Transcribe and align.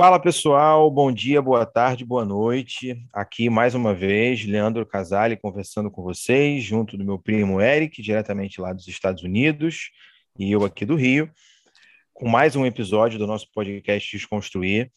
Fala 0.00 0.18
pessoal, 0.18 0.90
bom 0.90 1.12
dia, 1.12 1.42
boa 1.42 1.66
tarde, 1.66 2.06
boa 2.06 2.24
noite. 2.24 3.06
Aqui 3.12 3.50
mais 3.50 3.74
uma 3.74 3.92
vez, 3.92 4.42
Leandro 4.46 4.86
Casale 4.86 5.36
conversando 5.36 5.90
com 5.90 6.02
vocês, 6.02 6.64
junto 6.64 6.96
do 6.96 7.04
meu 7.04 7.18
primo 7.18 7.60
Eric, 7.60 8.00
diretamente 8.00 8.62
lá 8.62 8.72
dos 8.72 8.88
Estados 8.88 9.22
Unidos, 9.22 9.90
e 10.38 10.50
eu 10.50 10.64
aqui 10.64 10.86
do 10.86 10.96
Rio, 10.96 11.30
com 12.14 12.26
mais 12.26 12.56
um 12.56 12.64
episódio 12.64 13.18
do 13.18 13.26
nosso 13.26 13.46
podcast 13.52 14.10
Desconstruir. 14.16 14.90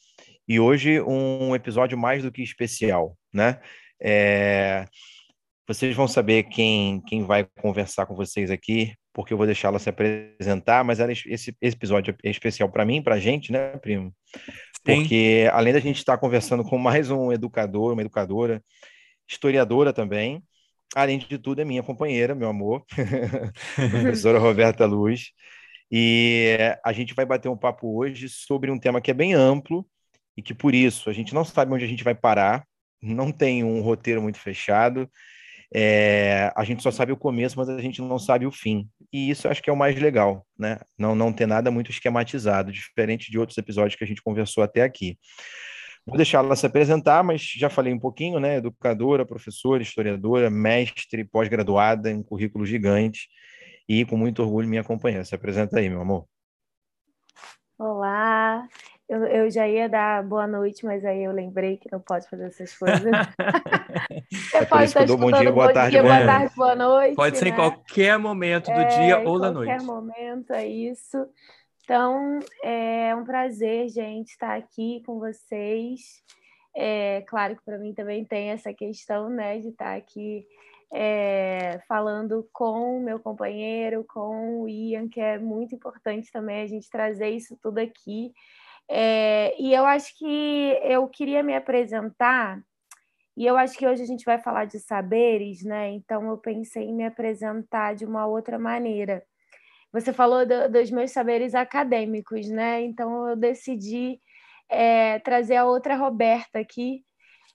E 0.47 0.57
hoje 0.57 1.01
um 1.01 1.53
episódio 1.53 1.97
mais 1.97 2.23
do 2.23 2.31
que 2.31 2.41
especial, 2.41 3.17
né? 3.33 3.59
É... 4.01 4.85
Vocês 5.67 5.93
vão 5.93 6.07
saber 6.07 6.43
quem, 6.43 7.01
quem 7.01 7.25
vai 7.25 7.45
conversar 7.59 8.05
com 8.05 8.15
vocês 8.15 8.49
aqui, 8.49 8.93
porque 9.13 9.33
eu 9.33 9.37
vou 9.37 9.45
deixá-la 9.45 9.79
se 9.79 9.89
apresentar, 9.89 10.81
mas 10.85 11.01
esse, 11.01 11.53
esse 11.61 11.75
episódio 11.75 12.15
é 12.23 12.29
especial 12.29 12.69
para 12.69 12.85
mim, 12.85 13.01
para 13.01 13.15
a 13.15 13.19
gente, 13.19 13.51
né, 13.51 13.75
primo? 13.79 14.13
Porque 14.83 15.49
além 15.53 15.73
da 15.73 15.79
gente 15.79 15.97
estar 15.97 16.17
conversando 16.17 16.63
com 16.63 16.77
mais 16.77 17.09
um 17.09 17.31
educador, 17.31 17.93
uma 17.93 18.01
educadora, 18.01 18.61
historiadora 19.27 19.93
também, 19.93 20.43
além 20.95 21.19
de 21.19 21.37
tudo 21.37 21.61
é 21.61 21.65
minha 21.65 21.81
companheira, 21.81 22.35
meu 22.35 22.49
amor, 22.49 22.85
professora 23.91 24.39
Roberta 24.39 24.85
Luz, 24.85 25.31
e 25.89 26.57
a 26.83 26.91
gente 26.91 27.13
vai 27.13 27.25
bater 27.25 27.49
um 27.49 27.57
papo 27.57 27.97
hoje 27.97 28.27
sobre 28.27 28.69
um 28.71 28.79
tema 28.79 28.99
que 28.99 29.11
é 29.11 29.13
bem 29.13 29.33
amplo 29.33 29.87
e 30.35 30.41
que 30.41 30.53
por 30.53 30.73
isso 30.73 31.09
a 31.09 31.13
gente 31.13 31.33
não 31.33 31.45
sabe 31.45 31.73
onde 31.73 31.85
a 31.85 31.87
gente 31.87 32.03
vai 32.03 32.15
parar, 32.15 32.65
não 33.01 33.31
tem 33.31 33.63
um 33.63 33.81
roteiro 33.81 34.21
muito 34.21 34.39
fechado, 34.39 35.09
é, 35.75 36.51
a 36.55 36.63
gente 36.63 36.83
só 36.83 36.91
sabe 36.91 37.11
o 37.11 37.17
começo, 37.17 37.57
mas 37.57 37.67
a 37.67 37.81
gente 37.81 38.01
não 38.01 38.19
sabe 38.19 38.45
o 38.45 38.51
fim. 38.51 38.87
E 39.11 39.29
isso 39.29 39.47
acho 39.47 39.61
que 39.61 39.69
é 39.69 39.73
o 39.73 39.77
mais 39.77 39.99
legal, 39.99 40.45
né? 40.57 40.77
Não, 40.97 41.15
não 41.15 41.33
ter 41.33 41.47
nada 41.47 41.71
muito 41.71 41.89
esquematizado, 41.89 42.71
diferente 42.71 43.31
de 43.31 43.39
outros 43.39 43.57
episódios 43.57 43.95
que 43.95 44.03
a 44.03 44.07
gente 44.07 44.21
conversou 44.21 44.63
até 44.63 44.83
aqui. 44.83 45.17
Vou 46.05 46.17
deixar 46.17 46.39
ela 46.39 46.55
se 46.55 46.65
apresentar, 46.65 47.23
mas 47.23 47.41
já 47.41 47.69
falei 47.69 47.91
um 47.91 47.99
pouquinho, 47.99 48.39
né? 48.39 48.57
Educadora, 48.57 49.25
professora, 49.25 49.81
historiadora, 49.81 50.49
mestre, 50.49 51.23
pós-graduada, 51.23 52.09
um 52.09 52.21
currículo 52.21 52.65
gigante 52.65 53.27
e 53.89 54.05
com 54.05 54.15
muito 54.15 54.43
orgulho 54.43 54.67
me 54.67 54.77
acompanha. 54.77 55.23
Se 55.23 55.33
apresenta 55.33 55.79
aí, 55.79 55.89
meu 55.89 56.01
amor. 56.01 56.27
Olá, 57.79 58.67
eu, 59.07 59.25
eu 59.25 59.51
já 59.51 59.67
ia 59.67 59.89
dar 59.89 60.23
boa 60.23 60.47
noite, 60.47 60.85
mas 60.85 61.03
aí 61.03 61.23
eu 61.23 61.31
lembrei 61.31 61.77
que 61.77 61.91
não 61.91 61.99
pode 61.99 62.27
fazer 62.29 62.45
essas 62.45 62.75
coisas. 62.77 63.01
Você 64.31 64.57
é 64.57 64.65
pode 64.65 64.85
estar 64.85 65.05
bom 65.05 65.31
dia, 65.31 65.51
boa, 65.51 65.73
tarde, 65.73 65.91
dia, 65.91 66.01
boa 66.01 66.25
tarde, 66.25 66.55
boa 66.55 66.75
noite. 66.75 67.15
Pode 67.15 67.37
ser 67.37 67.45
né? 67.45 67.51
em 67.51 67.55
qualquer 67.55 68.17
momento 68.17 68.65
do 68.65 68.79
é, 68.79 68.85
dia 68.85 69.19
ou 69.19 69.39
da 69.39 69.51
noite. 69.51 69.71
Em 69.71 69.85
qualquer 69.85 69.85
momento, 69.85 70.53
é 70.53 70.65
isso. 70.65 71.27
Então, 71.83 72.39
é 72.63 73.13
um 73.15 73.25
prazer, 73.25 73.89
gente, 73.89 74.29
estar 74.29 74.55
aqui 74.55 75.03
com 75.05 75.19
vocês. 75.19 76.23
É 76.75 77.23
claro 77.27 77.55
que 77.55 77.63
para 77.63 77.77
mim 77.77 77.93
também 77.93 78.23
tem 78.23 78.49
essa 78.49 78.73
questão, 78.73 79.29
né, 79.29 79.59
de 79.59 79.67
estar 79.67 79.95
aqui 79.95 80.45
é, 80.91 81.81
falando 81.87 82.47
com 82.53 82.97
o 82.97 83.03
meu 83.03 83.19
companheiro, 83.19 84.05
com 84.07 84.61
o 84.61 84.69
Ian, 84.69 85.09
que 85.09 85.19
é 85.19 85.37
muito 85.37 85.75
importante 85.75 86.31
também 86.31 86.61
a 86.61 86.67
gente 86.67 86.89
trazer 86.89 87.29
isso 87.29 87.57
tudo 87.61 87.79
aqui. 87.79 88.31
É, 88.89 89.55
e 89.61 89.73
eu 89.73 89.85
acho 89.85 90.17
que 90.17 90.79
eu 90.83 91.07
queria 91.07 91.41
me 91.43 91.55
apresentar, 91.55 92.61
e 93.35 93.45
eu 93.45 93.57
acho 93.57 93.77
que 93.77 93.87
hoje 93.87 94.03
a 94.03 94.05
gente 94.05 94.25
vai 94.25 94.39
falar 94.39 94.65
de 94.65 94.79
saberes, 94.79 95.63
né? 95.63 95.91
Então 95.91 96.29
eu 96.29 96.37
pensei 96.37 96.83
em 96.83 96.93
me 96.93 97.05
apresentar 97.05 97.95
de 97.95 98.05
uma 98.05 98.27
outra 98.27 98.59
maneira. 98.59 99.23
Você 99.91 100.13
falou 100.13 100.45
do, 100.45 100.69
dos 100.71 100.91
meus 100.91 101.11
saberes 101.11 101.55
acadêmicos, 101.55 102.47
né? 102.49 102.81
Então 102.81 103.29
eu 103.29 103.35
decidi 103.35 104.19
é, 104.69 105.19
trazer 105.19 105.55
a 105.55 105.65
outra 105.65 105.95
Roberta 105.95 106.59
aqui, 106.59 107.03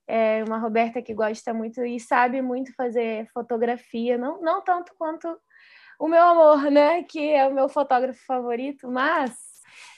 é 0.06 0.42
uma 0.44 0.58
Roberta 0.58 1.02
que 1.02 1.14
gosta 1.14 1.52
muito 1.52 1.84
e 1.84 2.00
sabe 2.00 2.40
muito 2.40 2.74
fazer 2.74 3.28
fotografia, 3.32 4.16
não, 4.16 4.40
não 4.40 4.62
tanto 4.62 4.94
quanto 4.96 5.28
o 5.98 6.08
meu 6.08 6.22
amor, 6.22 6.70
né? 6.70 7.02
Que 7.04 7.30
é 7.30 7.46
o 7.46 7.54
meu 7.54 7.68
fotógrafo 7.68 8.24
favorito, 8.24 8.90
mas 8.90 9.32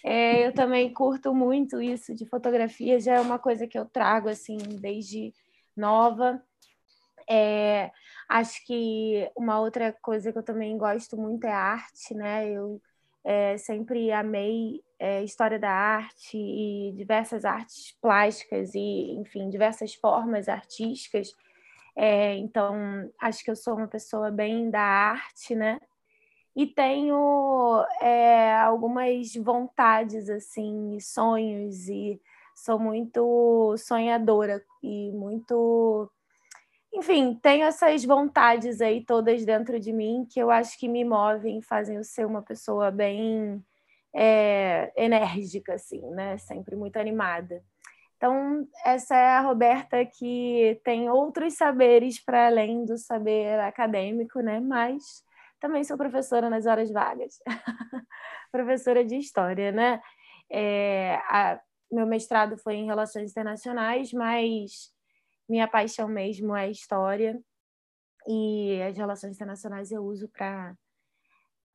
é, 0.05 0.47
eu 0.47 0.53
também 0.53 0.93
curto 0.93 1.35
muito 1.35 1.81
isso 1.81 2.15
de 2.15 2.27
fotografia, 2.27 3.01
já 3.01 3.15
é 3.15 3.21
uma 3.21 3.39
coisa 3.39 3.67
que 3.67 3.79
eu 3.79 3.87
trago 3.87 4.29
assim 4.29 4.57
desde 4.57 5.33
nova. 5.77 6.43
É, 7.29 7.91
acho 8.29 8.65
que 8.67 9.31
uma 9.37 9.61
outra 9.61 9.93
coisa 10.03 10.33
que 10.33 10.39
eu 10.39 10.43
também 10.43 10.77
gosto 10.77 11.17
muito 11.17 11.47
é 11.47 11.53
arte, 11.53 12.15
né? 12.15 12.49
Eu 12.49 12.81
é, 13.25 13.57
sempre 13.59 14.11
amei 14.13 14.83
é, 14.99 15.23
história 15.23 15.59
da 15.59 15.71
arte 15.71 16.37
e 16.37 16.93
diversas 16.97 17.45
artes 17.45 17.97
plásticas 18.01 18.75
e, 18.75 19.13
enfim, 19.13 19.49
diversas 19.49 19.95
formas 19.95 20.49
artísticas. 20.49 21.33
É, 21.97 22.35
então, 22.37 23.11
acho 23.21 23.45
que 23.45 23.51
eu 23.51 23.57
sou 23.57 23.77
uma 23.77 23.89
pessoa 23.89 24.31
bem 24.31 24.71
da 24.71 24.81
arte, 24.81 25.55
né? 25.55 25.79
E 26.55 26.67
tenho 26.67 27.85
é, 28.01 28.55
algumas 28.57 29.35
vontades 29.35 30.29
assim, 30.29 30.99
sonhos 31.01 31.89
e 31.89 32.21
sou 32.55 32.79
muito 32.79 33.77
sonhadora 33.79 34.63
e 34.83 35.11
muito, 35.13 36.11
enfim, 36.93 37.39
tenho 37.41 37.65
essas 37.65 38.05
vontades 38.05 38.81
aí 38.81 39.05
todas 39.05 39.45
dentro 39.45 39.79
de 39.79 39.93
mim 39.93 40.27
que 40.29 40.41
eu 40.41 40.51
acho 40.51 40.79
que 40.79 40.89
me 40.89 41.05
movem, 41.05 41.63
fazem 41.63 41.97
eu 41.97 42.05
ser 42.05 42.27
uma 42.27 42.43
pessoa 42.43 42.91
bem 42.91 43.65
é, 44.15 44.93
enérgica 44.97 45.75
assim, 45.75 46.01
né? 46.11 46.37
Sempre 46.39 46.77
muito 46.77 46.97
animada. 46.97 47.63
Então, 48.17 48.69
essa 48.85 49.17
é 49.17 49.29
a 49.29 49.41
Roberta 49.41 50.05
que 50.05 50.79
tem 50.85 51.09
outros 51.09 51.55
saberes 51.55 52.23
para 52.23 52.49
além 52.49 52.85
do 52.85 52.99
saber 52.99 53.59
acadêmico, 53.61 54.41
né? 54.41 54.61
Mas 54.61 55.25
também 55.61 55.85
sou 55.85 55.97
professora 55.97 56.49
nas 56.49 56.67
horas 56.67 56.91
vagas, 56.91 57.39
professora 58.51 59.05
de 59.05 59.17
história, 59.17 59.71
né? 59.71 60.01
É, 60.51 61.17
a, 61.29 61.61
meu 61.93 62.07
mestrado 62.07 62.57
foi 62.57 62.77
em 62.77 62.87
relações 62.87 63.31
internacionais, 63.31 64.13
mas 64.13 64.93
minha 65.49 65.69
paixão 65.69 66.09
mesmo 66.09 66.57
é 66.57 66.71
história 66.71 67.41
e 68.27 68.81
as 68.83 68.97
relações 68.97 69.35
internacionais 69.35 69.91
eu 69.91 70.05
uso 70.05 70.29
para 70.29 70.75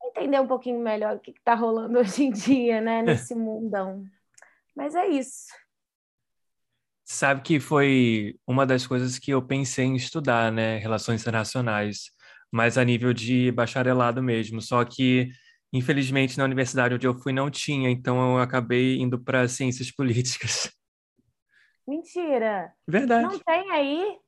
entender 0.04 0.40
um 0.40 0.46
pouquinho 0.46 0.80
melhor 0.80 1.16
o 1.16 1.20
que 1.20 1.30
está 1.30 1.54
rolando 1.54 1.98
hoje 2.00 2.24
em 2.24 2.30
dia, 2.30 2.80
né, 2.80 3.02
nesse 3.02 3.34
mundão. 3.34 4.04
Mas 4.74 4.94
é 4.94 5.06
isso. 5.06 5.46
Sabe 7.04 7.42
que 7.42 7.60
foi 7.60 8.36
uma 8.46 8.66
das 8.66 8.86
coisas 8.86 9.18
que 9.18 9.30
eu 9.30 9.40
pensei 9.40 9.84
em 9.84 9.94
estudar, 9.94 10.50
né, 10.50 10.78
relações 10.78 11.20
internacionais 11.20 12.15
mas 12.52 12.78
a 12.78 12.84
nível 12.84 13.12
de 13.12 13.50
bacharelado 13.52 14.22
mesmo. 14.22 14.60
Só 14.60 14.84
que, 14.84 15.28
infelizmente, 15.72 16.38
na 16.38 16.44
universidade 16.44 16.94
onde 16.94 17.06
eu 17.06 17.14
fui 17.14 17.32
não 17.32 17.50
tinha, 17.50 17.90
então 17.90 18.36
eu 18.36 18.38
acabei 18.38 18.98
indo 18.98 19.18
para 19.18 19.48
ciências 19.48 19.90
políticas. 19.94 20.70
Mentira! 21.86 22.72
Verdade. 22.86 23.24
Não 23.24 23.38
tem 23.38 23.70
aí? 23.70 24.18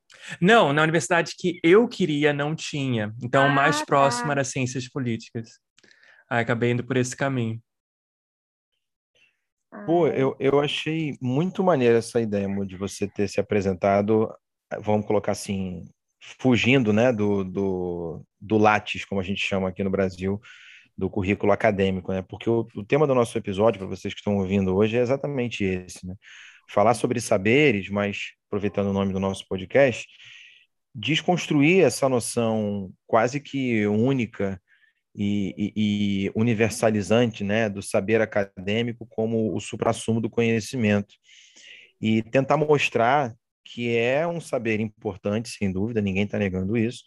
Não, 0.41 0.73
na 0.73 0.83
universidade 0.83 1.35
que 1.37 1.59
eu 1.63 1.89
queria 1.89 2.33
não 2.33 2.55
tinha. 2.55 3.15
Então, 3.23 3.45
ah, 3.45 3.49
o 3.49 3.55
mais 3.55 3.83
próximo 3.83 4.27
tá. 4.27 4.33
era 4.33 4.45
ciências 4.45 4.89
políticas. 4.89 5.59
Aí 6.31 6.41
acabei 6.41 6.71
indo 6.71 6.85
por 6.85 6.97
esse 6.97 7.17
caminho. 7.17 7.61
Pô, 9.85 10.09
eu, 10.09 10.35
eu 10.41 10.61
achei 10.61 11.17
muito 11.21 11.63
maneira 11.63 11.99
essa 11.99 12.21
ideia, 12.21 12.49
de 12.65 12.77
você 12.77 13.07
ter 13.07 13.29
se 13.29 13.39
apresentado, 13.39 14.33
vamos 14.81 15.07
colocar 15.07 15.33
assim, 15.33 15.85
fugindo, 16.21 16.93
né, 16.93 17.13
do, 17.13 17.45
do, 17.45 18.25
do 18.41 18.59
Lattes, 18.59 19.05
como 19.05 19.21
a 19.21 19.25
gente 19.25 19.41
chama 19.41 19.69
aqui 19.69 19.83
no 19.83 19.91
Brasil, 19.91 20.41
do 20.97 21.09
currículo 21.09 21.53
acadêmico, 21.53 22.13
né? 22.13 22.23
Porque 22.23 22.51
o, 22.51 22.67
o 22.75 22.85
tema 22.85 23.07
do 23.07 23.15
nosso 23.15 23.39
episódio, 23.39 23.79
para 23.79 23.89
vocês 23.89 24.13
que 24.13 24.21
estão 24.21 24.37
ouvindo 24.37 24.75
hoje, 24.75 24.97
é 24.97 25.01
exatamente 25.01 25.63
esse, 25.65 26.05
né? 26.07 26.15
Falar 26.69 26.95
sobre 26.95 27.21
saberes, 27.21 27.89
mas 27.89 28.33
aproveitando 28.49 28.89
o 28.89 28.93
nome 28.93 29.13
do 29.13 29.21
nosso 29.21 29.47
podcast, 29.49 30.07
desconstruir 30.95 31.85
essa 31.85 32.09
noção 32.09 32.93
quase 33.07 33.41
que 33.41 33.87
única 33.87 34.61
e, 35.15 35.55
e, 35.57 35.73
e 36.27 36.33
universalizante 36.35 37.43
né, 37.43 37.69
do 37.69 37.83
saber 37.83 38.21
acadêmico 38.21 39.07
como 39.07 39.55
o 39.55 39.61
suprassumo 39.61 40.21
do 40.21 40.31
conhecimento. 40.31 41.15
E 42.01 42.23
tentar 42.23 42.57
mostrar 42.57 43.35
que 43.73 43.97
é 43.97 44.27
um 44.27 44.41
saber 44.41 44.81
importante, 44.81 45.51
sem 45.51 45.71
dúvida, 45.71 46.01
ninguém 46.01 46.25
está 46.25 46.39
negando 46.39 46.77
isso, 46.77 47.05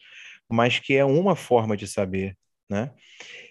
mas 0.49 0.79
que 0.79 0.95
é 0.95 1.03
uma 1.03 1.35
forma 1.35 1.75
de 1.75 1.87
saber. 1.87 2.37
Né? 2.69 2.91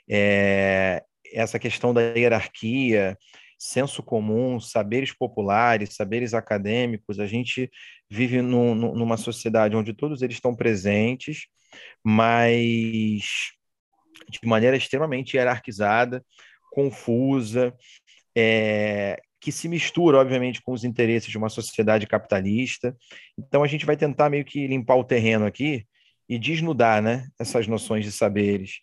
É, 0.09 1.05
essa 1.33 1.59
questão 1.59 1.93
da 1.93 2.01
hierarquia, 2.01 3.17
senso 3.59 4.03
comum, 4.03 4.59
saberes 4.61 5.13
populares, 5.13 5.95
saberes 5.95 6.35
acadêmicos, 6.35 7.21
a 7.21 7.27
gente 7.27 7.71
vive 8.09 8.41
num, 8.41 8.75
numa 8.75 9.17
sociedade 9.17 9.77
onde 9.77 9.93
todos 9.93 10.23
eles 10.23 10.37
estão 10.37 10.55
presentes, 10.55 11.47
mas 12.03 13.53
de 14.29 14.39
maneira 14.45 14.77
extremamente 14.77 15.37
hierarquizada, 15.37 16.25
confusa, 16.73 17.75
é, 18.37 19.21
que 19.41 19.51
se 19.51 19.69
mistura, 19.69 20.19
obviamente, 20.19 20.61
com 20.63 20.73
os 20.73 20.85
interesses 20.85 21.31
de 21.31 21.39
uma 21.39 21.49
sociedade 21.49 22.07
capitalista. 22.07 22.97
Então, 23.39 23.63
a 23.63 23.67
gente 23.67 23.87
vai 23.87 23.97
tentar 23.97 24.29
meio 24.29 24.45
que 24.45 24.67
limpar 24.67 24.97
o 24.97 25.05
terreno 25.05 25.47
aqui 25.47 25.87
e 26.29 26.39
desnudar 26.39 27.03
né, 27.03 27.27
essas 27.39 27.67
noções 27.67 28.05
de 28.05 28.13
saberes 28.13 28.81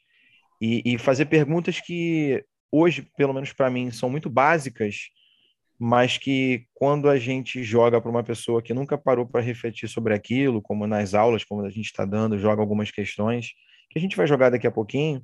e, 0.61 0.81
e 0.85 0.97
fazer 0.97 1.25
perguntas 1.25 1.79
que 1.79 2.43
hoje, 2.71 3.07
pelo 3.15 3.33
menos 3.33 3.53
para 3.53 3.69
mim, 3.69 3.91
são 3.91 4.09
muito 4.09 4.29
básicas, 4.29 5.09
mas 5.79 6.17
que 6.17 6.65
quando 6.73 7.09
a 7.09 7.17
gente 7.17 7.63
joga 7.63 8.01
para 8.01 8.09
uma 8.09 8.23
pessoa 8.23 8.61
que 8.61 8.73
nunca 8.73 8.97
parou 8.97 9.25
para 9.25 9.41
refletir 9.41 9.87
sobre 9.87 10.13
aquilo, 10.13 10.61
como 10.61 10.87
nas 10.87 11.13
aulas, 11.13 11.43
como 11.43 11.63
a 11.63 11.69
gente 11.69 11.85
está 11.85 12.03
dando, 12.03 12.39
joga 12.39 12.61
algumas 12.61 12.89
questões, 12.89 13.51
que 13.89 13.99
a 13.99 14.01
gente 14.01 14.17
vai 14.17 14.25
jogar 14.25 14.49
daqui 14.49 14.65
a 14.65 14.71
pouquinho, 14.71 15.23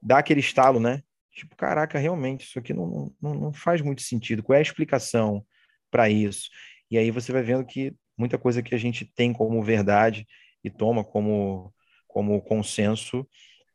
dá 0.00 0.18
aquele 0.18 0.40
estalo, 0.40 0.78
né? 0.78 1.02
Tipo, 1.34 1.56
caraca, 1.56 1.98
realmente, 1.98 2.44
isso 2.44 2.58
aqui 2.58 2.72
não, 2.72 3.12
não, 3.20 3.34
não 3.34 3.52
faz 3.52 3.80
muito 3.80 4.02
sentido. 4.02 4.42
Qual 4.42 4.54
é 4.54 4.60
a 4.60 4.62
explicação 4.62 5.44
para 5.90 6.08
isso? 6.08 6.48
E 6.90 6.96
aí 6.96 7.10
você 7.10 7.32
vai 7.32 7.42
vendo 7.42 7.64
que 7.64 7.94
muita 8.16 8.38
coisa 8.38 8.62
que 8.62 8.74
a 8.74 8.78
gente 8.78 9.04
tem 9.04 9.32
como 9.32 9.62
verdade 9.62 10.26
e 10.62 10.70
toma 10.70 11.02
como, 11.04 11.74
como 12.06 12.40
consenso 12.40 13.26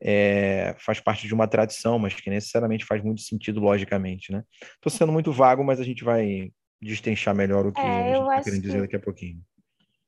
é, 0.01 0.75
faz 0.79 0.99
parte 0.99 1.27
de 1.27 1.33
uma 1.33 1.47
tradição, 1.47 1.99
mas 1.99 2.13
que 2.13 2.29
necessariamente 2.29 2.85
faz 2.85 3.03
muito 3.03 3.21
sentido 3.21 3.59
logicamente, 3.59 4.31
né? 4.31 4.43
Estou 4.75 4.89
sendo 4.89 5.11
muito 5.11 5.31
vago, 5.31 5.63
mas 5.63 5.79
a 5.79 5.83
gente 5.83 6.03
vai 6.03 6.51
destrinchar 6.81 7.35
melhor 7.35 7.65
o 7.65 7.73
que 7.73 7.81
é, 7.81 7.83
a 7.83 8.15
gente 8.15 8.21
está 8.21 8.41
querendo 8.41 8.61
dizer 8.61 8.81
daqui 8.81 8.95
a 8.95 8.99
pouquinho. 8.99 9.41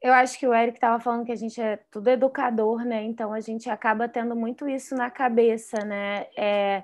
Eu 0.02 0.14
acho 0.14 0.40
que 0.40 0.48
o 0.48 0.54
Eric 0.54 0.78
estava 0.78 1.00
falando 1.00 1.26
que 1.26 1.32
a 1.32 1.36
gente 1.36 1.62
é 1.62 1.78
tudo 1.92 2.10
educador, 2.10 2.84
né? 2.86 3.04
Então 3.04 3.34
a 3.34 3.40
gente 3.40 3.70
acaba 3.70 4.08
tendo 4.08 4.36
muito 4.36 4.68
isso 4.68 4.96
na 4.96 5.12
cabeça, 5.12 5.84
né? 5.86 6.26
É, 6.36 6.84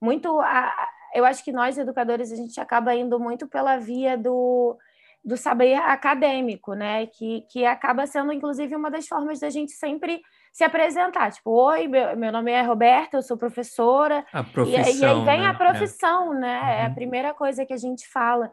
muito, 0.00 0.40
a, 0.40 0.88
eu 1.14 1.24
acho 1.24 1.44
que 1.44 1.52
nós 1.52 1.78
educadores 1.78 2.32
a 2.32 2.36
gente 2.36 2.60
acaba 2.60 2.94
indo 2.94 3.18
muito 3.18 3.46
pela 3.46 3.76
via 3.78 4.16
do, 4.16 4.76
do 5.24 5.36
saber 5.36 5.74
acadêmico, 5.74 6.74
né? 6.74 7.06
Que, 7.06 7.42
que 7.50 7.64
acaba 7.64 8.06
sendo 8.06 8.32
inclusive 8.32 8.74
uma 8.74 8.90
das 8.90 9.06
formas 9.06 9.40
da 9.40 9.50
gente 9.50 9.72
sempre 9.72 10.20
se 10.52 10.64
apresentar. 10.64 11.30
Tipo, 11.32 11.50
oi, 11.50 11.86
meu, 11.86 12.16
meu 12.16 12.32
nome 12.32 12.50
é 12.50 12.62
Roberta, 12.62 13.16
eu 13.16 13.22
sou 13.22 13.36
professora. 13.36 14.24
A 14.32 14.42
profissão. 14.42 14.82
E, 14.82 15.00
e 15.00 15.04
aí 15.04 15.24
vem 15.24 15.40
né? 15.40 15.46
a 15.46 15.54
profissão, 15.54 16.34
é. 16.34 16.38
né? 16.38 16.60
Uhum. 16.60 16.68
É 16.68 16.84
a 16.84 16.88
uhum. 16.88 16.94
primeira 16.94 17.34
coisa 17.34 17.66
que 17.66 17.72
a 17.72 17.78
gente 17.78 18.08
fala. 18.08 18.50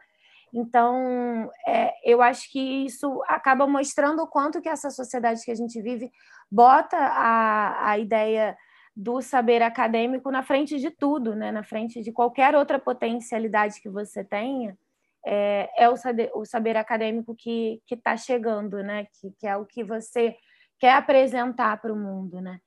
Então, 0.54 1.50
é, 1.68 1.94
eu 2.04 2.22
acho 2.22 2.50
que 2.50 2.86
isso 2.86 3.22
acaba 3.28 3.68
mostrando 3.68 4.22
o 4.22 4.28
quanto 4.28 4.62
que 4.62 4.70
essa 4.70 4.90
sociedade 4.90 5.44
que 5.44 5.52
a 5.52 5.56
gente 5.56 5.82
vive 5.82 6.10
bota 6.50 6.96
a, 6.96 7.90
a 7.90 8.00
ideia 8.00 8.56
do 8.96 9.22
saber 9.22 9.62
acadêmico 9.62 10.32
na 10.32 10.42
frente 10.42 10.80
de 10.80 10.90
tudo, 10.90 11.36
né? 11.36 11.52
na 11.52 11.64
frente 11.64 12.02
de 12.02 12.12
qualquer 12.12 12.56
outra 12.56 12.80
potencialidade 12.80 13.82
que 13.82 13.90
você 13.90 14.24
tenha, 14.24 14.78
é, 15.26 15.70
é 15.78 15.90
o, 15.90 15.98
saber, 15.98 16.32
o 16.36 16.46
saber 16.46 16.78
acadêmico 16.78 17.36
que 17.36 17.82
está 17.90 18.16
chegando, 18.16 18.84
né? 18.84 19.06
Que, 19.06 19.32
que 19.40 19.48
é 19.48 19.58
o 19.58 19.66
que 19.66 19.84
você 19.84 20.36
quer 20.80 20.94
apresentar 20.94 21.82
para 21.82 21.92
o 21.92 21.98
mundo. 21.98 22.40
Né? 22.40 22.60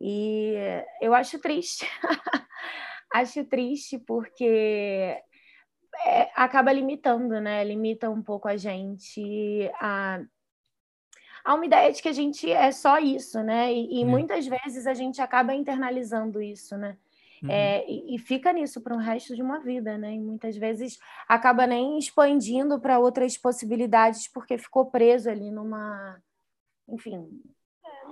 E 0.00 0.54
eu 1.00 1.14
acho 1.14 1.38
triste. 1.38 1.86
acho 3.14 3.44
triste 3.44 3.98
porque 3.98 5.16
é, 6.04 6.30
acaba 6.34 6.72
limitando, 6.72 7.40
né? 7.40 7.62
Limita 7.62 8.10
um 8.10 8.22
pouco 8.22 8.48
a 8.48 8.56
gente 8.56 9.70
a, 9.80 10.20
a 11.44 11.54
uma 11.54 11.66
ideia 11.66 11.92
de 11.92 12.02
que 12.02 12.08
a 12.08 12.12
gente 12.12 12.50
é 12.50 12.70
só 12.72 12.98
isso, 12.98 13.42
né? 13.42 13.72
E, 13.72 14.00
e 14.00 14.04
uhum. 14.04 14.10
muitas 14.10 14.46
vezes 14.46 14.86
a 14.86 14.94
gente 14.94 15.20
acaba 15.20 15.54
internalizando 15.54 16.40
isso, 16.42 16.76
né? 16.76 16.96
Uhum. 17.42 17.50
É, 17.50 17.84
e, 17.88 18.14
e, 18.14 18.18
fica 18.18 18.52
nisso 18.52 18.82
para 18.82 18.94
o 18.94 18.98
resto 18.98 19.34
de 19.34 19.40
uma 19.40 19.60
vida, 19.60 19.96
né? 19.96 20.12
E 20.12 20.20
muitas 20.20 20.56
vezes 20.56 20.98
acaba 21.26 21.66
nem 21.66 21.98
expandindo 21.98 22.78
para 22.78 22.98
outras 22.98 23.36
possibilidades 23.38 24.28
porque 24.28 24.58
ficou 24.58 24.86
preso 24.86 25.30
ali 25.30 25.50
numa, 25.50 26.20
enfim, 26.86 27.26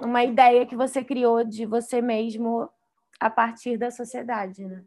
numa 0.00 0.24
ideia 0.24 0.64
que 0.64 0.74
você 0.74 1.04
criou 1.04 1.44
de 1.44 1.66
você 1.66 2.00
mesmo 2.00 2.70
a 3.20 3.28
partir 3.28 3.76
da 3.76 3.90
sociedade, 3.90 4.64
né? 4.64 4.82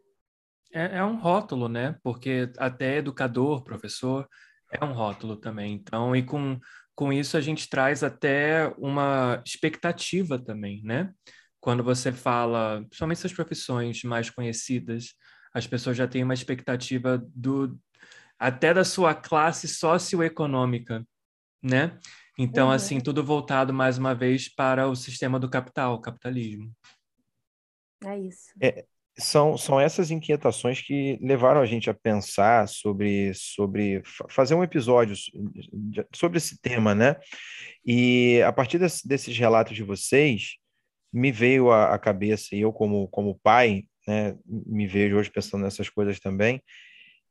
É, 0.73 0.97
é 0.97 1.03
um 1.03 1.17
rótulo, 1.17 1.67
né? 1.67 1.97
Porque 2.01 2.51
até 2.57 2.97
educador, 2.97 3.61
professor, 3.61 4.27
é 4.71 4.83
um 4.83 4.93
rótulo 4.93 5.35
também. 5.35 5.73
Então, 5.73 6.15
e 6.15 6.23
com, 6.23 6.59
com 7.01 7.11
isso 7.11 7.35
a 7.35 7.41
gente 7.41 7.67
traz 7.67 8.03
até 8.03 8.71
uma 8.77 9.41
expectativa 9.43 10.37
também, 10.37 10.83
né? 10.83 11.11
Quando 11.59 11.83
você 11.83 12.11
fala, 12.11 12.83
principalmente 12.83 13.17
essas 13.17 13.33
profissões 13.33 14.03
mais 14.03 14.29
conhecidas, 14.29 15.15
as 15.51 15.65
pessoas 15.65 15.97
já 15.97 16.07
têm 16.07 16.23
uma 16.23 16.35
expectativa 16.35 17.17
do 17.33 17.75
até 18.37 18.71
da 18.71 18.83
sua 18.83 19.15
classe 19.15 19.67
socioeconômica, 19.67 21.03
né? 21.59 21.99
Então, 22.37 22.67
uhum. 22.67 22.73
assim, 22.73 22.99
tudo 22.99 23.23
voltado 23.23 23.73
mais 23.73 23.97
uma 23.97 24.13
vez 24.13 24.47
para 24.47 24.87
o 24.87 24.95
sistema 24.95 25.39
do 25.39 25.49
capital, 25.49 25.95
o 25.95 26.01
capitalismo. 26.01 26.71
É 28.05 28.19
isso. 28.19 28.51
É, 28.61 28.85
são, 29.17 29.57
são 29.57 29.79
essas 29.79 30.11
inquietações 30.11 30.81
que 30.81 31.17
levaram 31.21 31.61
a 31.61 31.65
gente 31.65 31.89
a 31.89 31.93
pensar 31.93 32.67
sobre, 32.67 33.33
sobre 33.33 34.01
fazer 34.29 34.55
um 34.55 34.63
episódio 34.63 35.15
sobre 36.15 36.37
esse 36.37 36.59
tema, 36.61 36.95
né? 36.95 37.17
E 37.85 38.41
a 38.43 38.51
partir 38.51 38.77
desse, 38.77 39.07
desses 39.07 39.37
relatos 39.37 39.75
de 39.75 39.83
vocês, 39.83 40.55
me 41.11 41.31
veio 41.31 41.71
à, 41.71 41.97
cabeça, 41.99 42.55
e 42.55 42.61
eu 42.61 42.71
como, 42.71 43.07
como 43.09 43.39
pai, 43.43 43.83
né, 44.07 44.35
me 44.47 44.87
vejo 44.87 45.17
hoje 45.17 45.29
pensando 45.29 45.63
nessas 45.63 45.89
coisas 45.89 46.19
também, 46.19 46.61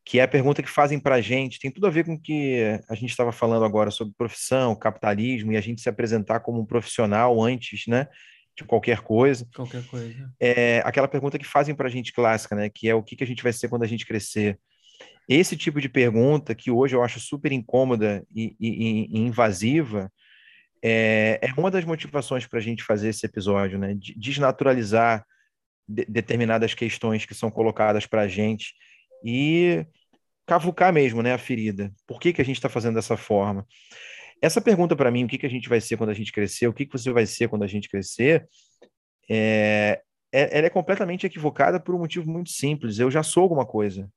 que 0.05 0.19
é 0.19 0.23
a 0.23 0.29
pergunta 0.29 0.63
que 0.63 0.69
fazem 0.69 0.99
para 0.99 1.17
a 1.17 1.21
gente, 1.21 1.59
tem 1.59 1.71
tudo 1.71 1.87
a 1.87 1.91
ver 1.91 2.05
com 2.05 2.15
o 2.15 2.21
que 2.21 2.79
a 2.89 2.95
gente 2.95 3.11
estava 3.11 3.33
falando 3.33 3.65
agora 3.65 3.91
sobre 3.91 4.15
profissão, 4.17 4.75
capitalismo, 4.75 5.53
e 5.53 5.57
a 5.57 5.61
gente 5.61 5.81
se 5.81 5.89
apresentar 5.89 6.41
como 6.41 6.61
um 6.61 6.67
profissional 6.67 7.43
antes, 7.43 7.87
né? 7.87 8.07
De 8.61 8.65
qualquer 8.65 9.01
coisa. 9.01 9.47
Qualquer 9.55 9.85
coisa. 9.87 10.33
É 10.39 10.83
aquela 10.85 11.09
pergunta 11.09 11.39
que 11.39 11.47
fazem 11.47 11.75
para 11.75 11.89
a 11.89 11.91
gente 11.91 12.13
clássica, 12.13 12.55
né? 12.55 12.69
Que 12.69 12.89
é 12.89 12.95
o 12.95 13.03
que, 13.03 13.17
que 13.17 13.25
a 13.25 13.27
gente 13.27 13.43
vai 13.43 13.53
ser 13.53 13.69
quando 13.69 13.83
a 13.83 13.87
gente 13.87 14.07
crescer. 14.07 14.59
Esse 15.29 15.57
tipo 15.57 15.81
de 15.81 15.89
pergunta, 15.89 16.55
que 16.55 16.71
hoje 16.71 16.95
eu 16.95 17.03
acho 17.03 17.21
super 17.21 17.53
incômoda 17.53 18.25
e, 18.35 18.57
e, 18.61 19.09
e 19.11 19.19
invasiva, 19.19 20.13
é, 20.83 21.39
é, 21.43 21.53
uma 21.61 21.71
das 21.71 21.85
motivações 21.85 22.47
para 22.47 22.59
a 22.59 22.63
gente 22.63 22.83
fazer 22.83 23.09
esse 23.09 23.25
episódio, 23.25 23.79
né? 23.79 23.95
De 23.95 24.15
desnaturalizar 24.19 25.25
de, 25.89 26.05
determinadas 26.05 26.75
questões 26.75 27.25
que 27.25 27.35
são 27.35 27.51
colocadas 27.51 28.07
para 28.07 28.23
a 28.23 28.29
gente 28.29 28.75
e 29.25 29.87
cavucar 30.47 30.93
mesmo, 30.93 31.23
né? 31.23 31.33
A 31.33 31.39
ferida. 31.39 31.93
Por 32.07 32.21
que, 32.21 32.33
que 32.33 32.43
a 32.43 32.45
gente 32.45 32.57
está 32.57 32.69
fazendo 32.69 32.97
dessa 32.97 33.17
forma? 33.17 33.67
Essa 34.43 34.61
pergunta 34.61 34.97
para 34.97 35.11
mim, 35.11 35.25
o 35.25 35.29
que, 35.29 35.39
que 35.39 35.47
a 35.47 35.51
gente 35.51 35.69
vai 35.69 35.81
ser 35.81 35.97
quando 35.97 36.11
a 36.11 36.15
gente 36.15 36.33
crescer, 36.33 36.67
o 36.67 36.73
que, 36.73 36.87
que 36.87 36.93
você 36.93 37.13
vai 37.13 37.27
ser 37.27 37.49
quando 37.49 37.63
a 37.63 37.67
gente 37.67 37.89
crescer, 37.89 38.49
é, 39.29 40.01
é, 40.33 40.59
ela 40.59 40.67
é 40.67 40.71
completamente 40.71 41.27
equivocada 41.27 41.79
por 41.79 41.95
um 41.95 41.99
motivo 41.99 42.31
muito 42.31 42.51
simples. 42.51 42.99
Eu 42.99 43.11
já 43.11 43.23
sou 43.23 43.43
alguma 43.43 43.67
coisa. 43.67 44.09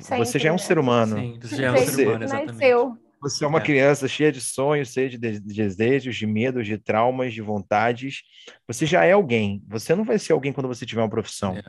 Sempre, 0.00 0.18
você 0.26 0.38
já 0.38 0.50
é 0.50 0.52
um 0.52 0.58
ser 0.58 0.78
humano. 0.78 1.16
Sim, 1.16 1.38
você 1.40 1.56
já 1.56 1.66
é 1.66 1.72
um 1.72 1.86
ser 1.86 2.08
humano, 2.08 2.24
exatamente. 2.24 3.04
Você 3.24 3.42
é 3.42 3.48
uma 3.48 3.58
é. 3.58 3.62
criança 3.62 4.06
cheia 4.06 4.30
de 4.30 4.40
sonhos, 4.40 4.92
cheia 4.92 5.08
de 5.08 5.16
desejos, 5.16 6.14
de 6.14 6.26
medos, 6.26 6.66
de 6.66 6.76
traumas, 6.76 7.32
de 7.32 7.40
vontades. 7.40 8.22
Você 8.68 8.84
já 8.84 9.06
é 9.06 9.12
alguém. 9.12 9.62
Você 9.68 9.94
não 9.94 10.04
vai 10.04 10.18
ser 10.18 10.34
alguém 10.34 10.52
quando 10.52 10.68
você 10.68 10.84
tiver 10.84 11.00
uma 11.00 11.08
profissão. 11.08 11.56
É. 11.56 11.62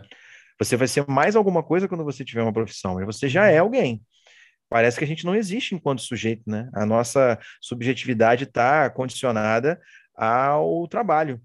Você 0.60 0.76
vai 0.76 0.88
ser 0.88 1.06
mais 1.08 1.34
alguma 1.34 1.64
coisa 1.64 1.88
quando 1.88 2.04
você 2.04 2.26
tiver 2.26 2.42
uma 2.42 2.52
profissão, 2.52 2.96
mas 2.96 3.06
você 3.06 3.30
já 3.30 3.48
é 3.48 3.60
alguém. 3.60 4.02
Parece 4.70 4.98
que 4.98 5.04
a 5.04 5.08
gente 5.08 5.26
não 5.26 5.36
existe 5.36 5.76
enquanto 5.76 6.02
sujeito, 6.02 6.44
né? 6.48 6.70
A 6.74 6.86
nossa 6.86 7.40
subjetividade 7.62 8.46
está 8.46 8.90
condicionada 8.90 9.80
ao 10.16 10.88
trabalho. 10.88 11.42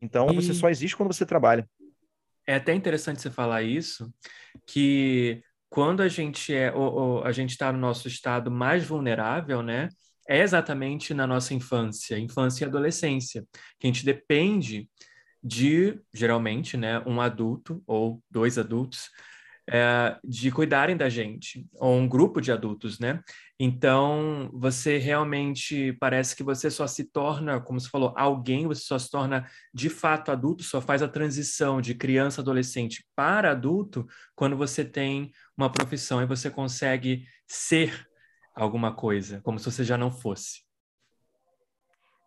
Então, 0.00 0.30
e... 0.30 0.34
você 0.34 0.54
só 0.54 0.68
existe 0.68 0.96
quando 0.96 1.12
você 1.12 1.26
trabalha. 1.26 1.68
É 2.46 2.56
até 2.56 2.74
interessante 2.74 3.20
você 3.20 3.30
falar 3.30 3.62
isso, 3.62 4.12
que 4.66 5.42
quando 5.70 6.02
a 6.02 6.08
gente 6.08 6.52
é, 6.54 6.72
ou, 6.72 6.92
ou, 6.92 7.24
a 7.24 7.32
gente 7.32 7.50
está 7.50 7.72
no 7.72 7.78
nosso 7.78 8.08
estado 8.08 8.50
mais 8.50 8.84
vulnerável, 8.84 9.62
né? 9.62 9.88
É 10.28 10.40
exatamente 10.40 11.14
na 11.14 11.26
nossa 11.26 11.54
infância, 11.54 12.18
infância 12.18 12.64
e 12.64 12.68
adolescência, 12.68 13.44
que 13.78 13.86
a 13.86 13.90
gente 13.90 14.04
depende 14.04 14.88
de, 15.42 16.00
geralmente, 16.12 16.76
né, 16.76 17.00
um 17.00 17.20
adulto 17.20 17.82
ou 17.86 18.22
dois 18.30 18.56
adultos 18.56 19.10
é, 19.70 20.16
de 20.24 20.50
cuidarem 20.50 20.96
da 20.96 21.08
gente, 21.08 21.66
ou 21.74 21.94
um 21.96 22.08
grupo 22.08 22.40
de 22.40 22.50
adultos, 22.50 22.98
né? 22.98 23.22
Então, 23.58 24.50
você 24.52 24.98
realmente 24.98 25.92
parece 26.00 26.34
que 26.34 26.42
você 26.42 26.70
só 26.70 26.86
se 26.86 27.04
torna, 27.04 27.60
como 27.60 27.78
você 27.78 27.88
falou, 27.88 28.12
alguém, 28.16 28.66
você 28.66 28.82
só 28.82 28.98
se 28.98 29.10
torna 29.10 29.48
de 29.72 29.88
fato 29.88 30.32
adulto, 30.32 30.64
só 30.64 30.80
faz 30.80 31.00
a 31.00 31.08
transição 31.08 31.80
de 31.80 31.94
criança, 31.94 32.40
adolescente 32.40 33.06
para 33.14 33.52
adulto 33.52 34.06
quando 34.34 34.56
você 34.56 34.84
tem 34.84 35.30
uma 35.56 35.70
profissão 35.70 36.20
e 36.20 36.26
você 36.26 36.50
consegue 36.50 37.24
ser 37.46 38.06
alguma 38.54 38.94
coisa, 38.94 39.40
como 39.42 39.58
se 39.58 39.70
você 39.70 39.84
já 39.84 39.96
não 39.96 40.10
fosse. 40.10 40.62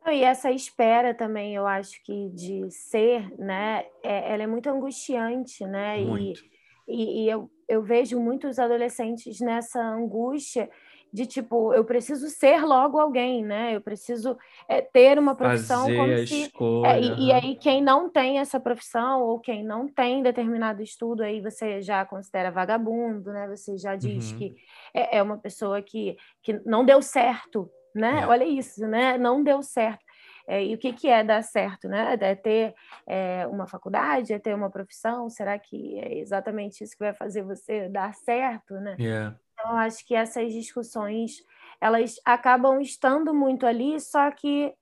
E 0.07 0.23
essa 0.23 0.51
espera 0.51 1.15
também, 1.15 1.55
eu 1.55 1.65
acho 1.65 2.01
que 2.03 2.29
de 2.29 2.69
ser, 2.69 3.27
né, 3.39 3.85
é, 4.03 4.33
ela 4.33 4.43
é 4.43 4.47
muito 4.47 4.69
angustiante, 4.69 5.65
né? 5.65 5.97
Muito. 5.97 6.45
E 6.45 6.54
e, 6.87 7.23
e 7.23 7.29
eu, 7.29 7.49
eu 7.67 7.81
vejo 7.81 8.19
muitos 8.19 8.59
adolescentes 8.59 9.39
nessa 9.39 9.81
angústia 9.81 10.69
de 11.15 11.25
tipo, 11.25 11.73
eu 11.73 11.85
preciso 11.85 12.27
ser 12.27 12.65
logo 12.65 12.99
alguém, 12.99 13.41
né? 13.41 13.73
Eu 13.73 13.79
preciso 13.79 14.37
é, 14.67 14.81
ter 14.81 15.17
uma 15.17 15.33
profissão 15.33 15.83
Fazer 15.83 15.95
como 15.95 16.11
a 16.11 16.27
se. 16.27 16.41
Escolha, 16.43 16.87
é, 16.89 17.01
e, 17.01 17.27
e, 17.27 17.31
aí, 17.31 17.55
quem 17.55 17.81
não 17.81 18.09
tem 18.09 18.39
essa 18.39 18.59
profissão 18.59 19.21
ou 19.21 19.39
quem 19.39 19.63
não 19.63 19.87
tem 19.87 20.21
determinado 20.21 20.83
estudo, 20.83 21.23
aí 21.23 21.39
você 21.39 21.81
já 21.81 22.03
considera 22.03 22.51
vagabundo, 22.51 23.31
né? 23.31 23.47
Você 23.47 23.77
já 23.77 23.95
diz 23.95 24.33
uhum. 24.33 24.37
que 24.37 24.55
é, 24.93 25.17
é, 25.17 25.23
uma 25.23 25.37
pessoa 25.37 25.81
que, 25.81 26.17
que 26.43 26.59
não 26.65 26.83
deu 26.83 27.01
certo, 27.01 27.71
né? 27.95 28.23
É. 28.23 28.27
Olha 28.27 28.43
isso, 28.43 28.85
né? 28.85 29.17
Não 29.17 29.41
deu 29.41 29.63
certo. 29.63 30.03
É, 30.47 30.63
e 30.63 30.75
o 30.75 30.77
que, 30.77 30.93
que 30.93 31.07
é 31.07 31.23
dar 31.23 31.41
certo, 31.43 31.87
né? 31.87 32.15
É 32.19 32.35
ter 32.35 32.75
é, 33.07 33.47
uma 33.47 33.67
faculdade, 33.67 34.33
é 34.33 34.39
ter 34.39 34.53
uma 34.53 34.69
profissão? 34.69 35.29
Será 35.29 35.57
que 35.57 35.99
é 35.99 36.19
exatamente 36.19 36.83
isso 36.83 36.93
que 36.95 37.03
vai 37.03 37.13
fazer 37.13 37.43
você 37.43 37.89
dar 37.89 38.13
certo, 38.13 38.75
né? 38.75 38.95
Yeah. 38.99 39.39
Então, 39.53 39.77
acho 39.77 40.05
que 40.05 40.13
essas 40.13 40.53
discussões, 40.53 41.43
elas 41.81 42.19
acabam 42.23 42.79
estando 42.79 43.33
muito 43.33 43.65
ali, 43.65 43.99
só 43.99 44.29
que 44.29 44.73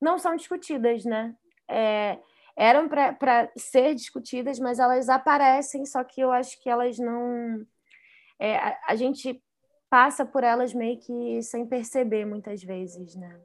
não 0.00 0.18
são 0.18 0.36
discutidas, 0.36 1.04
né? 1.04 1.34
É, 1.68 2.18
eram 2.54 2.88
para 2.88 3.50
ser 3.56 3.94
discutidas, 3.94 4.58
mas 4.58 4.78
elas 4.78 5.08
aparecem, 5.08 5.86
só 5.86 6.04
que 6.04 6.20
eu 6.20 6.30
acho 6.30 6.60
que 6.60 6.68
elas 6.68 6.98
não... 6.98 7.64
É, 8.38 8.56
a, 8.56 8.78
a 8.88 8.96
gente 8.96 9.42
passa 9.88 10.26
por 10.26 10.44
elas 10.44 10.74
meio 10.74 10.98
que 10.98 11.42
sem 11.42 11.66
perceber 11.66 12.26
muitas 12.26 12.62
vezes, 12.62 13.14
né? 13.14 13.40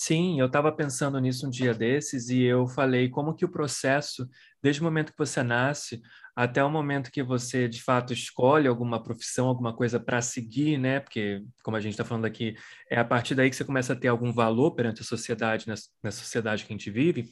Sim, 0.00 0.38
eu 0.38 0.46
estava 0.46 0.70
pensando 0.70 1.18
nisso 1.18 1.44
um 1.44 1.50
dia 1.50 1.74
desses 1.74 2.28
e 2.28 2.40
eu 2.40 2.68
falei 2.68 3.08
como 3.08 3.34
que 3.34 3.44
o 3.44 3.50
processo, 3.50 4.28
desde 4.62 4.80
o 4.80 4.84
momento 4.84 5.10
que 5.10 5.18
você 5.18 5.42
nasce 5.42 6.00
até 6.36 6.62
o 6.62 6.70
momento 6.70 7.10
que 7.10 7.20
você 7.20 7.68
de 7.68 7.82
fato 7.82 8.12
escolhe 8.12 8.68
alguma 8.68 9.02
profissão, 9.02 9.48
alguma 9.48 9.74
coisa 9.74 9.98
para 9.98 10.22
seguir, 10.22 10.78
né? 10.78 11.00
Porque, 11.00 11.42
como 11.64 11.76
a 11.76 11.80
gente 11.80 11.94
está 11.94 12.04
falando 12.04 12.26
aqui, 12.26 12.54
é 12.88 12.96
a 12.96 13.04
partir 13.04 13.34
daí 13.34 13.50
que 13.50 13.56
você 13.56 13.64
começa 13.64 13.92
a 13.92 13.96
ter 13.96 14.06
algum 14.06 14.32
valor 14.32 14.70
perante 14.76 15.02
a 15.02 15.04
sociedade, 15.04 15.66
na, 15.66 16.12
sociedade 16.12 16.64
que 16.64 16.72
a 16.72 16.76
gente 16.76 16.92
vive. 16.92 17.28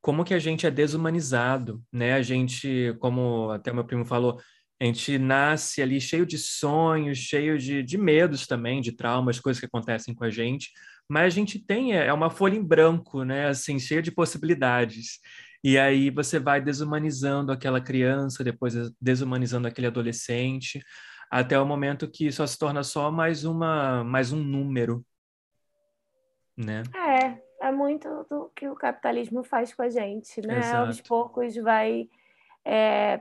Como 0.00 0.24
que 0.24 0.32
a 0.32 0.38
gente 0.38 0.66
é 0.66 0.70
desumanizado, 0.70 1.82
né? 1.92 2.14
A 2.14 2.22
gente, 2.22 2.96
como 3.00 3.50
até 3.50 3.70
meu 3.70 3.84
primo 3.84 4.06
falou, 4.06 4.40
a 4.80 4.84
gente 4.86 5.18
nasce 5.18 5.82
ali 5.82 6.00
cheio 6.00 6.24
de 6.24 6.38
sonhos, 6.38 7.18
cheio 7.18 7.58
de, 7.58 7.82
de 7.82 7.98
medos 7.98 8.46
também, 8.46 8.80
de 8.80 8.92
traumas, 8.92 9.38
coisas 9.38 9.60
que 9.60 9.66
acontecem 9.66 10.14
com 10.14 10.24
a 10.24 10.30
gente 10.30 10.70
mas 11.08 11.26
a 11.26 11.36
gente 11.36 11.58
tem 11.58 11.96
é, 11.96 12.06
é 12.06 12.12
uma 12.12 12.30
folha 12.30 12.56
em 12.56 12.62
branco, 12.62 13.24
né, 13.24 13.48
assim, 13.48 13.78
cheia 13.78 14.02
de 14.02 14.10
possibilidades. 14.10 15.20
E 15.64 15.78
aí 15.78 16.10
você 16.10 16.38
vai 16.38 16.60
desumanizando 16.60 17.52
aquela 17.52 17.80
criança, 17.80 18.42
depois 18.42 18.74
desumanizando 19.00 19.68
aquele 19.68 19.86
adolescente, 19.86 20.82
até 21.30 21.58
o 21.58 21.64
momento 21.64 22.10
que 22.10 22.30
só 22.32 22.46
se 22.46 22.58
torna 22.58 22.82
só 22.82 23.10
mais 23.10 23.44
uma 23.44 24.02
mais 24.04 24.32
um 24.32 24.42
número, 24.42 25.04
né? 26.56 26.82
É, 26.94 27.68
é 27.68 27.72
muito 27.72 28.08
do 28.28 28.50
que 28.54 28.68
o 28.68 28.74
capitalismo 28.74 29.44
faz 29.44 29.72
com 29.72 29.82
a 29.82 29.88
gente, 29.88 30.40
né? 30.46 30.58
Exato. 30.58 30.88
Aos 30.88 31.00
poucos 31.00 31.54
vai 31.56 32.08
é, 32.64 33.20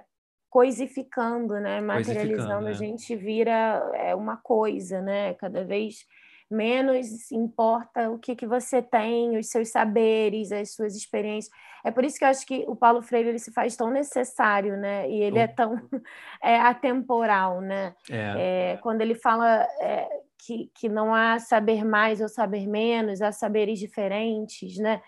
coisificando, 0.49 1.59
né? 1.59 1.79
Materializando, 1.79 2.67
a 2.67 2.71
é. 2.71 2.73
gente 2.73 3.15
vira 3.15 3.89
é, 3.95 4.15
uma 4.15 4.35
coisa, 4.35 5.01
né? 5.01 5.33
Cada 5.35 5.63
vez 5.63 6.05
menos 6.51 7.31
importa 7.31 8.09
o 8.09 8.19
que, 8.19 8.35
que 8.35 8.45
você 8.45 8.81
tem, 8.81 9.37
os 9.37 9.49
seus 9.49 9.69
saberes, 9.69 10.51
as 10.51 10.73
suas 10.73 10.95
experiências. 10.95 11.53
É 11.83 11.91
por 11.91 12.03
isso 12.03 12.17
que 12.17 12.25
eu 12.25 12.29
acho 12.29 12.45
que 12.45 12.63
o 12.67 12.75
Paulo 12.75 13.01
Freire 13.01 13.29
ele 13.29 13.39
se 13.39 13.51
faz 13.51 13.75
tão 13.75 13.89
necessário, 13.89 14.77
né? 14.77 15.09
E 15.09 15.21
ele 15.21 15.39
é 15.39 15.47
tão 15.47 15.75
é, 16.43 16.59
atemporal, 16.59 17.61
né? 17.61 17.95
É. 18.09 18.73
É, 18.73 18.77
quando 18.77 19.01
ele 19.01 19.15
fala 19.15 19.67
é, 19.81 20.07
que, 20.37 20.69
que 20.75 20.89
não 20.89 21.13
há 21.13 21.39
saber 21.39 21.83
mais 21.83 22.21
ou 22.21 22.29
saber 22.29 22.67
menos, 22.67 23.21
há 23.21 23.31
saberes 23.31 23.79
diferentes, 23.79 24.77
né? 24.77 25.01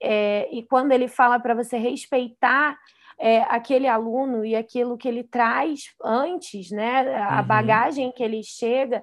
É, 0.00 0.48
e 0.52 0.62
quando 0.62 0.92
ele 0.92 1.08
fala 1.08 1.40
para 1.40 1.54
você 1.54 1.76
respeitar 1.76 2.78
é, 3.18 3.40
aquele 3.48 3.88
aluno 3.88 4.44
e 4.44 4.54
aquilo 4.54 4.96
que 4.96 5.08
ele 5.08 5.24
traz 5.24 5.92
antes, 6.02 6.70
né? 6.70 7.16
A 7.24 7.40
uhum. 7.40 7.46
bagagem 7.46 8.12
que 8.12 8.22
ele 8.22 8.42
chega 8.42 9.02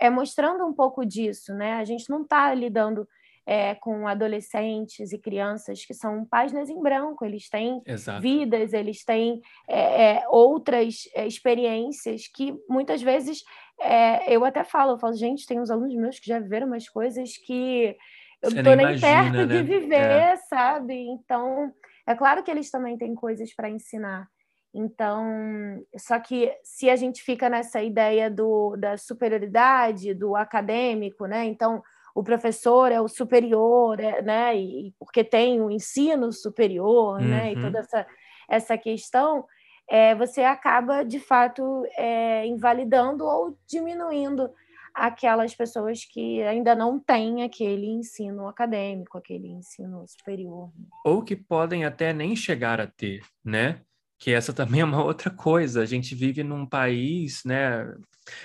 é, 0.00 0.06
é 0.06 0.10
mostrando 0.10 0.66
um 0.66 0.72
pouco 0.72 1.04
disso, 1.04 1.54
né? 1.54 1.74
A 1.74 1.84
gente 1.84 2.08
não 2.10 2.22
está 2.22 2.52
lidando 2.54 3.06
é, 3.46 3.76
com 3.76 4.08
adolescentes 4.08 5.12
e 5.12 5.18
crianças 5.18 5.84
que 5.84 5.94
são 5.94 6.24
páginas 6.24 6.68
em 6.68 6.82
branco, 6.82 7.24
eles 7.24 7.48
têm 7.48 7.80
Exato. 7.86 8.20
vidas, 8.20 8.72
eles 8.72 9.04
têm 9.04 9.40
é, 9.68 10.16
é, 10.16 10.28
outras 10.28 11.08
é, 11.14 11.26
experiências 11.26 12.26
que 12.26 12.52
muitas 12.68 13.00
vezes 13.00 13.44
é, 13.80 14.34
eu 14.34 14.44
até 14.44 14.64
falo, 14.64 14.92
eu 14.92 14.98
falo, 14.98 15.14
gente, 15.14 15.46
tem 15.46 15.60
uns 15.60 15.70
alunos 15.70 15.94
meus 15.94 16.18
que 16.18 16.26
já 16.26 16.40
viveram 16.40 16.66
umas 16.66 16.88
coisas 16.88 17.36
que 17.36 17.96
eu 18.42 18.50
não 18.50 18.58
estou 18.58 18.76
nem 18.76 18.86
imagina, 18.86 19.22
perto 19.22 19.46
né? 19.46 19.46
de 19.46 19.62
viver, 19.62 20.36
sabe? 20.48 20.94
Então, 20.94 21.72
é 22.06 22.14
claro 22.14 22.42
que 22.42 22.50
eles 22.50 22.70
também 22.70 22.98
têm 22.98 23.14
coisas 23.14 23.54
para 23.54 23.70
ensinar. 23.70 24.28
Então, 24.74 25.82
só 25.96 26.18
que 26.18 26.52
se 26.62 26.90
a 26.90 26.96
gente 26.96 27.22
fica 27.22 27.48
nessa 27.48 27.82
ideia 27.82 28.30
do, 28.30 28.76
da 28.76 28.96
superioridade, 28.96 30.12
do 30.12 30.36
acadêmico, 30.36 31.26
né? 31.26 31.44
Então, 31.46 31.82
o 32.14 32.22
professor 32.22 32.90
é 32.90 33.00
o 33.00 33.08
superior, 33.08 34.00
é, 34.00 34.22
né? 34.22 34.56
E, 34.56 34.94
porque 34.98 35.22
tem 35.22 35.60
o 35.60 35.70
ensino 35.70 36.32
superior, 36.32 37.20
uhum. 37.20 37.28
né? 37.28 37.52
E 37.52 37.54
toda 37.54 37.78
uhum. 37.78 37.84
essa, 37.84 38.06
essa 38.48 38.78
questão, 38.78 39.44
é, 39.88 40.14
você 40.14 40.42
acaba, 40.42 41.02
de 41.02 41.20
fato, 41.20 41.84
é, 41.96 42.46
invalidando 42.46 43.24
ou 43.24 43.58
diminuindo 43.66 44.50
aquelas 44.94 45.54
pessoas 45.54 46.06
que 46.06 46.42
ainda 46.42 46.74
não 46.74 46.98
têm 46.98 47.42
aquele 47.42 47.86
ensino 47.86 48.48
acadêmico, 48.48 49.18
aquele 49.18 49.48
ensino 49.48 50.02
superior. 50.08 50.70
Ou 51.04 51.22
que 51.22 51.36
podem 51.36 51.84
até 51.84 52.14
nem 52.14 52.34
chegar 52.34 52.80
a 52.80 52.86
ter, 52.86 53.20
né? 53.44 53.82
Que 54.18 54.30
essa 54.30 54.52
também 54.52 54.80
é 54.80 54.84
uma 54.84 55.04
outra 55.04 55.30
coisa. 55.30 55.82
A 55.82 55.86
gente 55.86 56.14
vive 56.14 56.42
num 56.42 56.66
país, 56.66 57.42
né? 57.44 57.86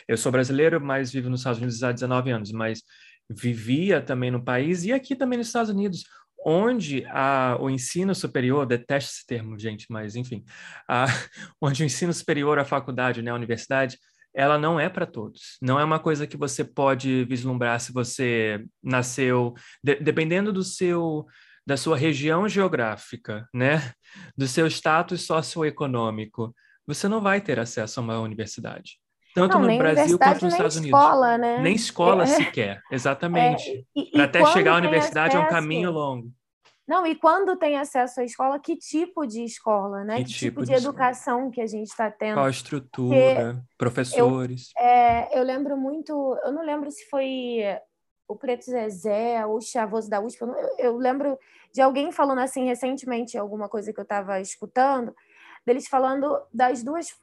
Eu 0.08 0.18
sou 0.18 0.32
brasileiro, 0.32 0.80
mas 0.80 1.12
vivo 1.12 1.30
nos 1.30 1.42
Estados 1.42 1.60
Unidos 1.60 1.82
há 1.84 1.92
19 1.92 2.32
anos, 2.32 2.52
mas 2.52 2.84
vivia 3.30 4.02
também 4.02 4.30
no 4.30 4.44
país 4.44 4.84
e 4.84 4.92
aqui 4.92 5.16
também 5.16 5.38
nos 5.38 5.48
Estados 5.48 5.72
Unidos, 5.72 6.04
onde 6.46 7.06
a, 7.08 7.58
o 7.60 7.70
ensino 7.70 8.14
superior, 8.14 8.66
detesto 8.66 9.12
esse 9.12 9.26
termo, 9.26 9.58
gente, 9.58 9.86
mas 9.90 10.16
enfim, 10.16 10.44
a, 10.88 11.06
onde 11.62 11.84
o 11.84 11.86
ensino 11.86 12.14
superior, 12.14 12.60
a 12.60 12.66
faculdade, 12.66 13.22
né, 13.22 13.32
a 13.32 13.36
universidade, 13.36 13.98
ela 14.34 14.58
não 14.58 14.80
é 14.80 14.90
para 14.90 15.06
todos. 15.06 15.58
Não 15.62 15.80
é 15.80 15.84
uma 15.84 16.00
coisa 16.00 16.26
que 16.26 16.38
você 16.38 16.64
pode 16.64 17.26
vislumbrar 17.26 17.80
se 17.80 17.92
você 17.92 18.66
nasceu, 18.82 19.54
de, 19.84 19.96
dependendo 19.96 20.54
do 20.54 20.64
seu 20.64 21.26
da 21.66 21.78
sua 21.78 21.96
região 21.96 22.48
geográfica, 22.48 23.48
né, 23.54 23.94
do 24.36 24.48
seu 24.48 24.68
status 24.68 25.22
socioeconômico, 25.26 26.54
você 26.86 27.08
não 27.08 27.22
vai 27.22 27.40
ter 27.40 27.60
acesso 27.60 28.00
a 28.00 28.04
uma 28.04 28.20
universidade. 28.20 29.00
Tanto 29.34 29.58
não, 29.58 29.68
no 29.68 29.78
Brasil 29.78 30.20
quanto 30.20 30.44
nos 30.44 30.54
Estados 30.54 30.76
Unidos. 30.76 31.00
Escola, 31.00 31.38
né? 31.38 31.60
Nem 31.62 31.76
escola 31.76 32.24
é. 32.24 32.28
sequer, 32.28 32.82
exatamente. 32.92 33.88
É, 33.98 34.12
Para 34.12 34.24
até 34.26 34.46
chegar 34.48 34.74
à 34.74 34.78
universidade 34.78 35.38
é 35.38 35.40
um 35.40 35.48
caminho 35.48 35.90
longo. 35.90 36.30
Não, 36.88 37.08
e 37.08 37.16
quando 37.16 37.56
tem 37.56 37.78
acesso 37.78 38.20
à 38.20 38.26
escola, 38.26 38.60
que 38.60 38.76
tipo 38.76 39.26
de 39.26 39.46
escola, 39.46 40.04
né? 40.04 40.18
Que, 40.18 40.24
que 40.26 40.34
tipo, 40.34 40.62
tipo, 40.62 40.66
de, 40.66 40.68
de 40.68 40.74
educação 40.74 41.50
que 41.50 41.62
a 41.62 41.68
gente 41.68 41.88
está 41.88 42.12
tendo? 42.12 42.34
Qual 42.34 42.46
a 42.46 42.50
estrutura, 42.50 43.64
professores? 43.78 44.72
Eu, 44.78 44.86
é, 44.86 45.30
eu 45.34 45.44
lembro 45.44 45.78
muito, 45.78 46.12
eu 46.44 46.52
não 46.52 46.66
lembro 46.66 46.92
se 46.92 47.08
foi 47.10 47.62
o 48.32 48.36
Preto 48.36 48.66
Zezé 48.66 49.46
o 49.46 49.60
Chavoso 49.60 50.10
da 50.10 50.22
USP, 50.22 50.42
eu, 50.42 50.56
eu 50.78 50.98
lembro 50.98 51.38
de 51.74 51.82
alguém 51.82 52.12
falando 52.12 52.40
assim 52.40 52.66
recentemente, 52.66 53.38
alguma 53.38 53.68
coisa 53.70 53.94
que 53.94 54.00
eu 54.00 54.04
estava 54.04 54.40
escutando, 54.40 55.16
deles 55.66 55.88
falando 55.88 56.42
das 56.54 56.84
duas 56.84 57.16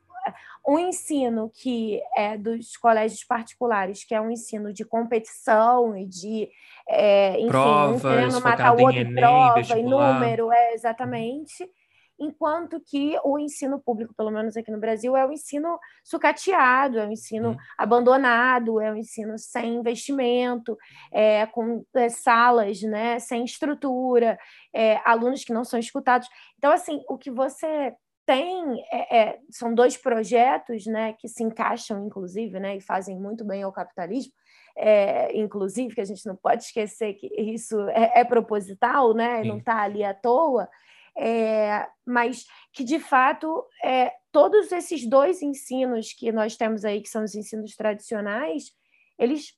um 0.66 0.78
ensino 0.78 1.50
que 1.54 2.00
é 2.14 2.36
dos 2.36 2.76
colégios 2.76 3.24
particulares, 3.24 4.04
que 4.04 4.14
é 4.14 4.20
um 4.20 4.30
ensino 4.30 4.72
de 4.72 4.84
competição 4.84 5.96
e 5.96 6.04
de 6.04 6.50
é, 6.86 7.38
enfim, 7.38 7.48
Provas, 7.48 8.04
um 8.04 8.08
querendo 8.08 8.40
matar 8.42 8.76
o 8.76 8.82
outro, 8.82 9.00
Enem, 9.00 9.14
prova 9.14 9.78
e 9.78 9.82
número, 9.82 10.52
é 10.52 10.74
exatamente. 10.74 11.68
Enquanto 12.18 12.80
que 12.80 13.16
o 13.24 13.38
ensino 13.38 13.78
público, 13.78 14.14
pelo 14.14 14.30
menos 14.30 14.56
aqui 14.56 14.70
no 14.70 14.80
Brasil, 14.80 15.16
é 15.16 15.24
o 15.24 15.32
ensino 15.32 15.78
sucateado, 16.02 16.98
é 16.98 17.06
o 17.06 17.12
ensino 17.12 17.50
uhum. 17.50 17.56
abandonado, 17.76 18.80
é 18.80 18.90
o 18.90 18.96
ensino 18.96 19.38
sem 19.38 19.76
investimento, 19.76 20.76
é, 21.12 21.46
com 21.46 21.84
é, 21.94 22.08
salas 22.08 22.82
né, 22.82 23.18
sem 23.18 23.44
estrutura, 23.44 24.38
é, 24.74 25.00
alunos 25.04 25.44
que 25.44 25.52
não 25.52 25.64
são 25.64 25.78
escutados. 25.78 26.28
Então, 26.58 26.72
assim, 26.72 27.02
o 27.08 27.16
que 27.16 27.30
você 27.30 27.94
tem 28.28 28.84
é, 28.92 29.18
é, 29.20 29.38
são 29.50 29.72
dois 29.72 29.96
projetos 29.96 30.84
né, 30.84 31.14
que 31.14 31.26
se 31.28 31.42
encaixam, 31.42 32.04
inclusive, 32.04 32.60
né, 32.60 32.76
e 32.76 32.80
fazem 32.80 33.18
muito 33.18 33.42
bem 33.42 33.62
ao 33.62 33.72
capitalismo, 33.72 34.34
é, 34.76 35.34
inclusive, 35.34 35.94
que 35.94 36.00
a 36.02 36.04
gente 36.04 36.26
não 36.26 36.36
pode 36.36 36.64
esquecer 36.64 37.14
que 37.14 37.26
isso 37.40 37.80
é, 37.88 38.20
é 38.20 38.24
proposital, 38.24 39.14
né, 39.14 39.42
não 39.44 39.56
está 39.56 39.80
ali 39.80 40.04
à 40.04 40.12
toa, 40.12 40.68
é, 41.16 41.88
mas 42.06 42.44
que, 42.72 42.84
de 42.84 42.98
fato, 42.98 43.64
é, 43.82 44.12
todos 44.32 44.72
esses 44.72 45.08
dois 45.08 45.42
ensinos 45.42 46.12
que 46.12 46.30
nós 46.32 46.56
temos 46.56 46.84
aí, 46.84 47.00
que 47.00 47.08
são 47.08 47.24
os 47.24 47.34
ensinos 47.34 47.74
tradicionais, 47.74 48.72
eles 49.18 49.56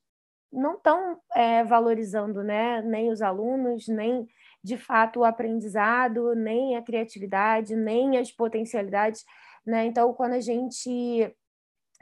não 0.52 0.74
estão 0.74 1.20
é, 1.34 1.62
valorizando 1.64 2.42
né, 2.42 2.82
nem 2.82 3.10
os 3.10 3.22
alunos, 3.22 3.86
nem 3.88 4.26
de 4.62 4.76
fato 4.76 5.20
o 5.20 5.24
aprendizado, 5.24 6.34
nem 6.34 6.76
a 6.76 6.82
criatividade, 6.82 7.76
nem 7.76 8.18
as 8.18 8.32
potencialidades. 8.32 9.24
Né? 9.64 9.86
Então, 9.86 10.12
quando 10.12 10.32
a 10.32 10.40
gente 10.40 11.34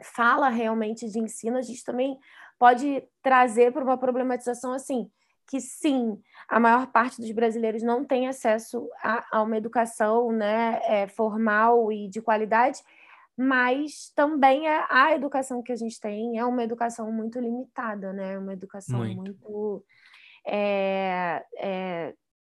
fala 0.02 0.48
realmente 0.48 1.08
de 1.08 1.18
ensino, 1.18 1.58
a 1.58 1.62
gente 1.62 1.84
também 1.84 2.18
pode 2.58 3.02
trazer 3.22 3.72
para 3.72 3.84
uma 3.84 3.98
problematização 3.98 4.72
assim, 4.72 5.10
que 5.48 5.60
sim, 5.60 6.20
a 6.46 6.60
maior 6.60 6.86
parte 6.88 7.20
dos 7.20 7.30
brasileiros 7.32 7.82
não 7.82 8.04
tem 8.04 8.28
acesso 8.28 8.86
a, 9.02 9.38
a 9.38 9.42
uma 9.42 9.56
educação 9.56 10.30
né, 10.30 10.80
é, 10.84 11.08
formal 11.08 11.90
e 11.90 12.06
de 12.06 12.20
qualidade, 12.20 12.82
mas 13.34 14.12
também 14.14 14.68
a, 14.68 14.86
a, 14.90 15.14
educação 15.14 15.62
que 15.62 15.72
a 15.72 15.76
gente 15.76 15.98
tem 15.98 16.38
é 16.38 16.44
uma 16.44 16.62
educação 16.62 17.10
muito 17.10 17.38
limitada, 17.38 18.12
né? 18.12 18.36
Uma 18.36 18.52
educação 18.52 18.98
muito, 18.98 19.22
muito 19.22 19.84
é, 20.44 21.44
é, 21.56 22.14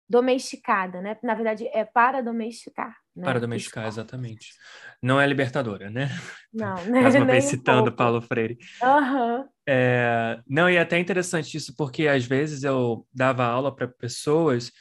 domesticada, 0.09 1.03
né? 1.03 1.19
Na 1.23 1.35
verdade, 1.35 1.69
é 1.69 1.85
para 1.85 2.23
domesticar. 2.23 2.97
Né? 3.21 3.25
Para 3.25 3.39
domesticar, 3.39 3.87
exatamente. 3.87 4.55
Não 5.03 5.21
é 5.21 5.27
libertadora, 5.27 5.91
né? 5.91 6.11
Não, 6.53 6.75
né? 6.87 7.03
Mais 7.03 7.15
uma 7.15 7.27
vez 7.27 7.45
citando 7.45 7.91
um 7.91 7.95
Paulo 7.95 8.21
Freire. 8.23 8.57
Uhum. 8.83 9.45
É, 9.69 10.41
não, 10.49 10.69
e 10.69 10.77
é 10.77 10.81
até 10.81 10.99
interessante 10.99 11.57
isso, 11.57 11.75
porque 11.77 12.09
às 12.09 12.25
vezes 12.25 12.65
eu 12.65 13.07
dava 13.13 13.45
aula 13.45 13.75
para 13.75 13.87
pessoas 13.87 14.73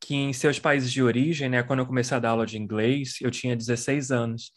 que 0.00 0.14
em 0.14 0.32
seus 0.32 0.58
países 0.58 0.92
de 0.92 1.02
origem, 1.02 1.48
né? 1.48 1.62
Quando 1.62 1.78
eu 1.78 1.86
comecei 1.86 2.16
a 2.16 2.20
dar 2.20 2.30
aula 2.30 2.44
de 2.44 2.58
inglês, 2.58 3.18
eu 3.20 3.30
tinha 3.30 3.56
16 3.56 4.10
anos. 4.10 4.52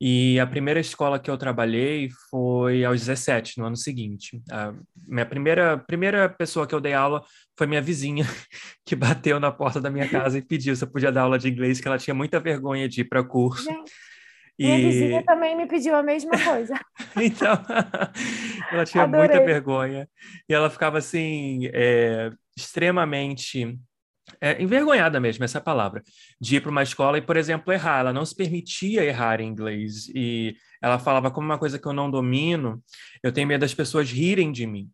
E 0.00 0.38
a 0.38 0.46
primeira 0.46 0.78
escola 0.78 1.18
que 1.18 1.30
eu 1.30 1.38
trabalhei 1.38 2.10
foi 2.30 2.84
aos 2.84 3.00
17, 3.00 3.58
no 3.58 3.66
ano 3.66 3.76
seguinte. 3.76 4.42
A 4.50 4.74
minha 5.08 5.24
primeira, 5.24 5.78
primeira 5.78 6.28
pessoa 6.28 6.66
que 6.66 6.74
eu 6.74 6.80
dei 6.80 6.92
aula 6.92 7.22
foi 7.56 7.66
minha 7.66 7.80
vizinha, 7.80 8.24
que 8.84 8.94
bateu 8.94 9.40
na 9.40 9.50
porta 9.50 9.80
da 9.80 9.90
minha 9.90 10.08
casa 10.08 10.38
e 10.38 10.42
pediu 10.42 10.76
se 10.76 10.84
eu 10.84 10.90
podia 10.90 11.10
dar 11.10 11.22
aula 11.22 11.38
de 11.38 11.48
inglês, 11.48 11.80
que 11.80 11.88
ela 11.88 11.98
tinha 11.98 12.14
muita 12.14 12.38
vergonha 12.38 12.88
de 12.88 13.00
ir 13.00 13.04
para 13.04 13.24
curso. 13.24 13.64
Gente, 13.64 13.90
e... 14.58 14.64
Minha 14.66 14.78
vizinha 14.78 15.22
também 15.24 15.56
me 15.56 15.66
pediu 15.66 15.94
a 15.94 16.02
mesma 16.02 16.32
coisa. 16.42 16.78
então, 17.16 17.54
ela 18.72 18.84
tinha 18.84 19.04
Adorei. 19.04 19.28
muita 19.28 19.44
vergonha. 19.44 20.08
E 20.48 20.54
ela 20.54 20.70
ficava 20.70 20.98
assim, 20.98 21.68
é, 21.72 22.30
extremamente 22.56 23.78
é, 24.40 24.62
envergonhada 24.62 25.20
mesmo, 25.20 25.44
essa 25.44 25.60
palavra, 25.60 26.02
de 26.40 26.56
ir 26.56 26.60
para 26.60 26.70
uma 26.70 26.82
escola 26.82 27.18
e, 27.18 27.22
por 27.22 27.36
exemplo, 27.36 27.72
errar. 27.72 28.00
Ela 28.00 28.12
não 28.12 28.24
se 28.24 28.34
permitia 28.34 29.04
errar 29.04 29.40
em 29.40 29.48
inglês. 29.48 30.08
E 30.14 30.56
ela 30.82 30.98
falava 30.98 31.30
como 31.30 31.46
uma 31.46 31.58
coisa 31.58 31.78
que 31.78 31.86
eu 31.86 31.92
não 31.92 32.10
domino, 32.10 32.82
eu 33.22 33.32
tenho 33.32 33.48
medo 33.48 33.60
das 33.60 33.74
pessoas 33.74 34.10
rirem 34.10 34.52
de 34.52 34.66
mim. 34.66 34.90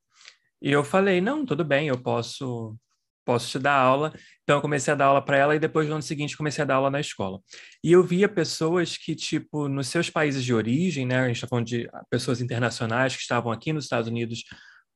E 0.61 0.71
eu 0.71 0.85
falei, 0.85 1.21
não, 1.21 1.45
tudo 1.45 1.65
bem, 1.65 1.89
eu 1.89 2.01
posso 2.01 2.77
posso 3.25 3.49
te 3.49 3.59
dar 3.59 3.75
aula. 3.75 4.13
Então 4.43 4.57
eu 4.57 4.63
comecei 4.63 4.93
a 4.93 4.97
dar 4.97 5.07
aula 5.07 5.25
para 5.25 5.37
ela 5.37 5.55
e 5.55 5.59
depois 5.59 5.89
no 5.89 5.95
ano 5.95 6.03
seguinte 6.03 6.37
comecei 6.37 6.63
a 6.63 6.65
dar 6.67 6.77
aula 6.77 6.91
na 6.91 7.01
escola. 7.01 7.41
E 7.83 7.93
eu 7.93 8.03
via 8.03 8.29
pessoas 8.29 8.97
que, 8.97 9.15
tipo, 9.15 9.69
nos 9.69 9.89
seus 9.89 10.11
países 10.11 10.45
de 10.45 10.53
origem, 10.53 11.07
né, 11.07 11.21
a 11.21 11.27
gente 11.27 11.37
está 11.37 11.47
falando 11.47 11.67
de 11.67 11.89
pessoas 12.11 12.41
internacionais 12.41 13.15
que 13.15 13.23
estavam 13.23 13.53
aqui 13.53 13.73
nos 13.73 13.85
Estados 13.85 14.09
Unidos 14.09 14.45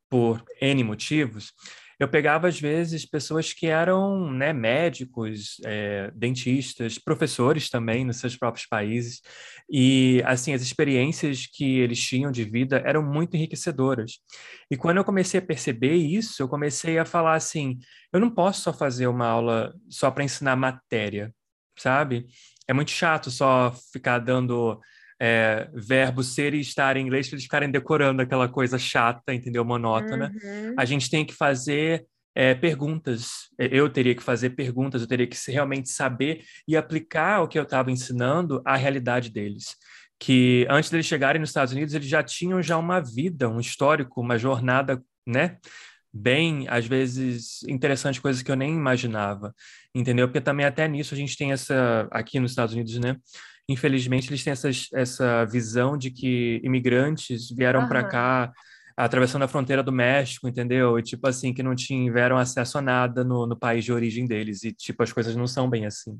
por 0.08 0.42
N 0.60 0.84
motivos, 0.84 1.52
eu 1.98 2.08
pegava, 2.08 2.46
às 2.48 2.60
vezes, 2.60 3.06
pessoas 3.06 3.52
que 3.52 3.66
eram 3.66 4.30
né, 4.30 4.52
médicos, 4.52 5.56
é, 5.64 6.10
dentistas, 6.14 6.98
professores 6.98 7.70
também 7.70 8.04
nos 8.04 8.18
seus 8.18 8.36
próprios 8.36 8.66
países, 8.66 9.22
e, 9.70 10.22
assim, 10.26 10.52
as 10.52 10.60
experiências 10.60 11.46
que 11.46 11.78
eles 11.78 11.98
tinham 12.00 12.30
de 12.30 12.44
vida 12.44 12.82
eram 12.84 13.02
muito 13.02 13.34
enriquecedoras. 13.36 14.18
E 14.70 14.76
quando 14.76 14.98
eu 14.98 15.04
comecei 15.04 15.40
a 15.40 15.42
perceber 15.42 15.94
isso, 15.94 16.42
eu 16.42 16.48
comecei 16.48 16.98
a 16.98 17.04
falar 17.04 17.34
assim: 17.34 17.78
eu 18.12 18.20
não 18.20 18.30
posso 18.30 18.62
só 18.62 18.72
fazer 18.72 19.06
uma 19.06 19.26
aula 19.26 19.74
só 19.88 20.10
para 20.10 20.24
ensinar 20.24 20.56
matéria, 20.56 21.34
sabe? 21.78 22.26
É 22.68 22.72
muito 22.74 22.90
chato 22.90 23.30
só 23.30 23.72
ficar 23.92 24.18
dando 24.18 24.80
é, 25.20 25.68
verbo 25.72 26.22
ser 26.22 26.54
e 26.54 26.60
estar 26.60 26.96
em 26.96 27.06
inglês 27.06 27.28
para 27.28 27.36
eles 27.36 27.44
ficarem 27.44 27.70
decorando 27.70 28.22
aquela 28.22 28.48
coisa 28.48 28.78
chata, 28.78 29.32
entendeu? 29.34 29.64
Monótona. 29.64 30.32
Uhum. 30.42 30.74
A 30.76 30.84
gente 30.84 31.10
tem 31.10 31.24
que 31.24 31.34
fazer 31.34 32.06
é, 32.34 32.54
perguntas. 32.54 33.48
Eu 33.58 33.88
teria 33.88 34.14
que 34.14 34.22
fazer 34.22 34.50
perguntas, 34.50 35.00
eu 35.00 35.08
teria 35.08 35.26
que 35.26 35.36
realmente 35.50 35.88
saber 35.88 36.44
e 36.68 36.76
aplicar 36.76 37.42
o 37.42 37.48
que 37.48 37.58
eu 37.58 37.62
estava 37.62 37.90
ensinando 37.90 38.60
à 38.64 38.76
realidade 38.76 39.30
deles. 39.30 39.74
Que 40.18 40.66
antes 40.68 40.90
deles 40.90 41.06
chegarem 41.06 41.40
nos 41.40 41.50
Estados 41.50 41.72
Unidos, 41.72 41.94
eles 41.94 42.08
já 42.08 42.22
tinham 42.22 42.62
já 42.62 42.76
uma 42.76 43.00
vida, 43.00 43.48
um 43.48 43.58
histórico, 43.58 44.20
uma 44.20 44.38
jornada, 44.38 45.02
né? 45.26 45.56
Bem, 46.12 46.66
às 46.68 46.86
vezes, 46.86 47.62
interessante, 47.64 48.20
coisas 48.20 48.42
que 48.42 48.50
eu 48.50 48.56
nem 48.56 48.72
imaginava, 48.72 49.54
entendeu? 49.94 50.26
Porque 50.26 50.40
também 50.40 50.64
até 50.64 50.88
nisso 50.88 51.12
a 51.12 51.16
gente 51.16 51.36
tem 51.36 51.52
essa, 51.52 52.08
aqui 52.10 52.40
nos 52.40 52.52
Estados 52.52 52.74
Unidos, 52.74 52.98
né? 52.98 53.16
Infelizmente, 53.68 54.28
eles 54.28 54.44
têm 54.44 54.52
essas, 54.52 54.88
essa 54.92 55.44
visão 55.44 55.96
de 55.96 56.10
que 56.10 56.60
imigrantes 56.62 57.50
vieram 57.50 57.82
uhum. 57.82 57.88
para 57.88 58.04
cá 58.04 58.52
atravessando 58.96 59.42
a 59.42 59.48
fronteira 59.48 59.82
do 59.82 59.92
México, 59.92 60.48
entendeu? 60.48 60.98
E, 60.98 61.02
tipo 61.02 61.28
assim, 61.28 61.52
que 61.52 61.62
não 61.62 61.74
tiveram 61.74 62.38
acesso 62.38 62.78
a 62.78 62.82
nada 62.82 63.22
no, 63.22 63.46
no 63.46 63.56
país 63.56 63.84
de 63.84 63.92
origem 63.92 64.24
deles. 64.24 64.64
E, 64.64 64.72
tipo, 64.72 65.02
as 65.02 65.12
coisas 65.12 65.36
não 65.36 65.46
são 65.46 65.68
bem 65.68 65.84
assim. 65.84 66.18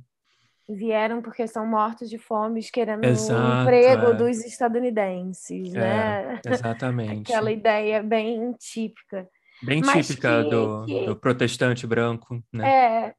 Vieram 0.68 1.22
porque 1.22 1.46
são 1.46 1.64
mortos 1.64 2.10
de 2.10 2.18
fome, 2.18 2.60
querendo 2.70 3.04
Exato, 3.04 3.40
o 3.40 3.62
emprego 3.62 4.06
é. 4.10 4.14
dos 4.14 4.44
estadunidenses, 4.44 5.72
é, 5.74 5.78
né? 5.78 6.40
Exatamente. 6.44 7.32
Aquela 7.32 7.52
ideia 7.52 8.02
bem 8.02 8.52
típica. 8.58 9.26
Bem 9.62 9.80
Mas 9.80 10.06
típica 10.06 10.42
que, 10.42 10.50
do, 10.50 10.84
que... 10.84 11.06
do 11.06 11.16
protestante 11.16 11.86
branco, 11.86 12.42
né? 12.52 12.68
É, 12.68 13.14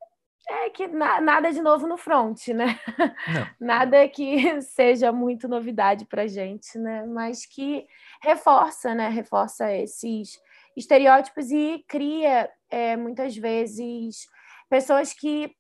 é 0.50 0.70
que 0.70 0.88
na, 0.88 1.20
nada 1.20 1.52
de 1.52 1.62
novo 1.62 1.88
no 1.88 1.98
front, 1.98 2.48
né? 2.50 2.80
Não. 2.98 3.48
Nada 3.60 4.08
que 4.08 4.62
seja 4.62 5.12
muito 5.12 5.48
novidade 5.48 6.06
para 6.06 6.28
gente, 6.28 6.78
né? 6.78 7.06
Mas 7.06 7.46
que 7.46 7.86
reforça, 8.22 8.96
né? 8.96 9.10
Reforça 9.10 9.72
esses 9.74 10.40
estereótipos 10.76 11.52
e 11.52 11.84
cria 11.88 12.50
é, 12.70 12.96
muitas 12.96 13.36
vezes 13.36 14.28
pessoas 14.70 15.14
que 15.14 15.52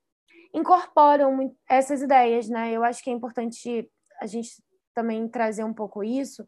incorporam 0.53 1.53
essas 1.69 2.01
ideias, 2.01 2.47
né? 2.47 2.71
Eu 2.71 2.83
acho 2.83 3.03
que 3.03 3.09
é 3.09 3.13
importante 3.13 3.89
a 4.21 4.25
gente 4.25 4.49
também 4.93 5.27
trazer 5.27 5.63
um 5.63 5.73
pouco 5.73 6.03
isso, 6.03 6.45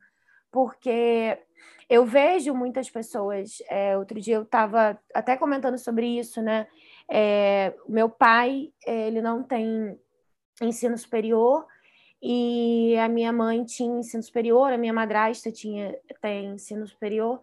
porque 0.52 1.38
eu 1.90 2.06
vejo 2.06 2.54
muitas 2.54 2.90
pessoas. 2.90 3.58
É, 3.70 3.98
outro 3.98 4.20
dia 4.20 4.36
eu 4.36 4.44
estava 4.44 5.00
até 5.14 5.36
comentando 5.36 5.78
sobre 5.78 6.20
isso, 6.20 6.42
né? 6.42 6.68
É, 7.12 7.74
meu 7.88 8.10
pai, 8.10 8.72
é, 8.86 9.08
ele 9.08 9.22
não 9.22 9.44
tem 9.44 9.98
ensino 10.62 10.98
superior 10.98 11.66
e 12.22 12.96
a 12.98 13.08
minha 13.08 13.32
mãe 13.32 13.64
tinha 13.64 14.00
ensino 14.00 14.22
superior, 14.22 14.72
a 14.72 14.78
minha 14.78 14.94
madrasta 14.94 15.52
tinha 15.52 15.98
tem 16.22 16.54
ensino 16.54 16.86
superior 16.86 17.40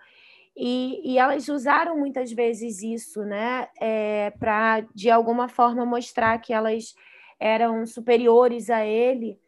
E, 0.57 1.13
e 1.13 1.19
elas 1.19 1.49
usaram 1.49 1.99
muitas 1.99 2.33
vezes 2.33 2.83
isso, 2.83 3.23
né, 3.25 3.69
é, 3.81 4.31
para 4.39 4.81
de 4.95 5.11
alguma 5.11 5.49
forma 5.49 5.85
mostrar 5.85 6.39
que 6.41 6.53
elas 6.53 6.95
eram 7.39 7.87
superiores 7.87 8.71
a 8.71 8.85
ele. 8.85 9.39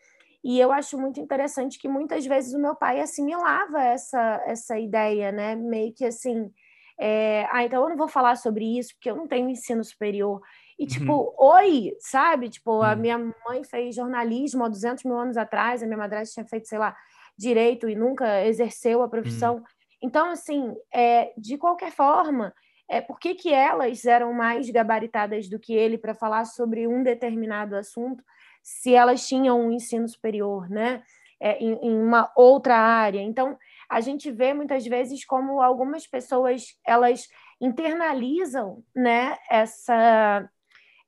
E 0.45 0.61
eu 0.61 0.71
acho 0.73 0.99
muito 0.99 1.21
interessante 1.21 1.79
que 1.79 1.89
muitas 1.89 2.27
vezes 2.27 2.55
o 2.55 2.61
meu 2.61 2.77
pai 2.77 3.01
assimilava 3.01 3.83
essa, 3.83 4.43
essa 4.47 4.79
ideia, 4.79 5.33
né? 5.33 5.57
Meio 5.57 5.93
que 5.95 6.05
assim, 6.05 6.51
é, 6.99 7.47
ah, 7.51 7.65
então 7.65 7.83
eu 7.83 7.89
não 7.89 7.97
vou 7.97 8.09
falar 8.09 8.37
sobre 8.37 8.79
isso 8.79 8.95
porque 8.95 9.11
eu 9.11 9.17
não 9.17 9.27
tenho 9.27 9.49
ensino 9.49 9.83
superior. 9.85 10.41
E 10.79 10.87
tipo, 10.87 11.13
uhum. 11.13 11.35
oi, 11.39 11.93
sabe? 12.01 12.49
Tipo, 12.49 12.77
uhum. 12.77 12.83
a 12.83 12.97
minha 12.97 13.19
mãe 13.19 13.65
fez 13.65 13.95
jornalismo 13.95 14.65
há 14.65 14.69
200 14.69 15.05
mil 15.05 15.19
anos 15.19 15.37
atrás, 15.37 15.83
a 15.83 15.87
minha 15.87 15.99
madrasta 15.99 16.35
tinha 16.35 16.47
feito, 16.47 16.69
sei 16.69 16.79
lá, 16.79 16.97
direito 17.37 17.89
e 17.89 17.95
nunca 17.95 18.45
exerceu 18.45 19.03
a 19.03 19.09
profissão. 19.09 19.57
Uhum. 19.57 19.65
Então, 20.03 20.31
assim, 20.31 20.77
é, 20.93 21.33
de 21.37 21.57
qualquer 21.59 21.91
forma, 21.91 22.55
é, 22.89 23.01
por 23.01 23.19
que, 23.19 23.35
que 23.35 23.53
elas 23.53 24.05
eram 24.05 24.33
mais 24.33 24.71
gabaritadas 24.71 25.49
do 25.49 25.59
que 25.59 25.75
ele 25.75 25.99
para 25.99 26.15
falar 26.15 26.45
sobre 26.45 26.87
um 26.87 27.03
determinado 27.03 27.77
assunto? 27.77 28.23
se 28.69 28.95
elas 28.95 29.27
tinham 29.27 29.59
um 29.59 29.73
ensino 29.73 30.07
superior, 30.07 30.69
né? 30.69 31.03
É, 31.41 31.57
em, 31.59 31.73
em, 31.83 32.03
uma 32.03 32.31
outra 32.37 32.77
área. 32.77 33.21
Então, 33.21 33.57
a 33.89 34.01
gente 34.01 34.31
vê 34.31 34.53
muitas 34.53 34.85
vezes 34.87 35.25
como 35.25 35.63
algumas 35.63 36.07
pessoas 36.07 36.79
elas 36.87 37.27
internalizam, 37.61 38.85
né? 38.95 39.37
Essa 39.51 40.49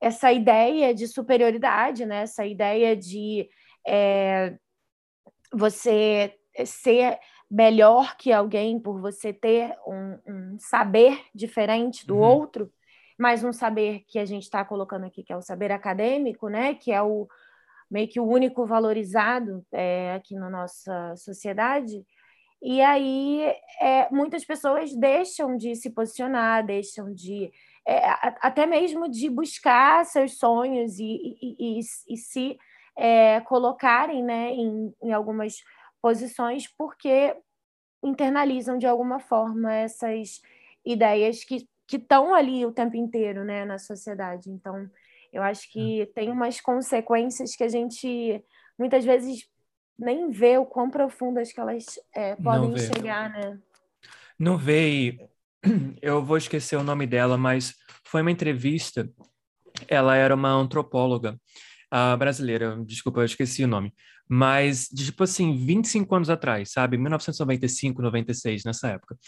essa 0.00 0.32
ideia 0.32 0.94
de 0.94 1.06
superioridade, 1.06 2.06
né? 2.06 2.22
Essa 2.22 2.46
ideia 2.46 2.96
de 2.96 3.48
é, 3.86 4.56
você 5.52 6.34
ser 6.64 7.18
melhor 7.50 8.16
que 8.16 8.32
alguém 8.32 8.80
por 8.80 8.98
você 8.98 9.32
ter 9.32 9.76
um, 9.86 10.18
um 10.26 10.58
saber 10.58 11.20
diferente 11.34 12.06
do 12.06 12.16
uhum. 12.16 12.22
outro, 12.22 12.72
mas 13.18 13.44
um 13.44 13.52
saber 13.52 14.04
que 14.08 14.18
a 14.18 14.24
gente 14.24 14.44
está 14.44 14.64
colocando 14.64 15.04
aqui, 15.04 15.22
que 15.22 15.32
é 15.32 15.36
o 15.36 15.42
saber 15.42 15.70
acadêmico, 15.70 16.48
né? 16.48 16.74
Que 16.74 16.92
é 16.92 17.02
o, 17.02 17.28
meio 17.90 18.08
que 18.08 18.20
o 18.20 18.24
único 18.24 18.64
valorizado 18.64 19.66
é, 19.72 20.14
aqui 20.14 20.34
na 20.36 20.48
nossa 20.48 21.14
sociedade. 21.16 22.06
E 22.62 22.80
aí 22.82 23.42
é, 23.80 24.08
muitas 24.10 24.44
pessoas 24.44 24.94
deixam 24.94 25.56
de 25.56 25.74
se 25.74 25.90
posicionar, 25.90 26.64
deixam 26.64 27.12
de 27.12 27.50
é, 27.86 28.08
até 28.40 28.66
mesmo 28.66 29.08
de 29.08 29.30
buscar 29.30 30.04
seus 30.04 30.38
sonhos 30.38 30.98
e, 30.98 31.04
e, 31.40 31.56
e, 31.58 31.80
e 32.08 32.16
se 32.16 32.58
é, 32.96 33.40
colocarem 33.40 34.22
né, 34.22 34.50
em, 34.50 34.94
em 35.02 35.12
algumas 35.12 35.62
posições 36.02 36.66
porque 36.76 37.34
internalizam 38.02 38.78
de 38.78 38.86
alguma 38.86 39.18
forma 39.18 39.72
essas 39.74 40.40
ideias 40.84 41.44
que 41.44 41.66
estão 41.90 42.34
ali 42.34 42.64
o 42.64 42.72
tempo 42.72 42.96
inteiro 42.96 43.44
né, 43.44 43.64
na 43.64 43.78
sociedade. 43.78 44.50
Então, 44.50 44.88
eu 45.32 45.42
acho 45.42 45.66
é. 45.66 45.72
que 45.72 46.12
tem 46.14 46.30
umas 46.30 46.60
consequências 46.60 47.56
que 47.56 47.64
a 47.64 47.68
gente 47.68 48.44
muitas 48.78 49.04
vezes 49.04 49.48
nem 50.00 50.30
vê 50.30 50.56
o 50.56 50.64
quão 50.64 50.90
profundas 50.90 51.52
que 51.52 51.60
elas 51.60 51.84
é, 52.14 52.34
podem 52.36 52.76
chegar, 52.78 53.30
né? 53.30 53.58
Não 54.38 54.56
vê. 54.56 55.28
Eu 56.00 56.24
vou 56.24 56.38
esquecer 56.38 56.76
o 56.76 56.82
nome 56.82 57.06
dela, 57.06 57.36
mas 57.36 57.74
foi 58.04 58.22
uma 58.22 58.30
entrevista. 58.30 59.08
Ela 59.86 60.16
era 60.16 60.34
uma 60.34 60.50
antropóloga 60.50 61.38
uh, 61.92 62.16
brasileira, 62.16 62.76
desculpa, 62.84 63.20
eu 63.20 63.24
esqueci 63.24 63.64
o 63.64 63.68
nome 63.68 63.92
mas 64.32 64.88
de, 64.92 65.06
tipo 65.06 65.24
assim, 65.24 65.56
25 65.56 66.14
anos 66.14 66.30
atrás, 66.30 66.70
sabe? 66.70 66.96
1995, 66.96 68.00
96, 68.00 68.62
nessa 68.62 68.86
época. 68.86 69.18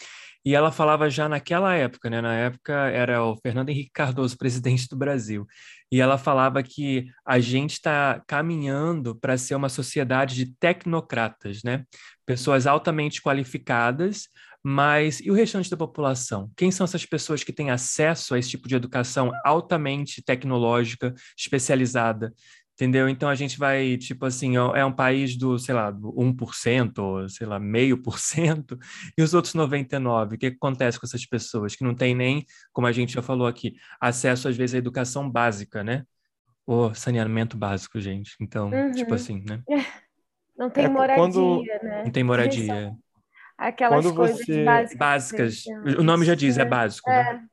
E 0.45 0.55
ela 0.55 0.71
falava 0.71 1.11
já 1.11 1.29
naquela 1.29 1.75
época, 1.75 2.09
né? 2.09 2.21
Na 2.21 2.35
época 2.35 2.73
era 2.73 3.21
o 3.25 3.37
Fernando 3.37 3.71
Henrique 3.71 3.91
Cardoso, 3.93 4.39
presidente 4.39 4.89
do 4.89 4.97
Brasil. 4.97 5.45
E 5.91 6.01
ela 6.01 6.17
falava 6.17 6.63
que 6.63 7.07
a 7.27 7.41
gente 7.41 7.73
está 7.73 8.23
caminhando 8.29 9.17
para 9.17 9.37
ser 9.37 9.57
uma 9.57 9.69
sociedade 9.69 10.37
de 10.37 10.55
tecnocratas, 10.61 11.65
né? 11.65 11.85
Pessoas 12.25 12.65
altamente 12.65 13.21
qualificadas, 13.21 14.29
mas 14.63 15.21
e 15.21 15.31
o 15.31 15.35
restante 15.35 15.71
da 15.71 15.77
população? 15.77 16.51
Quem 16.57 16.71
são 16.71 16.85
essas 16.85 17.05
pessoas 17.05 17.43
que 17.43 17.53
têm 17.53 17.71
acesso 17.71 18.35
a 18.35 18.39
esse 18.39 18.51
tipo 18.51 18.69
de 18.69 18.77
educação 18.77 19.33
altamente 19.45 20.23
tecnológica, 20.23 21.15
especializada? 21.37 22.33
Entendeu? 22.75 23.09
Então 23.09 23.29
a 23.29 23.35
gente 23.35 23.59
vai, 23.59 23.97
tipo 23.99 24.25
assim, 24.25 24.57
é 24.57 24.85
um 24.85 24.93
país 24.93 25.37
do, 25.37 25.59
sei 25.59 25.75
lá, 25.75 25.91
do 25.91 26.11
1%, 26.15 26.99
ou, 26.99 27.29
sei 27.29 27.47
lá, 27.47 27.61
meio 27.61 28.01
por 28.01 28.19
cento, 28.19 28.79
e 29.17 29.23
os 29.23 29.35
outros 29.35 29.55
99%. 29.55 30.33
O 30.35 30.39
que 30.39 30.47
acontece 30.47 30.99
com 30.99 31.07
essas 31.07 31.27
pessoas 31.27 31.77
que 31.77 31.85
não 31.85 31.95
têm 31.95 32.15
nem, 32.15 32.47
como 32.73 32.87
a 32.87 32.93
gente 32.93 33.13
já 33.13 33.23
falou 33.23 33.47
aqui, 33.47 33.75
acesso 34.01 34.49
às 34.49 34.57
vezes 34.57 34.75
à 34.75 34.79
educação 34.79 35.31
básica, 35.31 35.85
né? 35.85 36.05
O 36.67 36.95
saneamento 36.95 37.57
básico, 37.57 38.01
gente. 38.01 38.35
Então, 38.41 38.71
tipo 38.71 38.83
uhum. 38.83 38.93
tipo 38.93 39.15
assim, 39.15 39.45
né? 39.47 39.63
Não 40.57 40.71
tem 40.71 40.85
é, 40.85 40.89
moradia, 40.89 41.17
quando... 41.17 41.63
né? 41.83 42.03
Não 42.05 42.11
tem 42.11 42.25
moradia. 42.25 42.97
Aquelas 43.69 44.05
quando 44.05 44.15
coisas 44.15 44.45
você... 44.45 44.65
básicas. 44.65 44.99
Básicas. 44.99 45.65
O 45.99 46.03
nome 46.03 46.25
já 46.25 46.35
diz, 46.35 46.59
é 46.59 46.65
básico. 46.65 47.09
Né? 47.09 47.21
É. 47.21 47.33
Né? 47.35 47.47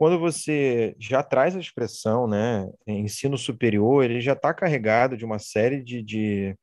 quando 0.00 0.18
você 0.18 0.96
já 0.98 1.22
traz 1.22 1.54
a 1.54 1.60
expressão, 1.60 2.26
né, 2.26 2.66
ensino 2.86 3.36
superior, 3.36 4.02
ele 4.02 4.18
já 4.18 4.32
está 4.32 4.54
carregado 4.54 5.14
de 5.14 5.26
uma 5.26 5.38
série 5.38 5.84
de, 5.84 6.02
de, 6.02 6.56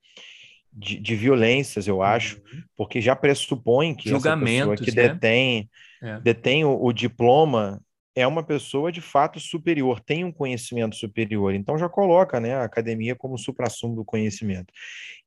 de, 0.74 1.00
de 1.00 1.16
violências, 1.16 1.88
eu 1.88 2.02
acho, 2.02 2.38
uhum. 2.38 2.64
porque 2.76 3.00
já 3.00 3.16
pressupõe 3.16 3.94
que 3.94 4.12
essa 4.12 4.36
pessoa 4.36 4.76
que 4.76 4.92
né? 4.92 5.10
detém, 5.10 5.70
é. 6.02 6.20
detém 6.20 6.66
o, 6.66 6.84
o 6.84 6.92
diploma 6.92 7.80
é 8.18 8.26
uma 8.26 8.42
pessoa 8.42 8.92
de 8.92 9.00
fato 9.00 9.40
superior, 9.40 10.00
tem 10.00 10.26
um 10.26 10.32
conhecimento 10.32 10.96
superior. 10.96 11.54
Então 11.54 11.78
já 11.78 11.88
coloca 11.88 12.40
né, 12.40 12.56
a 12.56 12.64
academia 12.64 13.16
como 13.16 13.38
suprassumo 13.38 13.96
do 13.96 14.04
conhecimento. 14.04 14.74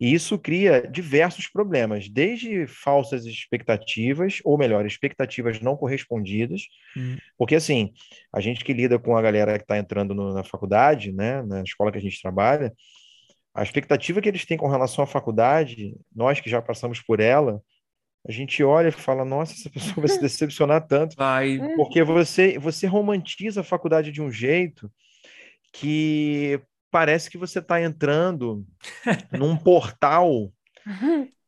E 0.00 0.12
isso 0.12 0.36
cria 0.36 0.82
diversos 0.90 1.46
problemas, 1.46 2.08
desde 2.08 2.66
falsas 2.66 3.26
expectativas, 3.26 4.40
ou 4.44 4.58
melhor, 4.58 4.84
expectativas 4.84 5.60
não 5.60 5.76
correspondidas, 5.76 6.62
hum. 6.96 7.16
porque 7.38 7.54
assim, 7.54 7.92
a 8.32 8.40
gente 8.40 8.64
que 8.64 8.72
lida 8.72 8.98
com 8.98 9.16
a 9.16 9.22
galera 9.22 9.56
que 9.56 9.62
está 9.62 9.78
entrando 9.78 10.12
no, 10.12 10.34
na 10.34 10.42
faculdade, 10.42 11.12
né, 11.12 11.42
na 11.42 11.62
escola 11.62 11.92
que 11.92 11.98
a 11.98 12.02
gente 12.02 12.20
trabalha, 12.20 12.72
a 13.54 13.62
expectativa 13.62 14.20
que 14.20 14.28
eles 14.28 14.44
têm 14.44 14.58
com 14.58 14.68
relação 14.68 15.04
à 15.04 15.06
faculdade, 15.06 15.94
nós 16.12 16.40
que 16.40 16.50
já 16.50 16.60
passamos 16.60 17.00
por 17.00 17.20
ela, 17.20 17.62
a 18.26 18.32
gente 18.32 18.62
olha 18.62 18.88
e 18.88 18.92
fala, 18.92 19.24
nossa, 19.24 19.54
essa 19.54 19.70
pessoa 19.70 20.06
vai 20.06 20.08
se 20.08 20.20
decepcionar 20.20 20.86
tanto. 20.86 21.16
Vai. 21.16 21.58
Porque 21.76 22.02
você, 22.02 22.58
você 22.58 22.86
romantiza 22.86 23.62
a 23.62 23.64
faculdade 23.64 24.12
de 24.12 24.20
um 24.20 24.30
jeito 24.30 24.90
que 25.72 26.60
parece 26.90 27.30
que 27.30 27.38
você 27.38 27.60
está 27.60 27.80
entrando 27.80 28.64
num 29.32 29.56
portal 29.56 30.52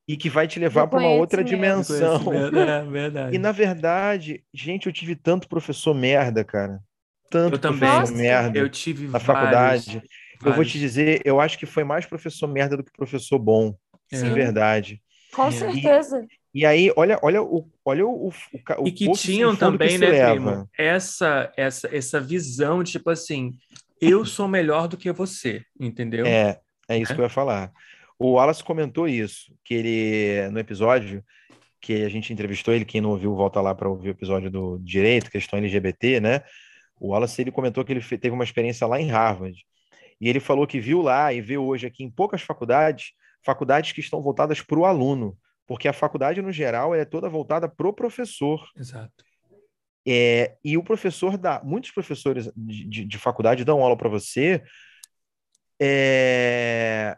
e 0.06 0.16
que 0.16 0.30
vai 0.30 0.46
te 0.46 0.58
levar 0.58 0.86
para 0.86 1.00
uma 1.00 1.10
outra 1.10 1.44
dimensão. 1.44 2.22
É 2.32 2.82
verdade. 2.84 3.36
E 3.36 3.38
na 3.38 3.52
verdade, 3.52 4.44
gente, 4.52 4.86
eu 4.86 4.92
tive 4.92 5.14
tanto 5.14 5.48
professor 5.48 5.94
merda, 5.94 6.44
cara. 6.44 6.80
Tanto 7.30 7.54
eu 7.54 7.58
também. 7.58 7.88
professor 7.88 8.16
merda 8.16 8.58
eu 8.58 8.68
tive 8.68 9.06
na 9.06 9.18
vários, 9.18 9.26
faculdade. 9.26 9.92
Vários. 9.94 10.10
Eu 10.44 10.52
vou 10.54 10.64
te 10.64 10.78
dizer, 10.78 11.22
eu 11.24 11.40
acho 11.40 11.58
que 11.58 11.66
foi 11.66 11.84
mais 11.84 12.04
professor 12.04 12.48
merda 12.48 12.76
do 12.76 12.84
que 12.84 12.92
professor 12.92 13.38
bom. 13.38 13.74
Sim. 14.12 14.24
De 14.24 14.30
verdade. 14.30 15.02
Com 15.32 15.50
certeza. 15.50 16.26
E 16.28 16.41
aí, 16.66 16.92
olha, 16.96 17.18
olha 17.22 17.42
o, 17.42 17.66
olha 17.84 18.06
o, 18.06 18.28
o, 18.28 18.32
o 18.78 18.86
E 18.86 18.92
que 18.92 19.10
tinham 19.12 19.56
também, 19.56 19.98
que 19.98 19.98
né, 19.98 20.30
primo, 20.30 20.68
essa, 20.76 21.50
essa, 21.56 21.88
essa 21.94 22.20
visão 22.20 22.82
de 22.82 22.92
tipo 22.92 23.08
assim, 23.08 23.52
eu 24.00 24.24
sou 24.26 24.46
melhor 24.46 24.86
do 24.86 24.98
que 24.98 25.10
você, 25.12 25.64
entendeu? 25.80 26.26
É, 26.26 26.60
é 26.88 26.98
isso 26.98 27.12
é? 27.12 27.14
que 27.14 27.20
eu 27.20 27.24
ia 27.24 27.30
falar. 27.30 27.72
O 28.18 28.32
Wallace 28.32 28.62
comentou 28.62 29.08
isso, 29.08 29.52
que 29.64 29.74
ele, 29.74 30.50
no 30.50 30.58
episódio 30.58 31.24
que 31.80 32.04
a 32.04 32.08
gente 32.08 32.32
entrevistou 32.32 32.72
ele, 32.72 32.84
quem 32.84 33.00
não 33.00 33.10
ouviu, 33.10 33.34
volta 33.34 33.60
lá 33.60 33.74
para 33.74 33.88
ouvir 33.88 34.10
o 34.10 34.12
episódio 34.12 34.48
do 34.48 34.78
direito, 34.78 35.30
questão 35.30 35.58
LGBT, 35.58 36.20
né? 36.20 36.42
O 37.00 37.08
Wallace, 37.08 37.42
ele 37.42 37.50
comentou 37.50 37.84
que 37.84 37.92
ele 37.92 38.00
teve 38.00 38.30
uma 38.30 38.44
experiência 38.44 38.86
lá 38.86 39.00
em 39.00 39.10
Harvard. 39.10 39.66
E 40.20 40.28
ele 40.28 40.38
falou 40.38 40.64
que 40.64 40.78
viu 40.78 41.02
lá 41.02 41.32
e 41.32 41.40
vê 41.40 41.58
hoje 41.58 41.84
aqui 41.84 42.04
em 42.04 42.10
poucas 42.10 42.40
faculdades, 42.40 43.10
faculdades 43.44 43.90
que 43.90 44.00
estão 44.00 44.22
voltadas 44.22 44.62
para 44.62 44.78
o 44.78 44.84
aluno 44.84 45.36
porque 45.72 45.88
a 45.88 45.92
faculdade, 45.94 46.42
no 46.42 46.52
geral, 46.52 46.94
é 46.94 47.02
toda 47.02 47.30
voltada 47.30 47.66
para 47.66 47.88
o 47.88 47.94
professor. 47.94 48.62
Exato. 48.76 49.24
É, 50.06 50.54
e 50.62 50.76
o 50.76 50.84
professor 50.84 51.38
dá, 51.38 51.62
muitos 51.64 51.90
professores 51.90 52.52
de, 52.54 52.84
de, 52.84 53.04
de 53.06 53.18
faculdade 53.18 53.64
dão 53.64 53.80
aula 53.80 53.96
para 53.96 54.10
você 54.10 54.62
é, 55.80 57.16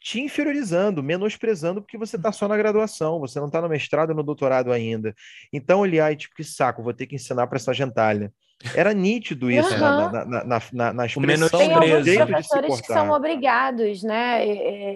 te 0.00 0.20
inferiorizando, 0.20 1.00
menosprezando, 1.00 1.80
porque 1.80 1.96
você 1.96 2.16
está 2.16 2.32
só 2.32 2.48
na 2.48 2.56
graduação, 2.56 3.20
você 3.20 3.38
não 3.38 3.46
está 3.46 3.62
no 3.62 3.68
mestrado 3.68 4.12
no 4.12 4.24
doutorado 4.24 4.72
ainda. 4.72 5.14
Então, 5.52 5.86
ele, 5.86 6.00
ai, 6.00 6.16
tipo, 6.16 6.34
que 6.34 6.42
saco, 6.42 6.82
vou 6.82 6.92
ter 6.92 7.06
que 7.06 7.14
ensinar 7.14 7.46
para 7.46 7.56
essa 7.56 7.72
gentalha. 7.72 8.34
Era 8.74 8.92
nítido 8.92 9.50
isso 9.50 9.72
uhum. 9.72 9.80
na, 9.80 10.12
na, 10.12 10.24
na, 10.44 10.62
na, 10.72 10.92
na 10.92 11.06
expressão, 11.06 11.58
tem 11.58 11.72
alguns 11.72 12.16
professores 12.16 12.80
que 12.82 12.86
são 12.88 13.10
obrigados, 13.10 14.02
né? 14.02 14.46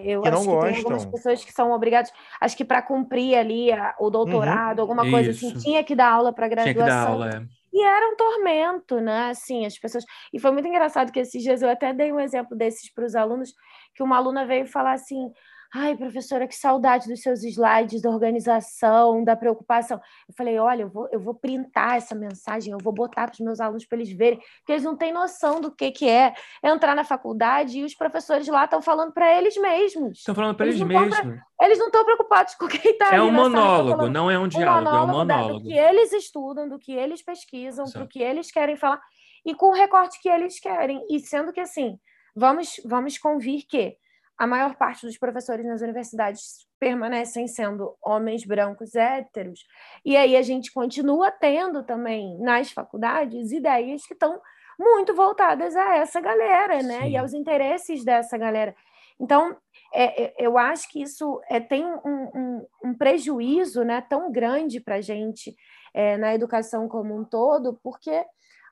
Eu 0.04 0.20
que 0.20 0.28
acho 0.28 0.40
que 0.40 0.46
gostam. 0.46 0.72
tem 0.72 0.76
algumas 0.76 1.04
pessoas 1.06 1.44
que 1.44 1.52
são 1.52 1.72
obrigadas, 1.72 2.12
acho 2.40 2.56
que 2.56 2.64
para 2.64 2.82
cumprir 2.82 3.34
ali 3.36 3.68
o 3.98 4.10
doutorado, 4.10 4.78
uhum. 4.78 4.82
alguma 4.82 5.10
coisa 5.10 5.30
assim, 5.30 5.46
isso. 5.46 5.56
assim, 5.56 5.64
tinha 5.64 5.82
que 5.82 5.94
dar 5.94 6.10
aula 6.10 6.30
para 6.30 6.46
graduação. 6.46 6.74
Tinha 6.74 6.84
que 6.84 6.90
dar 6.90 7.08
aula, 7.08 7.30
é. 7.30 7.64
E 7.72 7.82
era 7.82 8.08
um 8.08 8.16
tormento, 8.16 9.00
né? 9.00 9.30
Assim, 9.30 9.64
as 9.64 9.76
pessoas. 9.78 10.04
E 10.32 10.38
foi 10.38 10.52
muito 10.52 10.68
engraçado 10.68 11.10
que 11.10 11.18
esses 11.18 11.42
dias 11.42 11.60
eu 11.60 11.68
até 11.68 11.92
dei 11.92 12.12
um 12.12 12.20
exemplo 12.20 12.56
desses 12.56 12.92
para 12.92 13.04
os 13.04 13.16
alunos, 13.16 13.52
que 13.94 14.02
uma 14.02 14.16
aluna 14.16 14.46
veio 14.46 14.66
falar 14.66 14.92
assim: 14.92 15.32
Ai, 15.76 15.96
professora, 15.96 16.46
que 16.46 16.54
saudade 16.54 17.08
dos 17.08 17.20
seus 17.20 17.42
slides, 17.42 18.00
da 18.00 18.08
organização, 18.08 19.24
da 19.24 19.34
preocupação. 19.34 20.00
Eu 20.28 20.34
falei, 20.36 20.56
olha, 20.56 20.82
eu 20.82 20.88
vou, 20.88 21.08
eu 21.10 21.18
vou 21.18 21.34
printar 21.34 21.96
essa 21.96 22.14
mensagem, 22.14 22.72
eu 22.72 22.78
vou 22.78 22.92
botar 22.92 23.26
para 23.26 23.32
os 23.32 23.40
meus 23.40 23.58
alunos 23.58 23.84
para 23.84 23.98
eles 23.98 24.12
verem, 24.12 24.38
porque 24.58 24.70
eles 24.70 24.84
não 24.84 24.96
têm 24.96 25.12
noção 25.12 25.60
do 25.60 25.74
que, 25.74 25.90
que 25.90 26.08
é 26.08 26.32
entrar 26.62 26.94
na 26.94 27.02
faculdade 27.02 27.80
e 27.80 27.82
os 27.82 27.92
professores 27.92 28.46
lá 28.46 28.66
estão 28.66 28.80
falando 28.80 29.12
para 29.12 29.36
eles 29.36 29.56
mesmos. 29.56 30.18
Estão 30.18 30.32
falando 30.32 30.54
para 30.54 30.66
eles, 30.66 30.76
eles 30.76 30.86
mesmos. 30.86 31.18
Pra, 31.18 31.42
eles 31.62 31.78
não 31.80 31.86
estão 31.86 32.04
preocupados 32.04 32.54
com 32.54 32.68
quem 32.68 32.92
está 32.92 33.12
É 33.12 33.20
um 33.20 33.32
monólogo, 33.32 34.08
não 34.08 34.30
é 34.30 34.38
um 34.38 34.46
diálogo, 34.46 34.94
um 34.94 34.96
é 34.96 35.02
um 35.02 35.06
monólogo. 35.08 35.58
do 35.58 35.68
que 35.68 35.76
eles 35.76 36.12
estudam, 36.12 36.68
do 36.68 36.78
que 36.78 36.92
eles 36.92 37.20
pesquisam, 37.20 37.84
do 37.86 38.06
que 38.06 38.22
eles 38.22 38.48
querem 38.52 38.76
falar, 38.76 39.00
e 39.44 39.52
com 39.56 39.70
o 39.70 39.72
recorte 39.72 40.22
que 40.22 40.28
eles 40.28 40.60
querem. 40.60 41.04
E 41.10 41.18
sendo 41.18 41.52
que, 41.52 41.58
assim, 41.58 41.98
vamos, 42.36 42.80
vamos 42.84 43.18
convir 43.18 43.66
que 43.68 43.96
a 44.38 44.46
maior 44.46 44.74
parte 44.76 45.06
dos 45.06 45.16
professores 45.16 45.64
nas 45.64 45.80
universidades 45.80 46.66
permanecem 46.78 47.46
sendo 47.46 47.96
homens 48.02 48.44
brancos 48.44 48.94
héteros, 48.94 49.60
e 50.04 50.16
aí 50.16 50.36
a 50.36 50.42
gente 50.42 50.72
continua 50.72 51.30
tendo 51.30 51.84
também 51.84 52.38
nas 52.40 52.70
faculdades 52.70 53.52
ideias 53.52 54.06
que 54.06 54.14
estão 54.14 54.40
muito 54.78 55.14
voltadas 55.14 55.76
a 55.76 55.96
essa 55.96 56.20
galera, 56.20 56.82
né? 56.82 57.02
Sim. 57.02 57.10
E 57.10 57.16
aos 57.16 57.32
interesses 57.32 58.04
dessa 58.04 58.36
galera. 58.36 58.74
Então, 59.20 59.56
é, 59.94 60.24
é, 60.24 60.34
eu 60.38 60.58
acho 60.58 60.90
que 60.90 61.00
isso 61.00 61.40
é, 61.48 61.60
tem 61.60 61.84
um, 61.84 62.30
um, 62.34 62.66
um 62.84 62.94
prejuízo 62.94 63.84
né, 63.84 64.00
tão 64.08 64.32
grande 64.32 64.80
para 64.80 64.96
a 64.96 65.00
gente 65.00 65.54
é, 65.94 66.16
na 66.16 66.34
educação 66.34 66.88
como 66.88 67.16
um 67.16 67.24
todo, 67.24 67.78
porque 67.82 68.24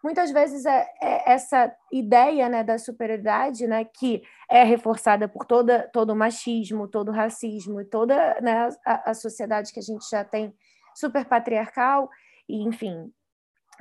muitas 0.03 0.31
vezes 0.31 0.65
é, 0.65 0.89
é 1.01 1.33
essa 1.33 1.75
ideia 1.93 2.49
né, 2.49 2.65
da 2.65 2.79
superioridade, 2.79 3.67
né, 3.67 3.85
que 3.85 4.23
é 4.51 4.65
reforçada 4.65 5.29
por 5.29 5.45
toda, 5.45 5.89
todo 5.93 6.11
o 6.11 6.17
machismo, 6.17 6.89
todo 6.89 7.11
o 7.11 7.15
racismo 7.15 7.81
e 7.81 7.85
toda 7.85 8.41
né, 8.41 8.69
a, 8.85 9.11
a 9.11 9.15
sociedade 9.15 9.73
que 9.73 9.79
a 9.79 9.83
gente 9.83 10.09
já 10.11 10.25
tem 10.25 10.53
super 10.95 11.25
patriarcal, 11.25 12.11
e 12.49 12.63
enfim, 12.63 13.13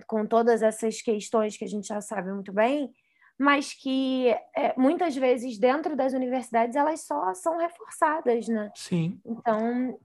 com 0.07 0.25
todas 0.25 0.61
essas 0.61 1.01
questões 1.01 1.57
que 1.57 1.65
a 1.65 1.67
gente 1.67 1.87
já 1.87 1.99
sabe 1.99 2.31
muito 2.31 2.53
bem, 2.53 2.91
mas 3.37 3.73
que 3.73 4.29
é, 4.55 4.73
muitas 4.77 5.15
vezes 5.15 5.57
dentro 5.57 5.95
das 5.95 6.13
universidades 6.13 6.75
elas 6.75 7.01
só 7.01 7.33
são 7.33 7.57
reforçadas, 7.57 8.47
né? 8.47 8.71
Sim. 8.75 9.19
Então 9.25 9.97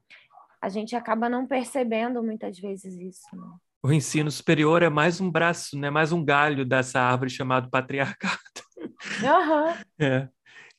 a 0.61 0.68
gente 0.68 0.96
acaba 0.96 1.29
não 1.29 1.46
percebendo 1.46 2.22
muitas 2.22 2.59
vezes 2.59 2.94
isso. 2.94 3.37
Né? 3.37 3.46
O 3.87 3.92
ensino 3.92 4.31
superior 4.31 4.83
é 4.83 4.88
mais 4.88 5.20
um 5.20 5.31
braço, 5.31 5.79
né? 5.79 5.90
mais 5.90 6.11
um 6.11 6.25
galho 6.25 6.64
dessa 6.64 7.01
árvore 7.01 7.31
chamado 7.31 7.70
patriarcado. 7.70 8.37
Uhum. 8.79 9.87
É. 9.99 10.29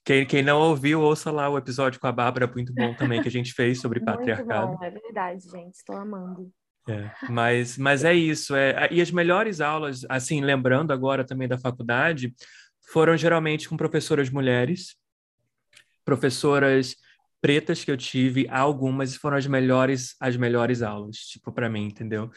Quem, 0.04 0.26
quem 0.26 0.43
não 0.43 0.60
ouviu, 0.60 1.02
ouça 1.02 1.32
lá 1.32 1.50
o 1.50 1.58
episódio 1.58 2.00
com 2.00 2.08
a 2.08 2.12
Bárbara, 2.12 2.48
muito 2.48 2.74
bom 2.74 2.93
também, 2.93 3.22
que 3.22 3.28
a 3.28 3.32
gente 3.32 3.54
fez 3.54 3.82
sobre 3.82 4.00
muito 4.00 4.12
patriarcado. 4.12 4.78
Bom, 4.78 4.84
é 4.84 4.89
verdade, 4.89 5.43
gente, 5.50 5.76
estou 5.76 5.98
amando. 5.98 6.50
É, 6.88 7.12
mas, 7.30 7.78
mas 7.78 8.06
é 8.06 8.13
isso. 8.13 8.56
É, 8.56 8.88
e 8.91 9.02
as 9.02 9.12
melhores 9.12 9.60
aulas, 9.60 10.06
assim, 10.08 10.39
lembrando 10.39 10.93
agora 10.93 11.26
também 11.26 11.48
da 11.48 11.58
faculdade, 11.58 12.34
foram 12.91 13.17
geralmente 13.17 13.67
com 13.67 13.76
professoras 13.76 14.30
mulheres, 14.30 14.96
professoras 16.06 16.96
pretas 17.41 17.84
que 17.84 17.91
eu 17.91 17.97
tive, 17.97 18.47
algumas 18.50 19.15
foram 19.15 19.38
as 19.38 19.47
melhores 19.47 20.15
as 20.19 20.36
melhores 20.38 20.82
aulas, 20.82 21.17
tipo 21.17 21.52
para 21.52 21.69
mim, 21.69 21.86
entendeu? 21.86 22.30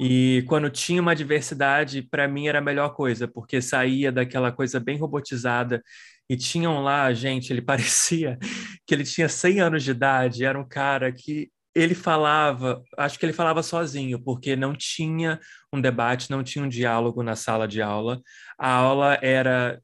E 0.00 0.44
quando 0.46 0.70
tinha 0.70 1.00
uma 1.02 1.14
diversidade, 1.14 2.02
para 2.02 2.28
mim 2.28 2.46
era 2.48 2.58
a 2.58 2.62
melhor 2.62 2.90
coisa, 2.94 3.26
porque 3.26 3.60
saía 3.60 4.12
daquela 4.12 4.52
coisa 4.52 4.78
bem 4.78 4.96
robotizada 4.98 5.82
e 6.30 6.36
tinham 6.36 6.82
lá, 6.82 7.12
gente, 7.12 7.52
ele 7.52 7.62
parecia 7.62 8.38
que 8.86 8.94
ele 8.94 9.04
tinha 9.04 9.28
100 9.28 9.60
anos 9.60 9.82
de 9.84 9.90
idade, 9.90 10.44
era 10.44 10.58
um 10.58 10.66
cara 10.68 11.12
que 11.12 11.50
ele 11.74 11.94
falava, 11.94 12.82
acho 12.96 13.18
que 13.18 13.24
ele 13.26 13.32
falava 13.32 13.62
sozinho, 13.62 14.20
porque 14.20 14.56
não 14.56 14.74
tinha 14.74 15.38
um 15.72 15.80
debate, 15.80 16.30
não 16.30 16.42
tinha 16.42 16.64
um 16.64 16.68
diálogo 16.68 17.22
na 17.22 17.36
sala 17.36 17.68
de 17.68 17.80
aula. 17.80 18.20
A 18.58 18.70
aula 18.72 19.18
era 19.22 19.80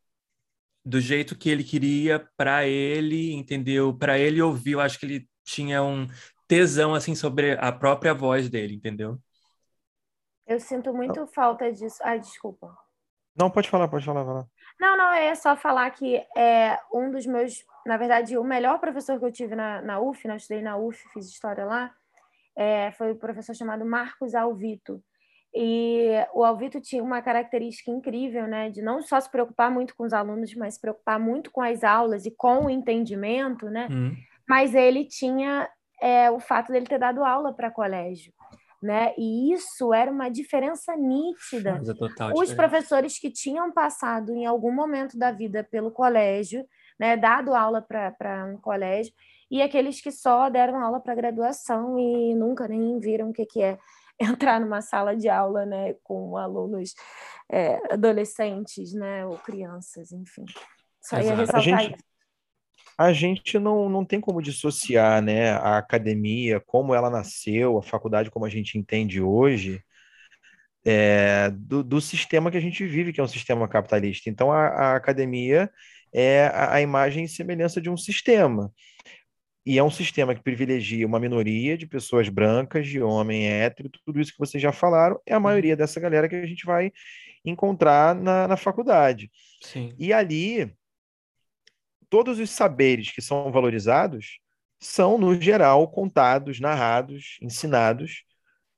do 0.85 1.01
jeito 1.01 1.37
que 1.37 1.49
ele 1.49 1.65
queria 1.65 2.29
para 2.37 2.67
ele, 2.67 3.33
entendeu? 3.33 3.97
Para 3.97 4.19
ele 4.19 4.43
ouvir, 4.43 4.73
eu 4.73 4.81
acho 4.81 4.99
que 4.99 5.07
ele 5.07 5.29
tinha 5.43 5.83
um 5.83 6.07
tesão 6.47 6.95
assim 6.95 7.15
sobre 7.15 7.53
a 7.53 7.73
própria 7.73 8.13
voz 8.13 8.49
dele, 8.49 8.75
entendeu? 8.75 9.19
Eu 10.47 10.61
sinto 10.61 10.93
muito 10.93 11.27
falta 11.27 11.73
disso. 11.73 11.99
Ai, 12.03 12.21
desculpa. 12.21 12.77
Não, 13.35 13.51
pode 13.51 13.69
falar, 13.69 13.89
pode 13.89 14.05
falar, 14.05 14.23
vai 14.23 14.35
lá. 14.35 14.47
Não, 14.79 14.97
não, 14.97 15.13
é 15.13 15.35
só 15.35 15.57
falar 15.57 15.91
que 15.91 16.17
é 16.37 16.79
um 16.93 17.11
dos 17.11 17.27
meus, 17.27 17.65
na 17.87 17.97
verdade, 17.97 18.37
o 18.37 18.45
melhor 18.45 18.79
professor 18.79 19.19
que 19.19 19.25
eu 19.25 19.33
tive 19.33 19.55
na, 19.55 19.81
na 19.81 20.01
UF, 20.01 20.27
né? 20.27 20.35
eu 20.35 20.37
estudei 20.37 20.63
na 20.63 20.77
UF, 20.77 21.03
fiz 21.13 21.29
história 21.29 21.65
lá, 21.65 21.93
é, 22.57 22.93
foi 22.93 23.13
o 23.13 23.17
professor 23.17 23.55
chamado 23.55 23.85
Marcos 23.85 24.35
Alvito. 24.35 25.03
E 25.55 26.11
o 26.35 26.45
Alvito 26.45 26.81
tinha 26.81 27.03
uma 27.03 27.23
característica 27.23 27.91
incrível, 27.91 28.47
né, 28.47 28.71
de 28.71 28.83
não 28.83 29.01
só 29.01 29.21
se 29.21 29.31
preocupar 29.31 29.71
muito 29.71 29.95
com 29.97 30.05
os 30.05 30.13
alunos, 30.13 30.53
mas 30.55 30.75
se 30.75 30.81
preocupar 30.81 31.19
muito 31.19 31.51
com 31.51 31.63
as 31.63 31.85
aulas 31.85 32.27
e 32.27 32.31
com 32.31 32.67
o 32.67 32.71
entendimento, 32.71 33.71
né? 33.71 33.87
Hum. 33.91 34.17
Mas 34.49 34.75
ele 34.75 35.05
tinha 35.05 35.69
é, 36.03 36.31
o 36.31 36.41
fato 36.41 36.73
dele 36.73 36.87
ter 36.87 36.99
dado 36.99 37.25
aula 37.25 37.53
para 37.53 37.71
colégio 37.71 38.33
né? 38.85 39.15
E 39.17 39.51
isso 39.55 39.95
era 39.95 40.11
uma 40.11 40.29
diferença 40.29 40.95
nítida. 40.95 41.81
Os 41.81 41.89
diferença. 41.89 42.55
professores 42.55 43.19
que 43.19 43.31
tinham 43.31 43.73
passado 43.73 44.35
em 44.35 44.45
algum 44.45 44.71
momento 44.71 45.19
da 45.19 45.33
vida 45.33 45.65
pelo 45.65 45.91
colégio, 45.91 46.67
né, 47.01 47.17
dado 47.17 47.55
aula 47.55 47.81
para 47.81 48.45
um 48.45 48.59
colégio, 48.59 49.13
e 49.51 49.63
aqueles 49.63 50.03
que 50.03 50.13
só 50.13 50.51
deram 50.51 50.79
aula 50.79 51.01
para 51.01 51.15
graduação 51.15 51.99
e 51.99 52.35
nunca 52.35 52.69
nem 52.69 52.99
viram 53.01 53.31
o 53.31 53.33
que, 53.33 53.47
que 53.47 53.63
é 53.63 53.79
entrar 54.49 54.61
numa 54.61 54.81
sala 54.81 55.17
de 55.17 55.29
aula, 55.29 55.67
né, 55.67 55.95
com 56.03 56.37
alunos 56.37 56.95
é, 57.51 57.93
adolescentes, 57.93 58.93
né, 58.93 59.27
ou 59.27 59.39
crianças, 59.39 60.13
enfim. 60.13 60.45
Só 61.01 61.19
ia 61.21 61.35
ressaltar 61.35 61.57
a 61.57 61.61
gente, 61.61 61.95
isso 61.95 62.15
a 62.97 63.13
gente 63.13 63.59
não, 63.59 63.89
não 63.89 64.05
tem 64.05 64.21
como 64.21 64.41
dissociar 64.41 65.21
né, 65.21 65.51
a 65.53 65.79
academia, 65.79 66.61
como 66.61 66.95
ela 66.95 67.11
nasceu, 67.11 67.77
a 67.79 67.83
faculdade 67.83 68.31
como 68.31 68.45
a 68.45 68.49
gente 68.49 68.79
entende 68.79 69.21
hoje, 69.21 69.83
é, 70.85 71.51
do, 71.51 71.83
do, 71.83 72.01
sistema 72.01 72.51
que 72.51 72.57
a 72.57 72.61
gente 72.61 72.87
vive, 72.87 73.13
que 73.13 73.21
é 73.21 73.25
um 73.25 73.29
sistema 73.29 73.67
capitalista. 73.67 74.29
Então, 74.29 74.53
a, 74.53 74.67
a 74.67 74.97
academia 74.97 75.71
é 76.13 76.47
a, 76.47 76.75
a, 76.75 76.81
imagem 76.83 77.25
e 77.25 77.29
semelhança 77.29 77.81
de 77.81 77.91
um 77.91 77.97
sistema. 77.97 78.73
E 79.67 79.79
é 79.79 79.83
um 79.83 79.91
sistema 79.91 80.35
que 80.35 80.43
privilegia 80.43 81.07
uma 81.07 81.19
minoria 81.19 81.77
de 81.77 81.87
pessoas 81.87 82.29
brancas, 82.29 82.87
de 82.87 83.01
homem 83.01 83.49
hétero, 83.49 83.89
tudo 84.05 84.21
isso 84.21 84.33
que 84.33 84.39
vocês 84.39 84.63
já 84.63 84.73
falaram, 84.73 85.19
é 85.25 85.33
a 85.33 85.41
maioria 85.41 85.75
dessa 85.75 85.99
galera 85.99 86.29
que 86.29 86.37
a 86.37 86.47
gente 86.47 86.67
vai 86.67 86.93
encontrar 87.45 88.15
na, 88.15 88.47
na 88.47 88.57
faculdade. 88.57 89.31
Sim. 89.63 89.95
E 89.99 90.13
ali 90.13 90.71
todos 92.11 92.39
os 92.39 92.51
saberes 92.51 93.11
que 93.11 93.23
são 93.23 93.51
valorizados 93.51 94.39
são, 94.79 95.17
no 95.17 95.41
geral, 95.41 95.89
contados, 95.89 96.61
narrados, 96.61 97.39
ensinados, 97.41 98.25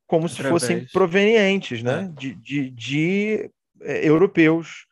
como 0.06 0.26
Através. 0.26 0.44
se 0.44 0.50
fossem 0.50 0.86
provenientes 0.86 1.82
né? 1.82 2.04
É. 2.04 2.18
de, 2.20 2.34
de, 2.34 2.70
de 2.70 3.50
é, 3.80 4.08
europeus 4.08 4.86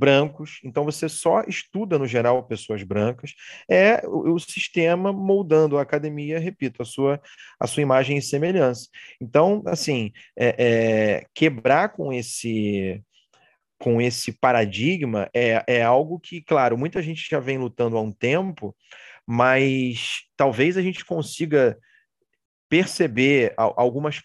brancos. 0.00 0.58
Então, 0.64 0.82
você 0.82 1.08
só 1.10 1.42
estuda, 1.46 1.98
no 1.98 2.06
geral, 2.06 2.42
pessoas 2.44 2.82
brancas. 2.82 3.34
É 3.70 4.00
o, 4.06 4.32
o, 4.34 4.38
sistema 4.40 5.12
moldando 5.12 5.76
a 5.76 5.82
academia, 5.82 6.38
repito, 6.38 6.80
a 6.80 6.84
sua, 6.86 7.20
a 7.60 7.66
sua 7.66 7.82
imagem 7.82 8.16
e 8.16 8.22
semelhança. 8.22 8.88
Então, 9.20 9.62
assim, 9.66 10.10
é, 10.34 10.54
é, 10.58 11.26
quebrar 11.34 11.90
com 11.90 12.12
esse 12.12 13.02
com 13.78 13.98
esse 13.98 14.30
paradigma 14.32 15.30
é, 15.34 15.64
é 15.66 15.82
algo 15.82 16.20
que, 16.20 16.42
claro, 16.42 16.76
muita 16.76 17.00
gente 17.00 17.26
já 17.30 17.40
vem 17.40 17.56
lutando 17.56 17.96
há 17.96 18.00
um 18.02 18.12
tempo, 18.12 18.76
mas 19.26 20.20
talvez 20.36 20.76
a 20.76 20.82
gente 20.82 21.02
consiga 21.02 21.78
perceber 22.68 23.54
algumas 23.56 24.22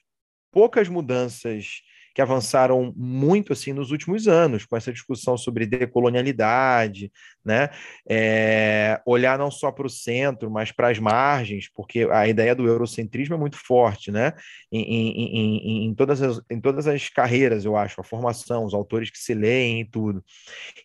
poucas 0.52 0.90
mudanças 0.90 1.84
que 2.16 2.22
avançaram 2.22 2.94
muito 2.96 3.52
assim 3.52 3.74
nos 3.74 3.92
últimos 3.92 4.26
anos, 4.26 4.66
com 4.66 4.78
essa 4.78 4.94
discussão 4.94 5.38
sobre 5.38 5.66
decolonialidade, 5.66 7.12
né? 7.44 7.70
É, 8.10 9.02
olhar 9.06 9.38
não 9.38 9.52
só 9.52 9.70
para 9.70 9.86
o 9.86 9.90
centro, 9.90 10.50
mas 10.50 10.72
para 10.72 10.90
as 10.90 10.98
margens, 10.98 11.70
porque 11.76 12.08
a 12.10 12.26
ideia 12.26 12.56
do 12.56 12.66
eurocentrismo 12.66 13.36
é 13.36 13.38
muito 13.38 13.58
forte, 13.58 14.12
né? 14.12 14.32
Em, 14.72 14.82
em, 14.82 15.38
em, 15.38 15.86
em, 15.88 15.94
todas 15.94 16.22
as, 16.22 16.42
em 16.50 16.62
todas 16.62 16.88
as 16.88 17.10
carreiras, 17.10 17.66
eu 17.66 17.76
acho, 17.76 18.00
a 18.00 18.04
formação, 18.04 18.64
os 18.64 18.74
autores 18.74 19.10
que 19.10 19.20
se 19.20 19.34
leem 19.34 19.82
e 19.82 19.86
tudo. 19.86 20.24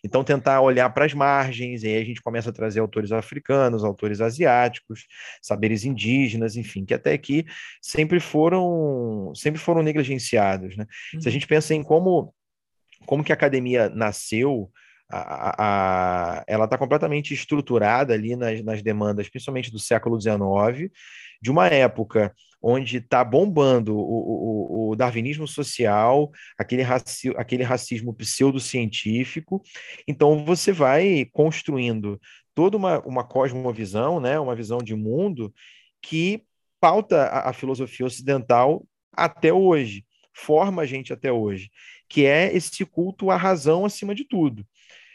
Então, 0.03 0.25
tentar 0.25 0.59
olhar 0.59 0.89
para 0.89 1.05
as 1.05 1.13
margens, 1.13 1.83
e 1.83 1.87
aí 1.87 2.01
a 2.01 2.05
gente 2.05 2.21
começa 2.21 2.49
a 2.49 2.53
trazer 2.53 2.81
autores 2.81 3.13
africanos, 3.13 3.85
autores 3.85 4.19
asiáticos, 4.19 5.07
saberes 5.41 5.85
indígenas, 5.85 6.57
enfim, 6.57 6.83
que 6.83 6.93
até 6.93 7.13
aqui 7.13 7.45
sempre 7.81 8.19
foram 8.19 9.31
sempre 9.33 9.61
foram 9.61 9.81
negligenciados, 9.81 10.75
né? 10.75 10.85
Se 11.21 11.29
a 11.29 11.31
gente 11.31 11.47
pensa 11.47 11.73
em 11.73 11.83
como 11.83 12.33
como 13.05 13.23
que 13.23 13.31
a 13.31 13.35
academia 13.35 13.89
nasceu, 13.89 14.71
a, 15.09 15.55
a, 16.39 16.43
ela 16.47 16.65
está 16.65 16.77
completamente 16.77 17.33
estruturada 17.33 18.13
ali 18.13 18.35
nas, 18.35 18.63
nas 18.63 18.81
demandas, 18.81 19.27
principalmente 19.27 19.71
do 19.71 19.79
século 19.79 20.19
XIX, 20.19 20.89
de 21.41 21.51
uma 21.51 21.67
época 21.67 22.33
onde 22.61 22.97
está 22.97 23.23
bombando 23.23 23.97
o, 23.97 23.99
o, 23.99 24.89
o, 24.91 24.95
darwinismo 24.95 25.47
social, 25.47 26.31
aquele, 26.57 26.83
raci 26.83 27.29
aquele 27.35 27.63
racismo 27.63 28.13
pseudocientífico. 28.13 29.61
Então, 30.07 30.45
você 30.45 30.71
vai 30.71 31.27
construindo 31.33 32.21
toda 32.53 32.77
uma, 32.77 32.99
uma 32.99 33.23
cosmovisão, 33.23 34.19
né, 34.19 34.39
uma 34.39 34.55
visão 34.55 34.77
de 34.77 34.95
mundo 34.95 35.51
que 36.01 36.43
pauta 36.79 37.23
a, 37.23 37.49
a 37.49 37.53
filosofia 37.53 38.05
ocidental 38.05 38.85
até 39.11 39.51
hoje, 39.51 40.05
forma 40.33 40.81
a 40.81 40.85
gente 40.85 41.13
até 41.13 41.31
hoje, 41.31 41.69
que 42.09 42.25
é 42.25 42.55
esse 42.55 42.85
culto 42.85 43.29
à 43.31 43.37
razão 43.37 43.85
acima 43.85 44.15
de 44.15 44.25
tudo. 44.25 44.65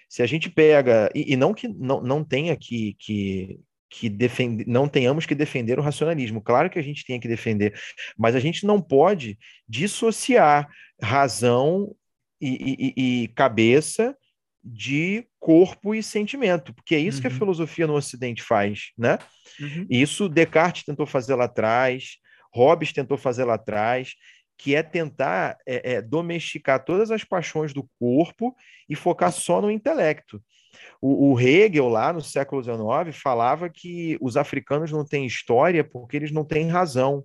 Se 0.08 0.22
a 0.22 0.26
gente 0.26 0.48
pega, 0.48 1.10
e, 1.14 1.32
e 1.32 1.36
não 1.36 1.52
que 1.52 1.68
não, 1.68 2.00
não 2.00 2.24
tenha 2.24 2.56
que, 2.56 2.94
que, 2.98 3.58
que 3.90 4.08
defender, 4.08 4.66
não 4.66 4.88
tenhamos 4.88 5.26
que 5.26 5.34
defender 5.34 5.78
o 5.78 5.82
racionalismo, 5.82 6.40
claro 6.40 6.70
que 6.70 6.78
a 6.78 6.82
gente 6.82 7.04
tem 7.04 7.18
que 7.18 7.28
defender, 7.28 7.78
mas 8.16 8.34
a 8.34 8.40
gente 8.40 8.64
não 8.64 8.80
pode 8.80 9.38
dissociar 9.68 10.68
razão 11.00 11.94
e, 12.40 12.94
e, 12.96 13.22
e 13.24 13.28
cabeça 13.28 14.16
de 14.62 15.24
corpo 15.38 15.94
e 15.94 16.02
sentimento, 16.02 16.74
porque 16.74 16.94
é 16.94 16.98
isso 16.98 17.18
uhum. 17.18 17.22
que 17.22 17.28
a 17.28 17.30
uhum. 17.30 17.38
filosofia 17.38 17.86
no 17.86 17.94
Ocidente 17.94 18.42
faz, 18.42 18.90
né? 18.98 19.18
Uhum. 19.60 19.86
Isso 19.88 20.28
Descartes 20.28 20.84
tentou 20.84 21.06
fazer 21.06 21.36
lá 21.36 21.44
atrás, 21.44 22.16
Hobbes 22.52 22.92
tentou 22.92 23.16
fazer 23.16 23.44
lá 23.44 23.54
atrás, 23.54 24.14
que 24.56 24.74
é 24.74 24.82
tentar 24.82 25.58
é, 25.66 25.94
é, 25.94 26.02
domesticar 26.02 26.84
todas 26.84 27.10
as 27.10 27.22
paixões 27.24 27.72
do 27.72 27.88
corpo 27.98 28.54
e 28.88 28.94
focar 28.94 29.30
só 29.32 29.60
no 29.60 29.70
intelecto. 29.70 30.42
O, 31.00 31.32
o, 31.32 31.40
Hegel, 31.40 31.88
lá 31.88 32.12
no 32.12 32.20
século 32.20 32.62
XIX, 32.62 33.16
falava 33.20 33.68
que 33.68 34.16
os 34.20 34.36
africanos 34.36 34.90
não 34.90 35.04
têm 35.04 35.26
história 35.26 35.84
porque 35.84 36.16
eles 36.16 36.32
não 36.32 36.44
têm 36.44 36.68
razão. 36.68 37.24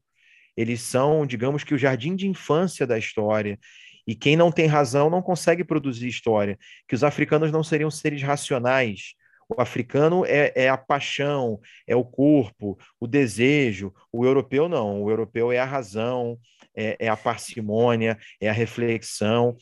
Eles 0.56 0.82
são, 0.82 1.26
digamos 1.26 1.64
que, 1.64 1.74
o 1.74 1.78
jardim 1.78 2.16
de 2.16 2.28
infância 2.28 2.86
da 2.86 2.98
história. 2.98 3.58
E 4.06 4.16
quem 4.16 4.36
não 4.36 4.52
tem 4.52 4.68
razão 4.68 5.10
não 5.10 5.22
consegue 5.22 5.64
produzir 5.64 6.08
história. 6.08 6.58
Que 6.88 6.96
os 6.96 7.04
africanos 7.04 7.52
não 7.52 7.64
seriam 7.64 7.90
seres 7.90 8.22
racionais. 8.22 9.14
O 9.48 9.62
africano 9.62 10.26
é, 10.26 10.52
é, 10.56 10.70
a 10.70 10.78
paixão, 10.78 11.60
é 11.86 11.96
o 11.96 12.04
corpo, 12.04 12.78
o 13.00 13.08
desejo. 13.08 13.94
O 14.12 14.26
europeu 14.26 14.68
não. 14.68 15.04
O 15.04 15.10
europeu 15.10 15.52
é 15.52 15.60
a 15.60 15.66
razão, 15.66 16.38
é, 16.76 16.98
é 17.00 17.10
a 17.10 17.18
parcimônia, 17.18 18.18
é 18.40 18.50
a 18.50 18.54
reflexão. 18.54 19.56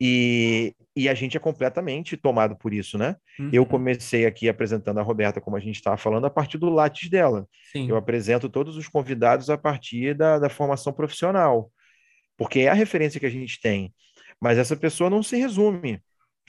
E, 0.00 0.74
e 0.96 1.08
a 1.08 1.14
gente 1.14 1.36
é 1.36 1.40
completamente 1.40 2.16
tomado 2.16 2.56
por 2.56 2.74
isso, 2.74 2.98
né? 2.98 3.16
Uhum. 3.38 3.50
Eu 3.52 3.64
comecei 3.64 4.26
aqui 4.26 4.48
apresentando 4.48 4.98
a 4.98 5.02
Roberta, 5.02 5.40
como 5.40 5.56
a 5.56 5.60
gente 5.60 5.76
estava 5.76 5.96
falando, 5.96 6.26
a 6.26 6.30
partir 6.30 6.58
do 6.58 6.68
látis 6.68 7.08
dela. 7.08 7.46
Sim. 7.72 7.88
Eu 7.88 7.96
apresento 7.96 8.48
todos 8.48 8.76
os 8.76 8.88
convidados 8.88 9.48
a 9.48 9.56
partir 9.56 10.14
da, 10.14 10.38
da 10.38 10.48
formação 10.48 10.92
profissional, 10.92 11.70
porque 12.36 12.60
é 12.60 12.68
a 12.68 12.74
referência 12.74 13.20
que 13.20 13.26
a 13.26 13.30
gente 13.30 13.60
tem. 13.60 13.94
Mas 14.40 14.58
essa 14.58 14.76
pessoa 14.76 15.08
não 15.08 15.22
se 15.22 15.36
resume 15.36 16.02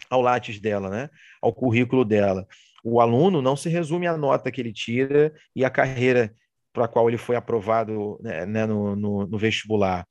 ao 0.09 0.21
látis 0.21 0.59
dela, 0.59 0.89
né? 0.89 1.09
Ao 1.41 1.53
currículo 1.53 2.03
dela. 2.03 2.47
O 2.83 2.99
aluno 2.99 3.41
não 3.41 3.55
se 3.55 3.69
resume 3.69 4.05
à 4.05 4.17
nota 4.17 4.51
que 4.51 4.59
ele 4.59 4.73
tira 4.73 5.33
e 5.55 5.63
à 5.63 5.69
carreira 5.69 6.33
para 6.75 6.85
a 6.85 6.87
qual 6.89 7.07
ele 7.09 7.17
foi 7.17 7.37
aprovado 7.37 8.19
né, 8.21 8.45
né, 8.45 8.65
no, 8.65 8.95
no, 8.95 9.25
no, 9.25 9.37
vestibular. 9.37 10.05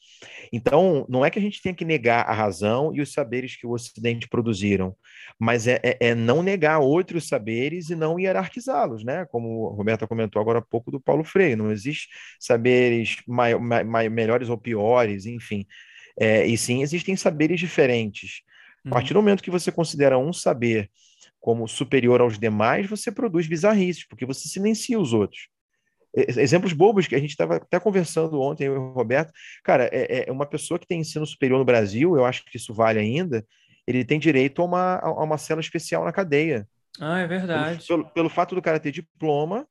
Então, 0.51 1.07
não 1.09 1.25
é 1.25 1.31
que 1.31 1.39
a 1.39 1.43
gente 1.43 1.61
tenha 1.61 1.75
que 1.75 1.85
negar 1.85 2.27
a 2.27 2.33
razão 2.33 2.91
e 2.95 3.03
os 3.03 3.13
saberes 3.13 3.55
que 3.55 3.67
o 3.67 3.71
Ocidente 3.71 4.27
produziram, 4.27 4.97
mas 5.39 5.69
é, 5.69 5.79
é, 5.83 6.09
é 6.09 6.15
não 6.15 6.43
negar 6.43 6.79
outros 6.81 7.29
saberes 7.29 7.91
e 7.91 7.95
não 7.95 8.19
hierarquizá-los, 8.19 9.05
né? 9.05 9.27
Como 9.27 9.69
a 9.69 9.77
Roberta 9.77 10.07
comentou 10.07 10.41
agora 10.41 10.59
há 10.59 10.63
pouco 10.63 10.91
do 10.91 10.99
Paulo 10.99 11.23
Freire, 11.23 11.55
não 11.55 11.71
existe 11.71 12.09
saberes 12.41 13.19
mai, 13.29 13.55
mai, 13.55 14.09
melhores 14.09 14.49
ou 14.49 14.57
piores, 14.57 15.27
enfim. 15.27 15.67
É, 16.19 16.47
e 16.47 16.57
sim, 16.57 16.83
existem 16.83 17.15
saberes 17.15 17.61
diferentes. 17.61 18.41
A 18.87 18.91
partir 18.91 19.13
do 19.13 19.17
uhum. 19.19 19.23
momento 19.23 19.43
que 19.43 19.51
você 19.51 19.71
considera 19.71 20.19
um 20.19 20.33
saber 20.33 20.91
como 21.41 21.69
superior 21.69 22.23
aos 22.23 22.39
demais, 22.39 22.89
você 22.89 23.13
produz 23.13 23.47
bizarrices, 23.47 24.07
porque 24.09 24.25
você 24.25 24.49
silencia 24.49 24.99
os 24.99 25.13
outros 25.13 25.54
exemplos 26.15 26.73
bobos 26.73 27.07
que 27.07 27.15
a 27.15 27.19
gente 27.19 27.31
estava 27.31 27.57
até 27.57 27.79
conversando 27.81 28.41
ontem, 28.41 28.65
eu 28.65 28.75
e 28.75 28.79
o 28.79 28.93
Roberto. 28.93 29.33
Cara, 29.63 29.89
é, 29.93 30.29
é, 30.29 30.33
uma 30.33 30.47
pessoa 30.47 30.79
que 30.79 30.87
tem 30.87 31.01
ensino 31.01 31.27
superior 31.27 31.59
no 31.59 31.65
Brasil, 31.65 32.17
eu 32.17 32.25
acho 32.25 32.45
que 32.45 32.57
isso 32.57 32.73
vale 32.73 32.99
ainda, 32.99 33.45
ele 33.87 34.05
tem 34.05 34.19
direito 34.19 34.63
a 34.63 34.65
uma, 34.65 34.99
a 34.99 35.23
uma 35.23 35.39
cela 35.39 35.61
especial 35.61 36.05
na 36.05 36.13
cadeia. 36.13 36.67
Ah, 37.01 37.21
é 37.21 37.27
verdade. 37.27 37.87
Pelo, 37.87 38.03
pelo, 38.03 38.15
pelo 38.15 38.29
fato 38.29 38.55
do 38.55 38.63
cara 38.63 38.81
ter 38.81 38.93
diploma, 38.93 39.67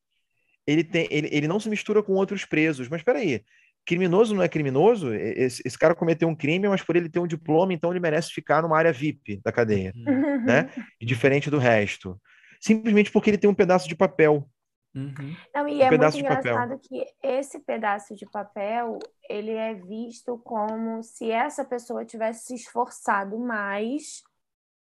ele, 0.67 0.83
tem, 0.83 1.07
ele, 1.09 1.29
ele 1.31 1.47
não 1.47 1.59
se 1.59 1.69
mistura 1.69 2.03
com 2.03 2.13
outros 2.13 2.45
presos. 2.45 2.89
Mas 2.89 3.01
peraí, 3.01 3.43
criminoso 3.85 4.35
não 4.35 4.43
é 4.43 4.47
criminoso? 4.47 5.13
Esse, 5.13 5.61
esse, 5.65 5.77
cara 5.77 5.95
cometeu 5.95 6.27
um 6.27 6.35
crime, 6.35 6.67
mas 6.67 6.81
por 6.81 6.95
ele 6.95 7.09
ter 7.09 7.19
um 7.19 7.27
diploma, 7.27 7.73
então 7.73 7.91
ele 7.91 7.99
merece 7.99 8.31
ficar 8.31 8.61
numa 8.61 8.77
área 8.77 8.93
VIP 8.93 9.41
da 9.43 9.51
cadeia, 9.51 9.93
uhum. 9.95 10.43
né? 10.43 10.69
Diferente 11.01 11.49
do 11.49 11.57
resto. 11.57 12.19
Simplesmente 12.59 13.11
porque 13.11 13.29
ele 13.29 13.37
tem 13.37 13.49
um 13.49 13.55
pedaço 13.55 13.87
de 13.87 13.95
papel. 13.95 14.47
Uhum. 14.95 15.35
Não, 15.53 15.67
e 15.67 15.79
um 15.79 15.81
é 15.81 15.97
muito 15.97 16.17
engraçado 16.17 16.79
que 16.79 17.05
esse 17.21 17.59
pedaço 17.59 18.15
de 18.15 18.25
papel 18.29 18.99
ele 19.27 19.51
é 19.51 19.73
visto 19.73 20.37
como 20.39 21.01
se 21.01 21.31
essa 21.31 21.65
pessoa 21.65 22.05
tivesse 22.05 22.47
se 22.47 22.55
esforçado 22.55 23.39
mais 23.39 24.21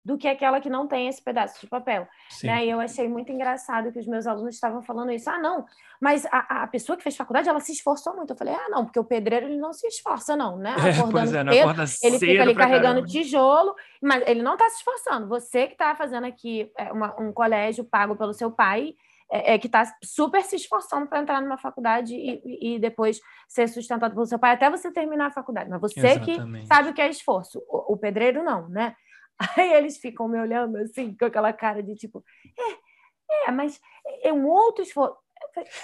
do 0.05 0.19
que 0.19 0.27
aquela 0.27 0.61
que 0.61 0.69
não 0.69 0.89
tem 0.89 1.07
esse 1.07 1.23
pedaço 1.23 1.61
de 1.61 1.67
papel. 1.69 2.09
Né? 2.43 2.67
E 2.67 2.71
eu 2.71 2.81
achei 2.81 3.09
muito 3.09 3.31
engraçado 3.31 3.93
que 3.93 4.01
os 4.01 4.07
meus 4.07 4.27
alunos 4.27 4.55
estavam 4.55 4.83
falando 4.83 5.13
isso. 5.13 5.31
Ah, 5.31 5.39
não, 5.39 5.65
mas 6.01 6.27
a, 6.27 6.65
a 6.65 6.67
pessoa 6.67 6.97
que 6.97 7.05
fez 7.05 7.17
faculdade, 7.17 7.49
ela 7.49 7.61
se 7.61 7.73
esforçou 7.73 8.15
muito. 8.17 8.33
Eu 8.33 8.37
falei, 8.37 8.55
ah, 8.55 8.69
não, 8.69 8.85
porque 8.85 8.99
o 8.99 9.05
pedreiro 9.05 9.47
ele 9.47 9.59
não 9.59 9.73
se 9.73 9.87
esforça, 9.87 10.37
não, 10.37 10.59
né? 10.59 10.75
É, 10.83 10.99
Acordando 10.99 11.51
é, 11.51 11.87
cedo, 11.87 12.15
ele 12.15 12.19
fica 12.19 12.43
ali 12.43 12.55
carregando 12.55 12.95
caramba. 12.95 13.07
tijolo, 13.07 13.75
mas 14.03 14.25
ele 14.27 14.43
não 14.43 14.55
está 14.55 14.69
se 14.69 14.79
esforçando. 14.79 15.29
Você 15.29 15.69
que 15.69 15.75
está 15.75 15.95
fazendo 15.95 16.25
aqui 16.27 16.71
é, 16.77 16.93
uma, 16.93 17.19
um 17.21 17.33
colégio 17.33 17.85
pago 17.85 18.17
pelo 18.17 18.35
seu 18.35 18.51
pai 18.51 18.95
é, 19.33 19.55
é, 19.55 19.59
que 19.59 19.67
está 19.67 19.83
super 20.05 20.43
se 20.43 20.57
esforçando 20.57 21.07
para 21.07 21.19
entrar 21.19 21.41
numa 21.41 21.57
faculdade 21.57 22.15
e, 22.15 22.75
e, 22.75 22.79
depois 22.79 23.19
ser 23.49 23.67
sustentado 23.67 24.13
pelo 24.13 24.27
seu 24.27 24.39
pai 24.39 24.53
até 24.53 24.69
você 24.69 24.93
terminar 24.93 25.29
a 25.29 25.33
faculdade. 25.33 25.71
Mas 25.71 25.81
você 25.81 26.01
Exatamente. 26.01 26.63
que 26.63 26.67
sabe 26.67 26.91
o 26.91 26.95
que 26.95 27.01
é 27.01 27.09
esforço. 27.09 27.65
O, 27.67 27.95
o, 27.95 27.97
pedreiro 27.97 28.45
não, 28.45 28.69
né? 28.69 28.95
Aí 29.57 29.73
eles 29.73 29.97
ficam 29.97 30.29
me 30.29 30.39
olhando 30.39 30.77
assim, 30.77 31.17
com 31.17 31.25
aquela 31.25 31.51
cara 31.51 31.83
de 31.83 31.95
tipo, 31.95 32.23
é, 32.59 33.49
é 33.49 33.51
mas 33.51 33.81
é 34.23 34.31
um 34.31 34.47
outro 34.47 34.85
esforço. 34.85 35.17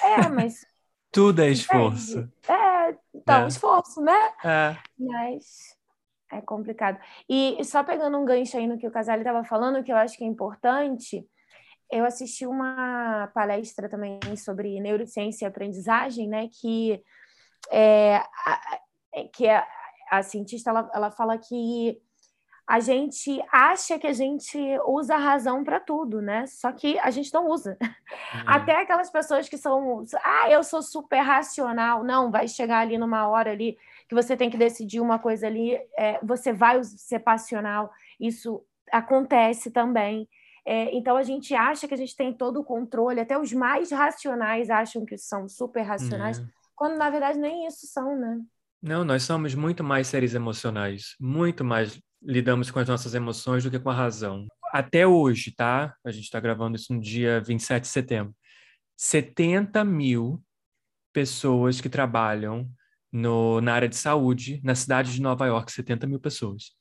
É, 0.02 0.28
mas. 0.28 0.66
Tudo 1.10 1.40
é 1.40 1.48
esforço. 1.48 2.30
É, 2.46 2.94
então, 3.14 3.44
é. 3.44 3.48
esforço, 3.48 4.02
né? 4.02 4.32
É. 4.44 4.76
Mas 4.98 5.74
é 6.30 6.42
complicado. 6.42 7.00
E 7.26 7.56
só 7.64 7.82
pegando 7.82 8.18
um 8.18 8.26
gancho 8.26 8.58
aí 8.58 8.66
no 8.66 8.76
que 8.76 8.86
o 8.86 8.90
Casale 8.90 9.22
estava 9.22 9.42
falando, 9.42 9.82
que 9.82 9.90
eu 9.90 9.96
acho 9.96 10.18
que 10.18 10.24
é 10.24 10.26
importante 10.26 11.26
eu 11.90 12.04
assisti 12.04 12.46
uma 12.46 13.30
palestra 13.34 13.88
também 13.88 14.20
sobre 14.36 14.80
neurociência 14.80 15.44
e 15.44 15.48
aprendizagem, 15.48 16.28
né, 16.28 16.48
que 16.48 17.02
é, 17.70 18.16
a, 18.16 18.80
é, 19.14 19.24
que 19.24 19.46
é, 19.46 19.64
a 20.10 20.22
cientista 20.22 20.70
ela, 20.70 20.90
ela 20.94 21.10
fala 21.10 21.38
que 21.38 22.00
a 22.68 22.80
gente 22.80 23.42
acha 23.50 23.98
que 23.98 24.06
a 24.06 24.12
gente 24.12 24.58
usa 24.86 25.14
a 25.14 25.18
razão 25.18 25.64
para 25.64 25.80
tudo, 25.80 26.20
né? 26.20 26.46
Só 26.46 26.70
que 26.70 26.98
a 26.98 27.10
gente 27.10 27.32
não 27.32 27.48
usa. 27.48 27.78
Uhum. 27.80 28.42
Até 28.46 28.82
aquelas 28.82 29.10
pessoas 29.10 29.48
que 29.48 29.56
são, 29.56 30.04
ah, 30.22 30.50
eu 30.50 30.62
sou 30.62 30.82
super 30.82 31.20
racional. 31.20 32.04
Não, 32.04 32.30
vai 32.30 32.46
chegar 32.46 32.80
ali 32.80 32.98
numa 32.98 33.26
hora 33.26 33.52
ali 33.52 33.78
que 34.06 34.14
você 34.14 34.36
tem 34.36 34.50
que 34.50 34.58
decidir 34.58 35.00
uma 35.00 35.18
coisa 35.18 35.46
ali, 35.46 35.80
é, 35.96 36.18
você 36.22 36.52
vai 36.52 36.84
ser 36.84 37.20
passional. 37.20 37.90
Isso 38.20 38.62
acontece 38.92 39.70
também. 39.70 40.28
É, 40.70 40.94
então 40.94 41.16
a 41.16 41.22
gente 41.22 41.54
acha 41.54 41.88
que 41.88 41.94
a 41.94 41.96
gente 41.96 42.14
tem 42.14 42.30
todo 42.30 42.60
o 42.60 42.64
controle, 42.64 43.20
até 43.20 43.38
os 43.38 43.54
mais 43.54 43.90
racionais 43.90 44.68
acham 44.68 45.02
que 45.02 45.16
são 45.16 45.48
super 45.48 45.80
racionais, 45.80 46.40
uhum. 46.40 46.46
quando 46.76 46.98
na 46.98 47.08
verdade 47.08 47.38
nem 47.38 47.66
isso 47.66 47.86
são, 47.86 48.14
né? 48.14 48.38
Não, 48.82 49.02
nós 49.02 49.22
somos 49.22 49.54
muito 49.54 49.82
mais 49.82 50.08
seres 50.08 50.34
emocionais, 50.34 51.16
muito 51.18 51.64
mais 51.64 51.98
lidamos 52.20 52.70
com 52.70 52.80
as 52.80 52.86
nossas 52.86 53.14
emoções 53.14 53.64
do 53.64 53.70
que 53.70 53.78
com 53.78 53.88
a 53.88 53.94
razão. 53.94 54.46
Até 54.70 55.06
hoje, 55.06 55.54
tá? 55.56 55.96
A 56.04 56.10
gente 56.10 56.24
está 56.24 56.38
gravando 56.38 56.76
isso 56.76 56.92
no 56.92 57.00
dia 57.00 57.40
27 57.40 57.84
de 57.84 57.88
setembro. 57.88 58.36
70 58.94 59.82
mil 59.86 60.44
pessoas 61.14 61.80
que 61.80 61.88
trabalham 61.88 62.68
no, 63.10 63.58
na 63.62 63.72
área 63.72 63.88
de 63.88 63.96
saúde 63.96 64.60
na 64.62 64.74
cidade 64.74 65.14
de 65.14 65.22
Nova 65.22 65.46
York, 65.46 65.72
70 65.72 66.06
mil 66.06 66.20
pessoas. 66.20 66.72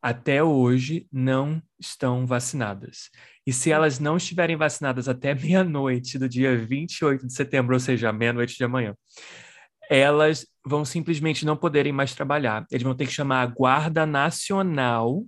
Até 0.00 0.42
hoje 0.42 1.06
não 1.12 1.62
estão 1.78 2.26
vacinadas. 2.26 3.10
E 3.46 3.52
se 3.52 3.70
elas 3.70 3.98
não 3.98 4.16
estiverem 4.16 4.56
vacinadas 4.56 5.08
até 5.08 5.34
meia-noite 5.36 6.18
do 6.18 6.28
dia 6.28 6.56
28 6.56 7.26
de 7.26 7.32
setembro, 7.32 7.74
ou 7.74 7.80
seja, 7.80 8.12
meia-noite 8.12 8.56
de 8.56 8.64
amanhã, 8.64 8.94
elas 9.90 10.46
vão 10.64 10.84
simplesmente 10.84 11.46
não 11.46 11.56
poderem 11.56 11.92
mais 11.92 12.14
trabalhar. 12.14 12.66
Eles 12.70 12.82
vão 12.82 12.94
ter 12.94 13.06
que 13.06 13.12
chamar 13.12 13.42
a 13.42 13.46
Guarda 13.46 14.04
Nacional 14.04 15.24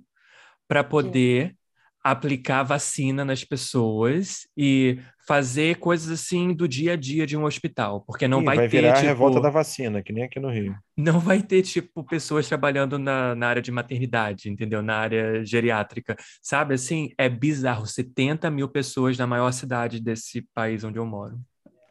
para 0.68 0.85
poder 0.85 1.57
aplicar 2.03 2.62
vacina 2.62 3.25
nas 3.25 3.45
pessoas 3.45 4.49
e 4.57 4.99
fazer 5.31 5.76
coisas 5.76 6.11
assim 6.11 6.53
do 6.53 6.66
dia 6.66 6.95
a 6.95 6.97
dia 6.97 7.24
de 7.24 7.37
um 7.37 7.45
hospital, 7.45 8.01
porque 8.01 8.26
não 8.26 8.41
Ih, 8.41 8.45
vai, 8.47 8.57
vai 8.57 8.68
ter 8.68 8.81
virar 8.81 8.95
tipo, 8.95 9.07
a 9.07 9.09
revolta 9.11 9.41
da 9.41 9.49
vacina, 9.49 10.03
que 10.03 10.12
nem 10.12 10.24
aqui 10.24 10.41
no 10.41 10.51
Rio. 10.51 10.74
não 10.99 11.20
vai 11.20 11.41
ter 11.41 11.62
tipo 11.62 12.03
pessoas 12.03 12.49
trabalhando 12.49 12.99
na, 12.99 13.37
na 13.37 13.47
área 13.47 13.62
de 13.62 13.70
maternidade, 13.70 14.51
entendeu? 14.51 14.83
Na 14.83 14.97
área 14.97 15.45
geriátrica, 15.45 16.16
sabe? 16.43 16.74
Assim, 16.74 17.12
é 17.16 17.28
bizarro. 17.28 17.87
70 17.87 18.51
mil 18.51 18.68
pessoas 18.68 19.16
na 19.16 19.24
maior 19.24 19.53
cidade 19.53 20.03
desse 20.03 20.43
país 20.53 20.83
onde 20.83 20.99
eu 20.99 21.07
moro. 21.07 21.39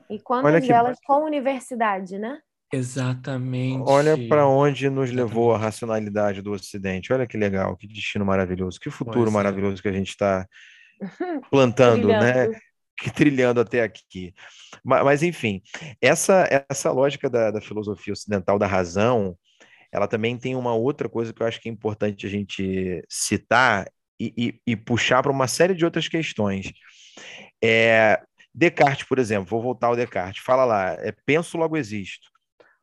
E 0.09 0.19
quantas 0.19 0.67
delas 0.67 0.97
com 1.05 1.23
universidade, 1.23 2.17
né? 2.19 2.39
Exatamente. 2.73 3.89
Olha 3.89 4.17
para 4.27 4.45
onde 4.47 4.89
nos 4.89 5.11
levou 5.11 5.53
a 5.53 5.57
racionalidade 5.57 6.41
do 6.41 6.51
Ocidente. 6.51 7.13
Olha 7.13 7.25
que 7.25 7.37
legal, 7.37 7.77
que 7.77 7.87
destino 7.87 8.25
maravilhoso, 8.25 8.77
que 8.81 8.89
futuro 8.89 9.21
Pois 9.21 9.29
é. 9.29 9.33
maravilhoso 9.33 9.81
que 9.81 9.87
a 9.87 9.93
gente 9.93 10.09
está 10.09 10.45
plantando, 11.49 12.09
né? 12.09 12.49
Trilhando. 13.15 13.61
Até 13.61 13.81
aqui. 13.83 14.33
Ma- 14.83 15.03
Mas, 15.03 15.23
enfim, 15.23 15.61
essa, 16.01 16.47
essa 16.69 16.91
lógica 16.91 17.29
da, 17.29 17.51
da 17.51 17.61
filosofia 17.61 18.13
ocidental 18.13 18.59
da 18.59 18.67
razão, 18.67 19.37
ela 19.91 20.07
também 20.07 20.37
tem 20.37 20.55
uma 20.55 20.73
outra 20.75 21.09
coisa 21.09 21.33
que 21.33 21.41
eu 21.43 21.47
acho 21.47 21.61
que 21.61 21.69
é 21.69 21.73
importante 21.73 22.25
a 22.27 22.29
gente 22.29 23.03
citar 23.09 23.87
e, 24.19 24.33
e- 24.37 24.61
e 24.73 24.77
puxar 24.77 25.23
para 25.23 25.31
uma 25.33 25.47
série 25.47 25.75
de 25.75 25.85
outras 25.85 26.07
questões. 26.09 26.71
É, 27.63 28.21
Descartes, 28.53 29.07
por 29.07 29.19
exemplo, 29.19 29.47
vou 29.49 29.61
voltar 29.61 29.87
ao 29.87 29.95
Descartes, 29.95 30.43
fala 30.43 30.65
lá, 30.65 30.93
é 30.99 31.13
penso, 31.25 31.57
logo 31.57 31.77
existo. 31.77 32.29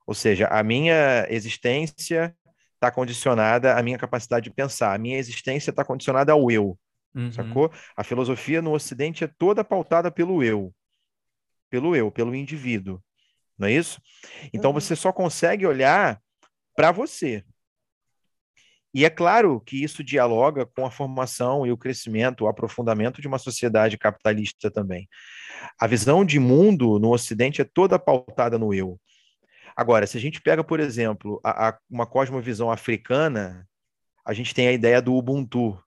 Ou 0.07 0.15
seja, 0.15 0.47
a 0.49 0.63
minha 0.63 1.27
existência 1.31 2.35
está 2.75 2.91
condicionada 2.91 3.77
à 3.79 3.83
minha 3.83 3.99
capacidade 3.99 4.45
de 4.45 4.55
pensar, 4.55 4.95
a 4.95 4.99
minha 4.99 5.19
existência 5.19 5.71
está 5.71 5.85
condicionada 5.85 6.33
ao 6.33 6.51
eu, 6.51 6.79
Uhum. 7.17 7.33
sacou? 7.33 7.73
A 7.97 8.05
filosofia 8.05 8.61
no 8.61 8.73
Ocidente 8.73 9.25
é 9.25 9.27
toda 9.39 9.65
pautada 9.65 10.11
pelo 10.11 10.43
eu, 10.45 10.73
pelo 11.71 11.97
eu, 11.97 12.11
pelo 12.11 12.35
indivíduo, 12.35 13.03
não 13.59 13.67
é 13.67 13.73
isso? 13.73 14.01
Então 14.53 14.71
Uhum. 14.71 14.81
você 14.81 14.95
só 14.95 15.11
consegue 15.13 15.67
olhar 15.67 16.21
para 16.77 16.93
você. 16.93 17.43
E 18.93 19.05
é 19.05 19.11
claro 19.11 19.61
que 19.61 19.83
isso 19.83 20.03
dialoga 20.03 20.65
com 20.65 20.87
a 20.87 20.91
formação 20.91 21.67
e 21.67 21.73
o 21.73 21.77
crescimento, 21.77 22.45
o 22.45 22.49
aprofundamento 22.49 23.21
de 23.21 23.29
uma 23.29 23.39
sociedade 23.39 23.99
capitalista 23.99 24.71
também. 24.71 25.07
A 25.79 25.87
visão 25.87 26.25
de 26.25 26.39
mundo 26.39 26.99
no 26.99 27.11
Ocidente 27.13 27.61
é 27.61 27.65
toda 27.65 27.99
pautada 27.99 28.59
no 28.59 28.73
eu. 28.73 28.99
Agora, 29.77 30.07
se 30.07 30.17
a 30.17 30.21
gente 30.21 30.41
pega, 30.41 30.65
por 30.65 30.81
exemplo, 30.81 31.39
a- 31.45 31.69
a- 31.69 31.79
uma 31.91 32.07
cosmovisão 32.07 32.71
africana, 32.71 33.69
a 34.25 34.33
gente 34.33 34.55
tem 34.55 34.69
a 34.69 34.73
ideia 34.73 35.03
do 35.03 35.15
Ubuntu. 35.15 35.79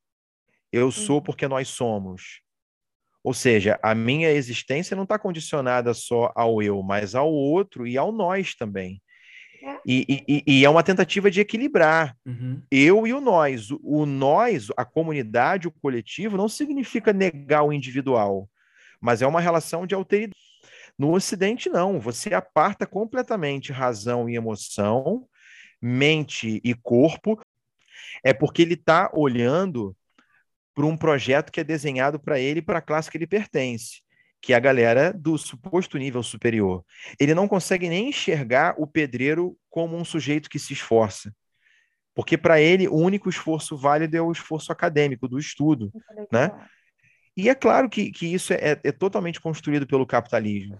Eu 0.71 0.91
sou 0.91 1.17
Uhum. 1.17 1.23
porque 1.23 1.47
nós 1.47 1.67
somos. 1.67 2.41
Ou 3.23 3.33
seja, 3.33 3.77
a 3.83 3.93
minha 3.93 4.31
existência 4.31 4.95
não 4.95 5.03
está 5.03 5.19
condicionada 5.19 5.93
só 5.93 6.31
ao 6.35 6.61
eu, 6.61 6.81
mas 6.81 7.15
ao 7.15 7.31
outro 7.31 7.85
e 7.85 7.97
ao 7.97 8.11
nós 8.11 8.55
também. 8.55 9.01
É. 9.61 9.77
E, 9.85 10.23
e- 10.27 10.43
e- 10.47 10.63
é 10.65 10.69
uma 10.69 10.83
tentativa 10.83 11.29
de 11.29 11.41
equilibrar 11.41 12.15
Uhum. 12.25 12.61
eu 12.71 13.05
e 13.05 13.13
o 13.13 13.19
nós. 13.19 13.71
O, 13.71 13.79
o 13.83 14.05
nós, 14.05 14.67
a 14.77 14.85
comunidade, 14.85 15.67
o 15.67 15.71
coletivo, 15.71 16.37
não 16.37 16.47
significa 16.47 17.11
negar 17.11 17.63
o 17.63 17.73
individual, 17.73 18.49
mas 19.01 19.21
é 19.21 19.27
uma 19.27 19.41
relação 19.41 19.85
de 19.85 19.93
alteridade. 19.93 20.39
No 20.97 21.13
Ocidente, 21.13 21.69
não. 21.69 21.99
Você 21.99 22.33
aparta 22.33 22.85
completamente 22.85 23.71
razão 23.73 24.29
e 24.29 24.35
emoção, 24.35 25.25
mente 25.81 26.61
e 26.63 26.73
corpo, 26.73 27.39
é 28.23 28.33
porque 28.33 28.61
ele 28.61 28.73
está 28.75 29.09
olhando 29.13 29.95
para 30.79 30.85
um 30.85 30.95
projeto 30.95 31.51
que 31.51 31.59
é 31.59 31.63
desenhado 31.63 32.17
para 32.17 32.39
ele 32.39 32.59
e 32.59 32.61
para 32.61 32.79
a 32.79 32.81
classe 32.81 33.11
que 33.11 33.17
ele 33.17 33.27
pertence, 33.27 34.01
que 34.41 34.53
é 34.53 34.55
a 34.55 34.61
galera 34.61 35.11
do 35.11 35.37
suposto 35.37 35.97
nível 35.97 36.23
superior. 36.23 36.85
Ele 37.19 37.35
não 37.35 37.49
consegue 37.49 37.89
nem 37.89 38.07
enxergar 38.07 38.75
o 38.77 38.87
pedreiro 38.87 39.57
como 39.69 39.97
um 39.97 40.05
sujeito 40.05 40.49
que 40.49 40.57
se 40.57 40.71
esforça. 40.71 41.35
Porque 42.15 42.37
para 42.37 42.61
ele 42.61 42.87
o 42.87 42.95
único 42.95 43.27
esforço 43.27 43.75
válido 43.75 44.15
é 44.15 44.21
o 44.21 44.31
esforço 44.31 44.71
acadêmico, 44.71 45.27
do 45.27 45.37
estudo. 45.37 45.91
Né? 46.31 46.49
E 47.35 47.49
é 47.49 47.55
claro 47.55 47.89
que, 47.89 48.09
que 48.09 48.33
isso 48.33 48.53
é, 48.53 48.79
é 48.81 48.91
totalmente 48.93 49.41
construído 49.41 49.85
pelo 49.85 50.07
capitalismo. 50.07 50.79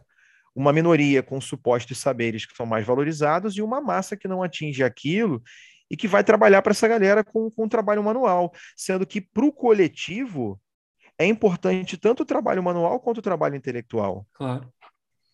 Uma 0.55 0.71
minoria 0.71 1.21
com 1.21 1.41
supostos 1.41 1.97
saberes 1.97 2.45
que 2.45 2.55
são 2.55 2.65
mais 2.65 2.85
valorizados 2.85 3.57
e 3.57 3.61
uma 3.61 3.81
massa 3.81 4.15
que 4.15 4.29
não 4.29 4.41
atinge 4.41 4.81
aquilo 4.81 5.43
e 5.89 5.97
que 5.97 6.07
vai 6.07 6.23
trabalhar 6.23 6.61
para 6.61 6.71
essa 6.71 6.87
galera 6.87 7.23
com, 7.23 7.49
com 7.49 7.67
trabalho 7.67 8.03
manual. 8.03 8.53
Sendo 8.75 9.05
que 9.05 9.19
para 9.19 9.45
o 9.45 9.51
coletivo 9.51 10.59
é 11.17 11.25
importante 11.25 11.97
tanto 11.97 12.23
o 12.23 12.25
trabalho 12.25 12.63
manual 12.63 12.99
quanto 12.99 13.17
o 13.17 13.21
trabalho 13.21 13.55
intelectual. 13.55 14.25
Claro. 14.33 14.71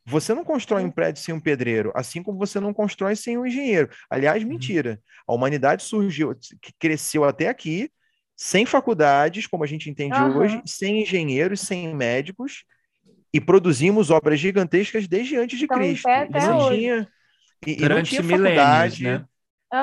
Você 0.07 0.33
não 0.35 0.43
constrói 0.43 0.83
um 0.83 0.91
prédio 0.91 1.21
sem 1.21 1.33
um 1.33 1.39
pedreiro, 1.39 1.91
assim 1.95 2.21
como 2.21 2.37
você 2.37 2.59
não 2.59 2.73
constrói 2.73 3.15
sem 3.15 3.37
um 3.37 3.45
engenheiro. 3.45 3.89
Aliás, 4.09 4.43
mentira. 4.43 5.01
A 5.27 5.33
humanidade 5.33 5.81
surgiu, 5.81 6.35
que 6.61 6.71
cresceu 6.77 7.23
até 7.23 7.49
aqui, 7.49 7.89
sem 8.37 8.65
faculdades, 8.65 9.47
como 9.47 9.63
a 9.63 9.67
gente 9.67 9.89
entende 9.89 10.13
Aham. 10.13 10.37
hoje, 10.37 10.61
sem 10.65 11.01
engenheiros, 11.01 11.61
sem 11.61 11.93
médicos, 11.95 12.65
e 13.33 13.41
produzimos 13.41 14.11
obras 14.11 14.39
gigantescas 14.39 15.07
desde 15.07 15.37
antes 15.37 15.57
de 15.57 15.65
Estão 15.65 15.81
em 15.81 15.87
Cristo. 15.87 16.03
pé 16.03 16.19
E 16.19 16.23
até 16.23 16.47
não 16.47 16.57
hoje. 16.57 16.79
tinha, 16.79 17.07
e, 17.65 17.71
e 17.71 17.75
não 17.75 17.87
Durante 17.87 18.09
tinha 18.09 18.23
milênios, 18.23 18.53
faculdade, 18.53 19.03
né? 19.03 19.25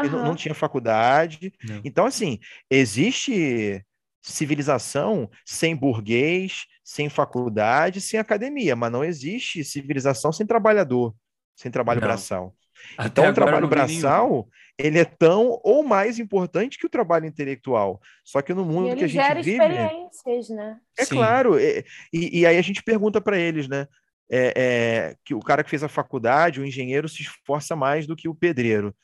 E 0.05 0.09
não, 0.09 0.25
não 0.25 0.35
tinha 0.37 0.55
faculdade. 0.55 1.53
Não. 1.63 1.81
Então, 1.85 2.07
assim, 2.07 2.39
existe 2.71 3.85
civilização 4.23 5.29
sem 5.45 5.75
burguês, 5.75 6.65
sem 6.85 7.09
faculdade, 7.09 8.01
sem 8.01 8.19
academia, 8.19 8.77
mas 8.77 8.93
não 8.93 9.05
existe 9.05 9.65
civilização 9.65 10.33
sem 10.33 10.47
trabalhador, 10.47 11.15
sem 11.57 11.71
trabalho 11.71 12.01
Não. 12.01 12.09
braçal. 12.09 12.55
Até 12.97 13.11
Então, 13.11 13.29
o 13.31 13.35
trabalho 13.35 13.69
braçal, 13.69 14.49
ele 14.79 14.99
é 14.99 15.05
tão 15.05 15.61
ou 15.63 15.85
mais 15.85 16.19
importante 16.19 16.79
que 16.79 16.87
o 16.87 16.91
trabalho 16.91 17.27
intelectual. 17.27 18.01
Só 18.25 18.43
que 18.43 18.55
no 18.55 18.63
E 18.63 18.65
mundo 18.65 18.97
que 18.97 19.05
a 19.05 19.09
gente 19.09 19.23
gera 19.23 19.43
vive, 19.43 19.51
experiências, 19.51 20.49
né? 20.49 20.81
é 20.99 21.05
Sim. 21.05 21.15
claro, 21.17 21.59
é- 21.59 21.85
e, 22.13 22.41
e 22.41 22.47
aí 22.47 22.57
a 22.57 22.63
gente 22.63 22.83
pergunta 22.83 23.21
para 23.21 23.39
eles, 23.39 23.69
né? 23.69 23.87
é, 24.35 24.53
é, 24.57 25.17
que 25.25 25.35
o 25.35 25.41
cara 25.41 25.63
que 25.63 25.69
fez 25.69 25.83
a 25.83 25.89
faculdade, 25.89 26.59
o 26.59 26.65
engenheiro, 26.65 27.07
se 27.07 27.21
esforça 27.21 27.77
mais 27.77 28.07
do 28.07 28.17
que 28.17 28.29
o 28.29 28.35
pedreiro. 28.35 28.97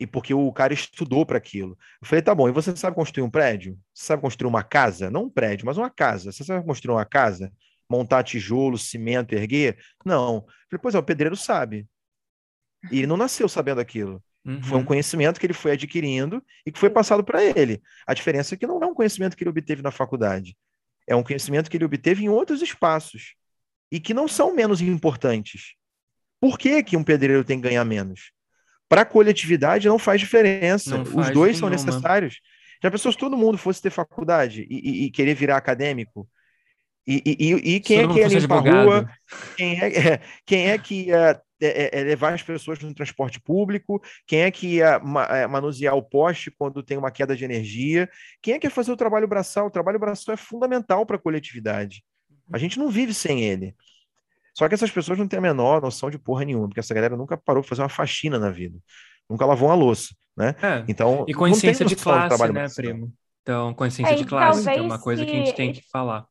E 0.00 0.06
porque 0.06 0.32
o 0.32 0.52
cara 0.52 0.72
estudou 0.72 1.26
para 1.26 1.38
aquilo. 1.38 1.76
Eu 2.00 2.06
falei, 2.06 2.22
tá 2.22 2.34
bom, 2.34 2.48
e 2.48 2.52
você 2.52 2.74
sabe 2.76 2.94
construir 2.94 3.24
um 3.24 3.30
prédio? 3.30 3.76
Você 3.92 4.06
sabe 4.06 4.22
construir 4.22 4.48
uma 4.48 4.62
casa? 4.62 5.10
Não 5.10 5.24
um 5.24 5.30
prédio, 5.30 5.66
mas 5.66 5.76
uma 5.76 5.90
casa. 5.90 6.30
Você 6.30 6.44
sabe 6.44 6.64
construir 6.64 6.94
uma 6.94 7.04
casa? 7.04 7.52
Montar 7.90 8.22
tijolo, 8.22 8.78
cimento, 8.78 9.32
erguer? 9.34 9.78
Não. 10.04 10.36
Eu 10.36 10.42
falei, 10.70 10.80
pois 10.82 10.94
é, 10.94 10.98
o 10.98 11.02
pedreiro 11.02 11.36
sabe. 11.36 11.86
E 12.92 12.98
ele 12.98 13.06
não 13.06 13.16
nasceu 13.16 13.48
sabendo 13.48 13.80
aquilo. 13.80 14.22
Foi 14.62 14.78
um 14.78 14.80
Uhum. 14.80 14.84
conhecimento 14.86 15.38
que 15.38 15.44
ele 15.46 15.52
foi 15.52 15.72
adquirindo 15.72 16.42
e 16.64 16.72
que 16.72 16.78
foi 16.78 16.88
passado 16.88 17.22
para 17.24 17.42
ele. 17.44 17.82
A 18.06 18.14
diferença 18.14 18.54
é 18.54 18.58
que 18.58 18.66
não 18.66 18.80
é 18.82 18.86
um 18.86 18.94
conhecimento 18.94 19.36
que 19.36 19.42
ele 19.42 19.50
obteve 19.50 19.82
na 19.82 19.90
faculdade. 19.90 20.56
É 21.06 21.14
um 21.16 21.22
conhecimento 21.22 21.68
que 21.70 21.76
ele 21.76 21.84
obteve 21.84 22.24
em 22.24 22.28
outros 22.28 22.62
espaços 22.62 23.34
e 23.90 23.98
que 24.00 24.14
não 24.14 24.28
são 24.28 24.54
menos 24.54 24.80
importantes. 24.80 25.74
Por 26.40 26.56
que, 26.58 26.82
que 26.82 26.96
um 26.96 27.02
pedreiro 27.04 27.44
tem 27.44 27.60
que 27.60 27.68
ganhar 27.68 27.84
menos? 27.84 28.30
Para 28.88 29.02
a 29.02 29.04
coletividade 29.04 29.88
não 29.88 29.98
faz 29.98 30.20
diferença. 30.20 30.96
Não 30.96 31.02
Os 31.02 31.12
faz 31.12 31.30
dois 31.30 31.56
são 31.58 31.68
nenhuma. 31.68 31.86
necessários. 31.86 32.40
Já 32.82 32.90
pensou 32.90 33.10
se 33.12 33.18
todo 33.18 33.36
mundo 33.36 33.58
fosse 33.58 33.82
ter 33.82 33.90
faculdade 33.90 34.66
e, 34.70 34.76
e- 34.76 35.04
e 35.06 35.10
querer 35.10 35.34
virar 35.34 35.56
acadêmico? 35.56 36.28
E, 37.06 37.22
e- 37.24 37.36
e- 37.52 37.74
e 37.76 37.80
quem 37.80 37.98
Se 37.98 38.04
é 38.04 38.08
que 38.08 38.18
ia 38.20 38.40
limpar 38.40 38.66
a 38.68 38.82
rua? 38.82 39.10
Quem 39.56 39.80
é, 39.80 39.98
é, 40.14 40.20
quem 40.46 40.68
é 40.70 40.78
que 40.78 40.94
ia 41.06 41.40
é, 41.60 42.00
é, 42.00 42.02
levar 42.04 42.34
as 42.34 42.42
pessoas 42.42 42.78
no 42.80 42.94
transporte 42.94 43.40
público? 43.40 44.00
Quem 44.26 44.42
é 44.42 44.50
que 44.50 44.74
ia 44.76 44.98
ma- 45.00 45.24
é, 45.24 45.46
manusear 45.46 45.96
o 45.96 46.02
poste 46.02 46.50
quando 46.50 46.82
tem 46.82 46.96
uma 46.98 47.10
queda 47.10 47.34
de 47.34 47.44
energia? 47.44 48.08
Quem 48.42 48.54
é 48.54 48.58
que 48.58 48.66
ia 48.66 48.70
fazer 48.70 48.92
o 48.92 48.96
trabalho 48.96 49.26
braçal? 49.26 49.66
O 49.66 49.70
trabalho 49.70 49.98
braçal 49.98 50.34
é 50.34 50.36
fundamental 50.36 51.04
para 51.06 51.16
a 51.16 51.20
coletividade. 51.20 52.04
A 52.52 52.58
gente 52.58 52.78
não 52.78 52.90
vive 52.90 53.12
sem 53.12 53.42
ele. 53.42 53.74
Só 54.58 54.68
que 54.68 54.74
essas 54.74 54.90
pessoas 54.90 55.16
não 55.16 55.28
têm 55.28 55.38
a 55.38 55.42
menor 55.42 55.80
noção 55.80 56.10
de 56.10 56.18
porra 56.18 56.44
nenhuma, 56.44 56.66
porque 56.66 56.80
essa 56.80 56.92
galera 56.92 57.16
nunca 57.16 57.36
parou 57.36 57.62
para 57.62 57.68
fazer 57.68 57.82
uma 57.82 57.88
faxina 57.88 58.40
na 58.40 58.50
vida. 58.50 58.76
nunca 59.30 59.46
lavou 59.46 59.68
uma 59.68 59.74
louça, 59.76 60.14
né? 60.36 60.56
É. 60.60 60.84
Então, 60.88 61.24
e 61.28 61.34
consciência 61.34 61.86
de 61.86 61.94
classe, 61.94 62.52
né, 62.52 62.66
primo? 62.74 63.12
Então, 63.42 63.72
consciência 63.72 64.14
É, 64.14 64.16
de 64.16 64.24
classe, 64.24 64.64
que 64.64 64.70
é 64.70 64.82
uma 64.82 64.98
coisa 64.98 65.24
que 65.24 65.30
a 65.30 65.34
gente 65.34 65.54
tem 65.54 65.72
que 65.72 65.82
falar. 65.92 66.26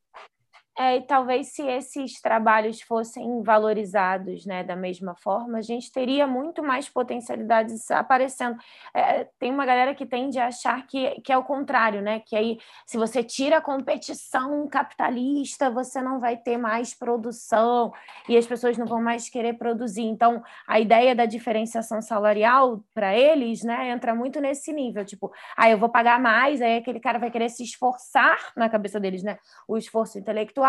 É, 0.80 0.98
e 0.98 1.02
talvez 1.02 1.48
se 1.48 1.64
esses 1.64 2.22
trabalhos 2.22 2.80
fossem 2.84 3.42
valorizados 3.42 4.46
né, 4.46 4.64
da 4.64 4.76
mesma 4.76 5.16
forma, 5.16 5.58
a 5.58 5.62
gente 5.62 5.92
teria 5.92 6.28
muito 6.28 6.62
mais 6.62 6.88
potencialidades 6.88 7.90
aparecendo. 7.90 8.56
É, 8.94 9.24
tem 9.40 9.52
uma 9.52 9.66
galera 9.66 9.96
que 9.96 10.06
tende 10.06 10.38
a 10.38 10.48
achar 10.48 10.86
que, 10.86 11.20
que 11.22 11.34
é 11.34 11.38
o 11.38 11.44
contrário, 11.44 12.00
né? 12.04 12.20
Que 12.20 12.36
aí, 12.36 12.60
se 12.86 12.96
você 12.96 13.24
tira 13.24 13.58
a 13.58 13.62
competição 13.62 14.68
capitalista, 14.68 15.72
você 15.72 16.00
não 16.00 16.20
vai 16.20 16.38
ter 16.38 16.58
mais 16.58 16.94
produção 16.94 17.92
e 18.30 18.38
as 18.38 18.46
pessoas 18.46 18.78
não 18.78 18.86
vão 18.86 19.02
mais 19.02 19.30
querer 19.30 19.54
produzir. 19.54 20.04
Então, 20.04 20.44
a 20.68 20.80
ideia 20.80 21.16
da 21.16 21.26
diferenciação 21.26 22.04
salarial 22.04 22.84
para 22.94 23.18
eles 23.18 23.64
né, 23.64 23.90
entra 23.90 24.14
muito 24.14 24.40
nesse 24.40 24.72
nível, 24.72 25.04
tipo, 25.04 25.32
ah, 25.56 25.72
eu 25.72 25.78
vou 25.80 25.90
pagar 25.90 26.20
mais, 26.20 26.62
aí 26.62 26.78
aquele 26.78 27.00
cara 27.00 27.18
vai 27.18 27.32
querer 27.32 27.50
se 27.50 27.64
esforçar 27.64 28.54
na 28.56 28.70
cabeça 28.70 29.00
deles, 29.00 29.24
né? 29.24 29.40
O 29.68 29.76
esforço 29.76 30.20
intelectual 30.20 30.67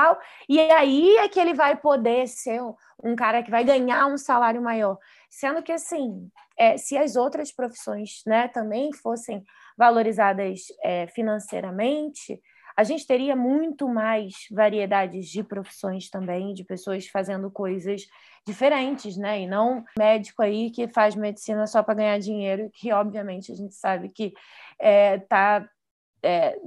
e 0.48 0.60
aí 0.60 1.16
é 1.16 1.28
que 1.28 1.38
ele 1.38 1.54
vai 1.54 1.76
poder 1.76 2.26
ser 2.28 2.62
um, 2.62 2.74
um 3.02 3.16
cara 3.16 3.42
que 3.42 3.50
vai 3.50 3.64
ganhar 3.64 4.06
um 4.06 4.18
salário 4.18 4.62
maior. 4.62 4.98
Sendo 5.28 5.62
que, 5.62 5.72
assim, 5.72 6.30
é, 6.58 6.76
se 6.76 6.96
as 6.96 7.16
outras 7.16 7.52
profissões 7.52 8.22
né, 8.26 8.48
também 8.48 8.92
fossem 8.92 9.44
valorizadas 9.76 10.62
é, 10.82 11.06
financeiramente, 11.06 12.40
a 12.78 12.84
gente 12.84 13.04
teria 13.06 13.34
muito 13.34 13.88
mais 13.88 14.46
variedades 14.52 15.28
de 15.28 15.42
profissões 15.42 16.08
também, 16.08 16.54
de 16.54 16.62
pessoas 16.62 17.08
fazendo 17.08 17.50
coisas 17.50 18.06
diferentes, 18.46 19.16
né? 19.16 19.40
E 19.40 19.48
não 19.48 19.84
médico 19.98 20.42
aí 20.42 20.70
que 20.70 20.86
faz 20.86 21.16
medicina 21.16 21.66
só 21.66 21.82
para 21.82 21.94
ganhar 21.94 22.18
dinheiro, 22.20 22.70
que 22.72 22.92
obviamente 22.92 23.50
a 23.50 23.56
gente 23.56 23.74
sabe 23.74 24.08
que 24.10 24.32
está 24.78 25.64
é, 25.64 25.68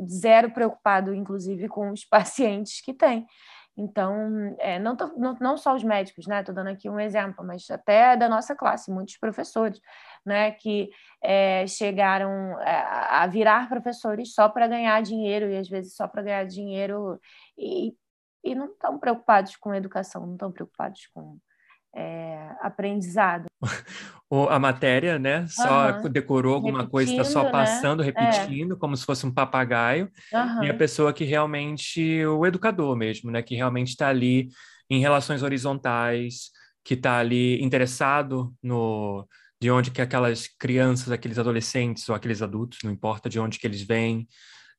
zero 0.07 0.51
preocupado, 0.51 1.13
inclusive, 1.13 1.67
com 1.67 1.91
os 1.91 2.03
pacientes 2.05 2.81
que 2.81 2.93
tem. 2.93 3.25
Então, 3.77 4.55
é, 4.59 4.77
não, 4.79 4.95
tô, 4.95 5.07
não, 5.17 5.33
não, 5.39 5.57
só 5.57 5.73
os 5.73 5.83
médicos, 5.83 6.27
né? 6.27 6.41
Estou 6.41 6.53
dando 6.53 6.67
aqui 6.67 6.89
um 6.89 6.99
exemplo, 6.99 7.45
mas 7.45 7.69
até 7.69 8.17
da 8.17 8.27
nossa 8.27 8.55
classe, 8.55 8.91
muitos 8.91 9.17
professores, 9.17 9.79
né? 10.25 10.51
Que 10.51 10.89
é, 11.23 11.65
chegaram 11.67 12.59
é, 12.61 12.85
a 13.09 13.25
virar 13.27 13.69
professores 13.69 14.33
só 14.33 14.49
para 14.49 14.67
ganhar 14.67 15.01
dinheiro 15.01 15.49
e 15.49 15.57
às 15.57 15.69
vezes 15.69 15.95
só 15.95 16.07
para 16.07 16.21
ganhar 16.21 16.45
dinheiro 16.45 17.19
e, 17.57 17.95
e 18.43 18.53
não 18.53 18.67
estão 18.67 18.99
preocupados 18.99 19.55
com 19.55 19.73
educação, 19.73 20.25
não 20.25 20.33
estão 20.33 20.51
preocupados 20.51 21.07
com 21.13 21.37
é, 21.95 22.55
aprendizado. 22.59 23.50
A 24.49 24.59
matéria, 24.59 25.19
né? 25.19 25.45
Só 25.47 25.91
uhum. 25.91 26.09
decorou 26.09 26.53
alguma 26.53 26.79
repetindo, 26.79 26.91
coisa, 26.91 27.11
está 27.11 27.23
só 27.23 27.49
passando, 27.49 27.99
né? 27.99 28.05
repetindo, 28.05 28.75
é. 28.75 28.77
como 28.77 28.95
se 28.95 29.05
fosse 29.05 29.25
um 29.25 29.33
papagaio. 29.33 30.09
Uhum. 30.33 30.63
E 30.63 30.69
a 30.69 30.73
pessoa 30.73 31.11
que 31.11 31.25
realmente, 31.25 32.25
o 32.25 32.45
educador 32.45 32.95
mesmo, 32.95 33.29
né? 33.29 33.41
Que 33.41 33.55
realmente 33.55 33.89
está 33.89 34.07
ali 34.07 34.49
em 34.89 34.99
relações 34.99 35.43
horizontais, 35.43 36.51
que 36.83 36.93
está 36.93 37.17
ali 37.17 37.61
interessado 37.61 38.53
no 38.63 39.27
de 39.59 39.69
onde 39.69 39.91
que 39.91 40.01
aquelas 40.01 40.47
crianças, 40.47 41.11
aqueles 41.11 41.37
adolescentes 41.37 42.09
ou 42.09 42.15
aqueles 42.15 42.41
adultos, 42.41 42.79
não 42.83 42.91
importa 42.91 43.29
de 43.29 43.39
onde 43.39 43.59
que 43.59 43.67
eles 43.67 43.83
vêm, 43.83 44.27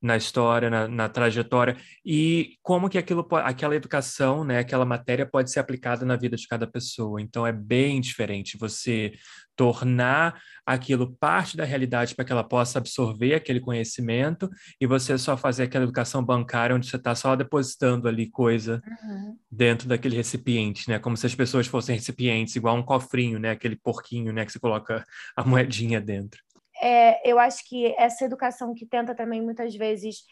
na 0.02 0.16
história, 0.16 0.68
na, 0.68 0.88
na, 0.88 1.08
trajetória, 1.08 1.76
e 2.04 2.56
como 2.60 2.88
que 2.88 2.98
aquilo, 2.98 3.26
aquela 3.44 3.76
educação, 3.76 4.42
né, 4.42 4.58
aquela 4.58 4.84
matéria 4.84 5.24
pode 5.24 5.50
ser 5.50 5.60
aplicada 5.60 6.04
na 6.04 6.16
vida 6.16 6.36
de 6.36 6.48
cada 6.48 6.66
pessoa. 6.66 7.22
Então 7.22 7.46
é 7.46 7.52
bem 7.52 8.00
diferente 8.00 8.58
você 8.58 9.12
tornar 9.54 10.40
aquilo 10.66 11.14
parte 11.20 11.56
da 11.56 11.64
realidade 11.64 12.14
para 12.14 12.24
que 12.24 12.32
ela 12.32 12.42
possa 12.42 12.78
absorver 12.78 13.34
aquele 13.34 13.60
conhecimento 13.60 14.50
e 14.80 14.86
você 14.86 15.16
só 15.18 15.36
fazer 15.36 15.64
aquela 15.64 15.84
educação 15.84 16.24
bancária 16.24 16.74
onde 16.74 16.88
você 16.88 16.96
está 16.96 17.14
só 17.14 17.36
depositando 17.36 18.08
ali 18.08 18.30
coisa 18.30 18.82
uhum. 18.86 19.36
dentro 19.50 19.88
daquele 19.88 20.16
recipiente, 20.16 20.88
né? 20.88 20.98
Como 20.98 21.16
se 21.16 21.26
as 21.26 21.34
pessoas 21.34 21.66
fossem 21.66 21.96
recipientes, 21.96 22.56
igual 22.56 22.76
um 22.76 22.82
cofrinho, 22.82 23.38
né? 23.38 23.50
Aquele 23.50 23.76
porquinho, 23.76 24.32
né? 24.32 24.44
Que 24.44 24.52
você 24.52 24.58
coloca 24.58 25.04
a 25.36 25.44
moedinha 25.44 26.00
dentro 26.00 26.40
é, 26.82 27.30
eu 27.30 27.38
acho 27.38 27.66
que 27.68 27.94
essa 27.96 28.24
educação 28.24 28.74
que 28.74 28.84
tenta 28.84 29.14
também 29.14 29.40
muitas 29.40 29.74
vezes 29.74 30.24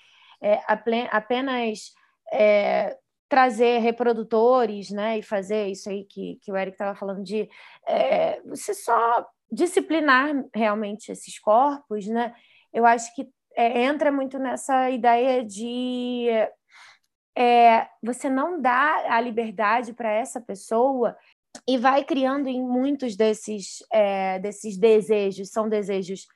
é, 0.43 0.61
apenas 0.67 1.93
é, 2.33 2.97
trazer 3.29 3.79
reprodutores, 3.79 4.91
né, 4.91 5.19
e 5.19 5.23
fazer 5.23 5.69
isso 5.69 5.89
aí 5.89 6.05
que, 6.05 6.41
que 6.43 6.51
o 6.51 6.57
Eric 6.57 6.75
estava 6.75 6.99
falando 6.99 7.23
de 7.23 7.49
é, 7.87 8.41
você 8.43 8.75
só 8.75 9.25
disciplinar 9.53 10.35
realmente 10.53 11.13
esses 11.13 11.39
corpos, 11.39 12.07
né? 12.07 12.35
Eu 12.73 12.87
acho 12.87 13.15
que 13.15 13.29
é, 13.57 13.83
entra 13.83 14.11
muito 14.11 14.39
nessa 14.39 14.91
ideia 14.91 15.45
de 15.45 16.29
é, 17.37 17.89
você 18.03 18.29
não 18.29 18.61
dá 18.61 19.15
a 19.15 19.21
liberdade 19.21 19.93
para 19.93 20.11
essa 20.11 20.41
pessoa 20.41 21.17
e 21.67 21.79
vai 21.79 22.05
criando 22.05 22.49
em 22.49 22.63
muitos 22.63 23.17
desses, 23.17 23.79
é, 23.93 24.39
desses 24.39 24.77
desejos, 24.77 25.51
são 25.51 25.69
desejos 25.69 26.27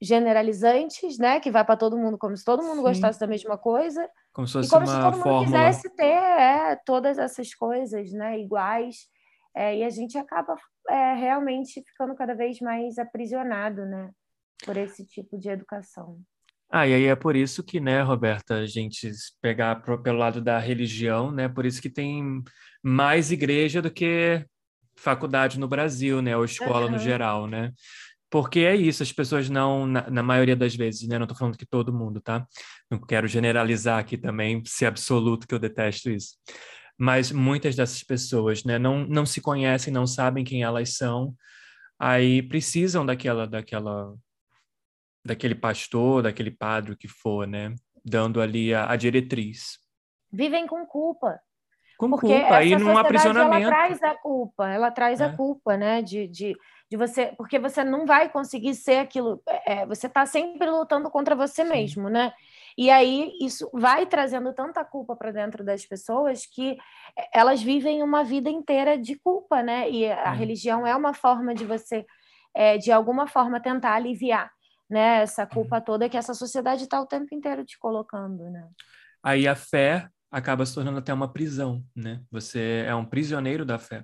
generalizantes, 0.00 1.18
né? 1.18 1.40
Que 1.40 1.50
vai 1.50 1.64
para 1.64 1.76
todo 1.76 1.98
mundo, 1.98 2.16
como 2.16 2.36
se 2.36 2.44
todo 2.44 2.62
mundo 2.62 2.76
Sim. 2.76 2.82
gostasse 2.82 3.20
da 3.20 3.26
mesma 3.26 3.58
coisa. 3.58 4.08
Como 4.32 4.46
se 4.46 4.54
fosse 4.54 4.68
e 4.68 4.70
como 4.70 4.86
uma 4.86 4.94
se 4.94 5.00
todo 5.00 5.12
mundo 5.12 5.22
fórmula. 5.22 5.44
quisesse 5.44 5.94
ter 5.94 6.04
é, 6.04 6.76
todas 6.86 7.18
essas 7.18 7.54
coisas, 7.54 8.10
né? 8.12 8.38
Iguais. 8.38 9.08
É, 9.54 9.76
e 9.76 9.84
a 9.84 9.90
gente 9.90 10.16
acaba 10.16 10.56
é, 10.88 11.14
realmente 11.14 11.82
ficando 11.82 12.14
cada 12.14 12.34
vez 12.34 12.60
mais 12.60 12.98
aprisionado, 12.98 13.84
né? 13.84 14.10
Por 14.64 14.76
esse 14.76 15.04
tipo 15.04 15.38
de 15.38 15.48
educação. 15.48 16.20
Ah, 16.72 16.86
e 16.86 16.94
aí 16.94 17.06
é 17.06 17.16
por 17.16 17.34
isso 17.34 17.64
que, 17.64 17.80
né, 17.80 18.00
Roberta, 18.00 18.58
a 18.58 18.66
gente 18.66 19.10
pegar 19.42 19.82
pro, 19.82 20.00
pelo 20.00 20.18
lado 20.18 20.40
da 20.40 20.56
religião, 20.58 21.32
né? 21.32 21.48
Por 21.48 21.66
isso 21.66 21.82
que 21.82 21.90
tem 21.90 22.42
mais 22.80 23.32
igreja 23.32 23.82
do 23.82 23.90
que 23.90 24.46
faculdade 24.96 25.58
no 25.58 25.66
Brasil, 25.66 26.22
né? 26.22 26.36
Ou 26.36 26.44
escola 26.44 26.86
uhum. 26.86 26.92
no 26.92 26.98
geral, 26.98 27.46
né? 27.48 27.72
Porque 28.30 28.60
é 28.60 28.76
isso, 28.76 29.02
as 29.02 29.12
pessoas 29.12 29.50
não, 29.50 29.86
na, 29.86 30.08
na 30.08 30.22
maioria 30.22 30.54
das 30.54 30.74
vezes, 30.76 31.08
né? 31.08 31.18
Não 31.18 31.24
estou 31.24 31.36
falando 31.36 31.58
que 31.58 31.66
todo 31.66 31.92
mundo, 31.92 32.20
tá? 32.20 32.46
Não 32.88 33.00
quero 33.00 33.26
generalizar 33.26 33.98
aqui 33.98 34.16
também, 34.16 34.62
ser 34.64 34.86
absoluto 34.86 35.48
que 35.48 35.54
eu 35.54 35.58
detesto 35.58 36.08
isso. 36.08 36.36
Mas 36.96 37.32
muitas 37.32 37.74
dessas 37.74 38.02
pessoas, 38.04 38.62
né, 38.62 38.78
não, 38.78 39.04
não 39.06 39.26
se 39.26 39.40
conhecem, 39.40 39.92
não 39.92 40.06
sabem 40.06 40.44
quem 40.44 40.62
elas 40.62 40.96
são, 40.96 41.34
aí 41.98 42.42
precisam 42.42 43.04
daquela, 43.04 43.46
daquela, 43.46 44.14
daquele 45.24 45.54
pastor, 45.54 46.22
daquele 46.22 46.50
padre, 46.50 46.96
que 46.96 47.08
for, 47.08 47.48
né? 47.48 47.74
Dando 48.04 48.40
ali 48.40 48.72
a, 48.72 48.90
a 48.90 48.96
diretriz. 48.96 49.78
Vivem 50.32 50.66
com 50.66 50.86
culpa. 50.86 51.40
Com 51.98 52.10
Porque 52.10 52.28
culpa, 52.28 52.62
e 52.62 52.76
num 52.76 52.96
aprisionamento. 52.96 53.66
Ela 53.66 53.70
traz 53.70 54.02
a 54.02 54.14
culpa, 54.14 54.68
ela 54.70 54.90
traz 54.90 55.20
é. 55.20 55.24
a 55.24 55.36
culpa, 55.36 55.76
né? 55.76 56.00
De, 56.00 56.28
de 56.28 56.56
de 56.90 56.96
você, 56.96 57.32
porque 57.36 57.58
você 57.58 57.84
não 57.84 58.04
vai 58.04 58.28
conseguir 58.28 58.74
ser 58.74 58.98
aquilo, 58.98 59.40
é, 59.48 59.74
é 59.74 59.86
você 59.86 60.08
está 60.08 60.26
sempre 60.26 60.68
lutando 60.68 61.08
contra 61.08 61.36
você 61.36 61.62
Sim. 61.62 61.70
mesmo, 61.70 62.08
né? 62.08 62.32
E 62.76 62.90
aí 62.90 63.32
isso 63.40 63.70
vai 63.72 64.06
trazendo 64.06 64.52
tanta 64.52 64.84
culpa 64.84 65.14
para 65.14 65.30
dentro 65.30 65.62
das 65.64 65.86
pessoas 65.86 66.46
que 66.46 66.76
é, 67.16 67.38
elas 67.38 67.62
vivem 67.62 68.02
uma 68.02 68.24
vida 68.24 68.50
inteira 68.50 68.98
de 68.98 69.14
culpa, 69.16 69.62
né? 69.62 69.88
E 69.88 70.04
a 70.04 70.32
é. 70.32 70.34
religião 70.34 70.84
é 70.84 70.96
uma 70.96 71.14
forma 71.14 71.54
de 71.54 71.64
você, 71.64 72.04
é, 72.52 72.76
de 72.76 72.90
alguma 72.90 73.28
forma, 73.28 73.60
tentar 73.60 73.94
aliviar, 73.94 74.50
né? 74.88 75.22
Essa 75.22 75.46
culpa 75.46 75.76
uhum. 75.76 75.84
toda 75.84 76.08
que 76.08 76.16
essa 76.16 76.34
sociedade 76.34 76.84
está 76.84 77.00
o 77.00 77.06
tempo 77.06 77.32
inteiro 77.32 77.64
te 77.64 77.78
colocando, 77.78 78.50
né? 78.50 78.68
Aí 79.22 79.46
a 79.46 79.54
fé 79.54 80.08
acaba 80.28 80.66
se 80.66 80.74
tornando 80.74 80.98
até 80.98 81.14
uma 81.14 81.32
prisão, 81.32 81.84
né? 81.94 82.20
Você 82.32 82.84
é 82.84 82.94
um 82.96 83.04
prisioneiro 83.04 83.64
da 83.64 83.78
fé. 83.78 84.02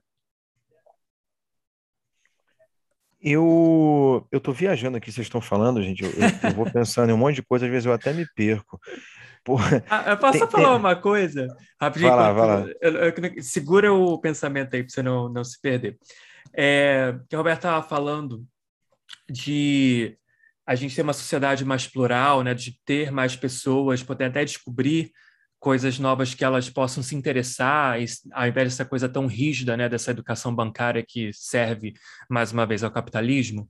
Eu, 3.29 4.24
eu 4.31 4.39
tô 4.39 4.53
viajando 4.53 4.99
aqui, 4.99 5.11
vocês 5.11 5.27
estão 5.27 5.41
falando, 5.41 5.83
gente. 5.83 6.05
Eu, 6.05 6.12
eu, 6.12 6.55
vou 6.55 6.70
pensando 6.70 7.11
em 7.11 7.12
um 7.12 7.16
monte 7.16 7.35
de 7.35 7.43
coisa, 7.43 7.66
às 7.66 7.72
vezes 7.72 7.85
eu 7.85 7.93
até 7.93 8.12
me 8.12 8.24
perco. 8.24 8.81
Porra, 9.43 9.83
ah, 9.91 10.11
eu 10.11 10.16
posso 10.16 10.39
tem, 10.39 10.49
falar 10.49 10.68
tem... 10.68 10.77
uma 10.77 10.95
coisa? 10.95 11.49
Rapidinho. 11.81 12.11
Vai 12.11 12.20
lá, 12.20 12.33
vai 12.33 12.47
lá. 12.47 12.66
Eu, 12.81 13.43
segura 13.43 13.93
o 13.93 14.16
pensamento 14.20 14.77
aí 14.77 14.85
para 14.85 14.93
você 14.93 15.03
não, 15.03 15.29
não 15.29 15.43
se 15.43 15.61
perder. 15.61 15.99
É, 16.55 17.18
que 17.29 17.35
o 17.35 17.39
Roberto 17.39 17.59
estava 17.59 17.83
falando 17.83 18.47
de 19.29 20.16
a 20.64 20.77
gente 20.77 20.95
ter 20.95 21.03
uma 21.03 21.12
sociedade 21.12 21.64
mais 21.64 21.85
plural, 21.85 22.45
né, 22.45 22.55
de 22.55 22.79
ter 22.85 23.11
mais 23.11 23.35
pessoas, 23.35 24.05
poder 24.05 24.27
até 24.27 24.45
descobrir 24.45 25.11
coisas 25.66 25.98
novas 25.98 26.32
que 26.32 26.44
elas 26.44 26.70
possam 26.70 27.02
se 27.02 27.16
interessar, 27.16 27.98
ao 28.32 28.46
invés 28.46 28.68
dessa 28.68 28.84
coisa 28.84 29.08
tão 29.08 29.26
rígida, 29.26 29.76
né, 29.76 29.88
dessa 29.88 30.12
educação 30.12 30.54
bancária 30.54 31.04
que 31.04 31.32
serve, 31.32 31.92
mais 32.30 32.52
uma 32.52 32.64
vez, 32.64 32.84
ao 32.84 32.90
capitalismo. 32.92 33.66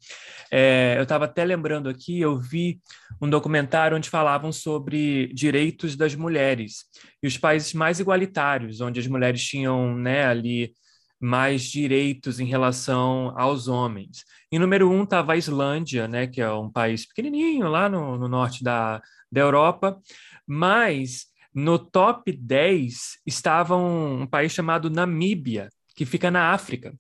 É, 0.52 0.96
eu 0.98 1.04
estava 1.04 1.24
até 1.24 1.42
lembrando 1.42 1.88
aqui, 1.88 2.20
eu 2.20 2.38
vi 2.38 2.82
um 3.18 3.30
documentário 3.30 3.96
onde 3.96 4.10
falavam 4.10 4.52
sobre 4.52 5.32
direitos 5.32 5.96
das 5.96 6.14
mulheres 6.14 6.84
e 7.22 7.26
os 7.26 7.38
países 7.38 7.72
mais 7.72 7.98
igualitários, 7.98 8.82
onde 8.82 9.00
as 9.00 9.06
mulheres 9.06 9.42
tinham 9.42 9.96
né, 9.96 10.26
ali 10.26 10.74
mais 11.18 11.62
direitos 11.62 12.38
em 12.38 12.44
relação 12.44 13.32
aos 13.38 13.68
homens. 13.68 14.22
Em 14.52 14.58
número 14.58 14.90
um 14.90 15.04
estava 15.04 15.32
a 15.32 15.36
Islândia, 15.38 16.06
né, 16.06 16.26
que 16.26 16.42
é 16.42 16.52
um 16.52 16.70
país 16.70 17.06
pequenininho 17.06 17.68
lá 17.68 17.88
no, 17.88 18.18
no 18.18 18.28
norte 18.28 18.62
da, 18.62 19.00
da 19.32 19.40
Europa, 19.40 19.98
mas 20.46 21.34
no 21.56 21.78
top 21.78 22.30
10 22.30 23.18
estava 23.24 23.74
um, 23.74 24.20
um 24.20 24.26
país 24.26 24.52
chamado 24.52 24.90
Namíbia, 24.90 25.70
que 25.96 26.04
fica 26.04 26.30
na 26.30 26.52
África. 26.52 26.94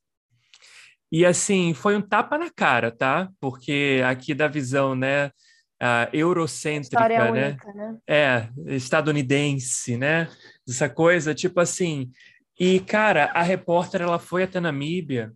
E 1.12 1.26
assim, 1.26 1.74
foi 1.74 1.94
um 1.94 2.00
tapa 2.00 2.38
na 2.38 2.50
cara, 2.50 2.90
tá? 2.90 3.28
Porque 3.38 4.00
aqui 4.08 4.32
da 4.32 4.48
visão, 4.48 4.94
né, 4.94 5.26
uh, 5.26 6.08
eurocêntrica, 6.10 7.06
né? 7.06 7.48
Única, 7.50 7.72
né? 7.74 7.98
É, 8.08 8.48
estadunidense, 8.68 9.98
né? 9.98 10.26
Essa 10.66 10.88
coisa, 10.88 11.34
tipo 11.34 11.60
assim. 11.60 12.10
E, 12.58 12.80
cara, 12.80 13.26
a 13.34 13.42
repórter, 13.42 14.00
ela 14.00 14.18
foi 14.18 14.44
até 14.44 14.58
Namíbia 14.58 15.34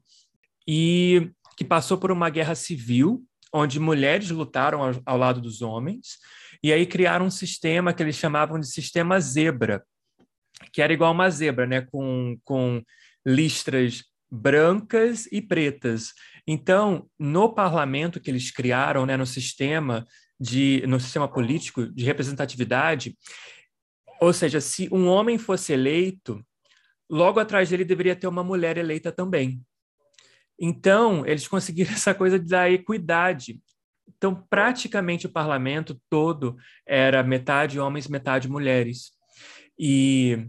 e 0.67 1.31
que 1.59 1.65
passou 1.65 1.99
por 1.99 2.11
uma 2.11 2.31
guerra 2.31 2.55
civil, 2.55 3.23
onde 3.53 3.79
mulheres 3.79 4.31
lutaram 4.31 4.83
ao, 4.83 4.95
ao 5.05 5.19
lado 5.19 5.43
dos 5.43 5.61
homens, 5.61 6.17
e 6.63 6.73
aí 6.73 6.87
criaram 6.87 7.27
um 7.27 7.31
sistema 7.31 7.93
que 7.93 8.03
eles 8.03 8.17
chamavam 8.17 8.59
de 8.59 8.67
sistema 8.67 9.19
zebra, 9.21 9.85
que 10.73 10.83
era 10.83 10.93
igual 10.93 11.13
uma 11.13 11.31
zebra, 11.31 11.67
né? 11.67 11.81
Com, 11.83 12.39
com 12.45 12.83
listras 13.25 14.05
brancas 14.31 15.27
e 15.33 15.43
pretas. 15.43 16.13
Então, 16.47 17.09
no 17.19 17.53
parlamento 17.53 18.21
que 18.21 18.31
eles 18.31 18.51
criaram, 18.51 19.05
né, 19.05 19.17
no 19.17 19.27
sistema 19.27 20.07
de 20.39 20.83
no 20.87 20.99
sistema 20.99 21.29
político 21.29 21.87
de 21.87 22.05
representatividade, 22.05 23.17
ou 24.21 24.33
seja, 24.33 24.61
se 24.61 24.89
um 24.93 25.07
homem 25.07 25.37
fosse 25.37 25.73
eleito, 25.73 26.45
logo 27.11 27.41
atrás 27.41 27.69
dele 27.69 27.85
deveria 27.85 28.17
ter 28.17 28.27
uma 28.27 28.45
mulher 28.45 28.79
eleita 28.79 29.11
também. 29.11 29.61
Então, 30.59 31.27
eles 31.27 31.49
conseguiram 31.49 31.93
essa 31.93 32.15
coisa 32.15 32.39
da 32.39 32.71
equidade. 32.71 33.61
Então, 34.17 34.35
praticamente 34.49 35.27
o 35.27 35.33
parlamento 35.33 36.01
todo 36.09 36.57
era 36.87 37.23
metade 37.23 37.79
homens, 37.79 38.09
metade 38.09 38.49
mulheres. 38.49 39.13
E 39.79 40.47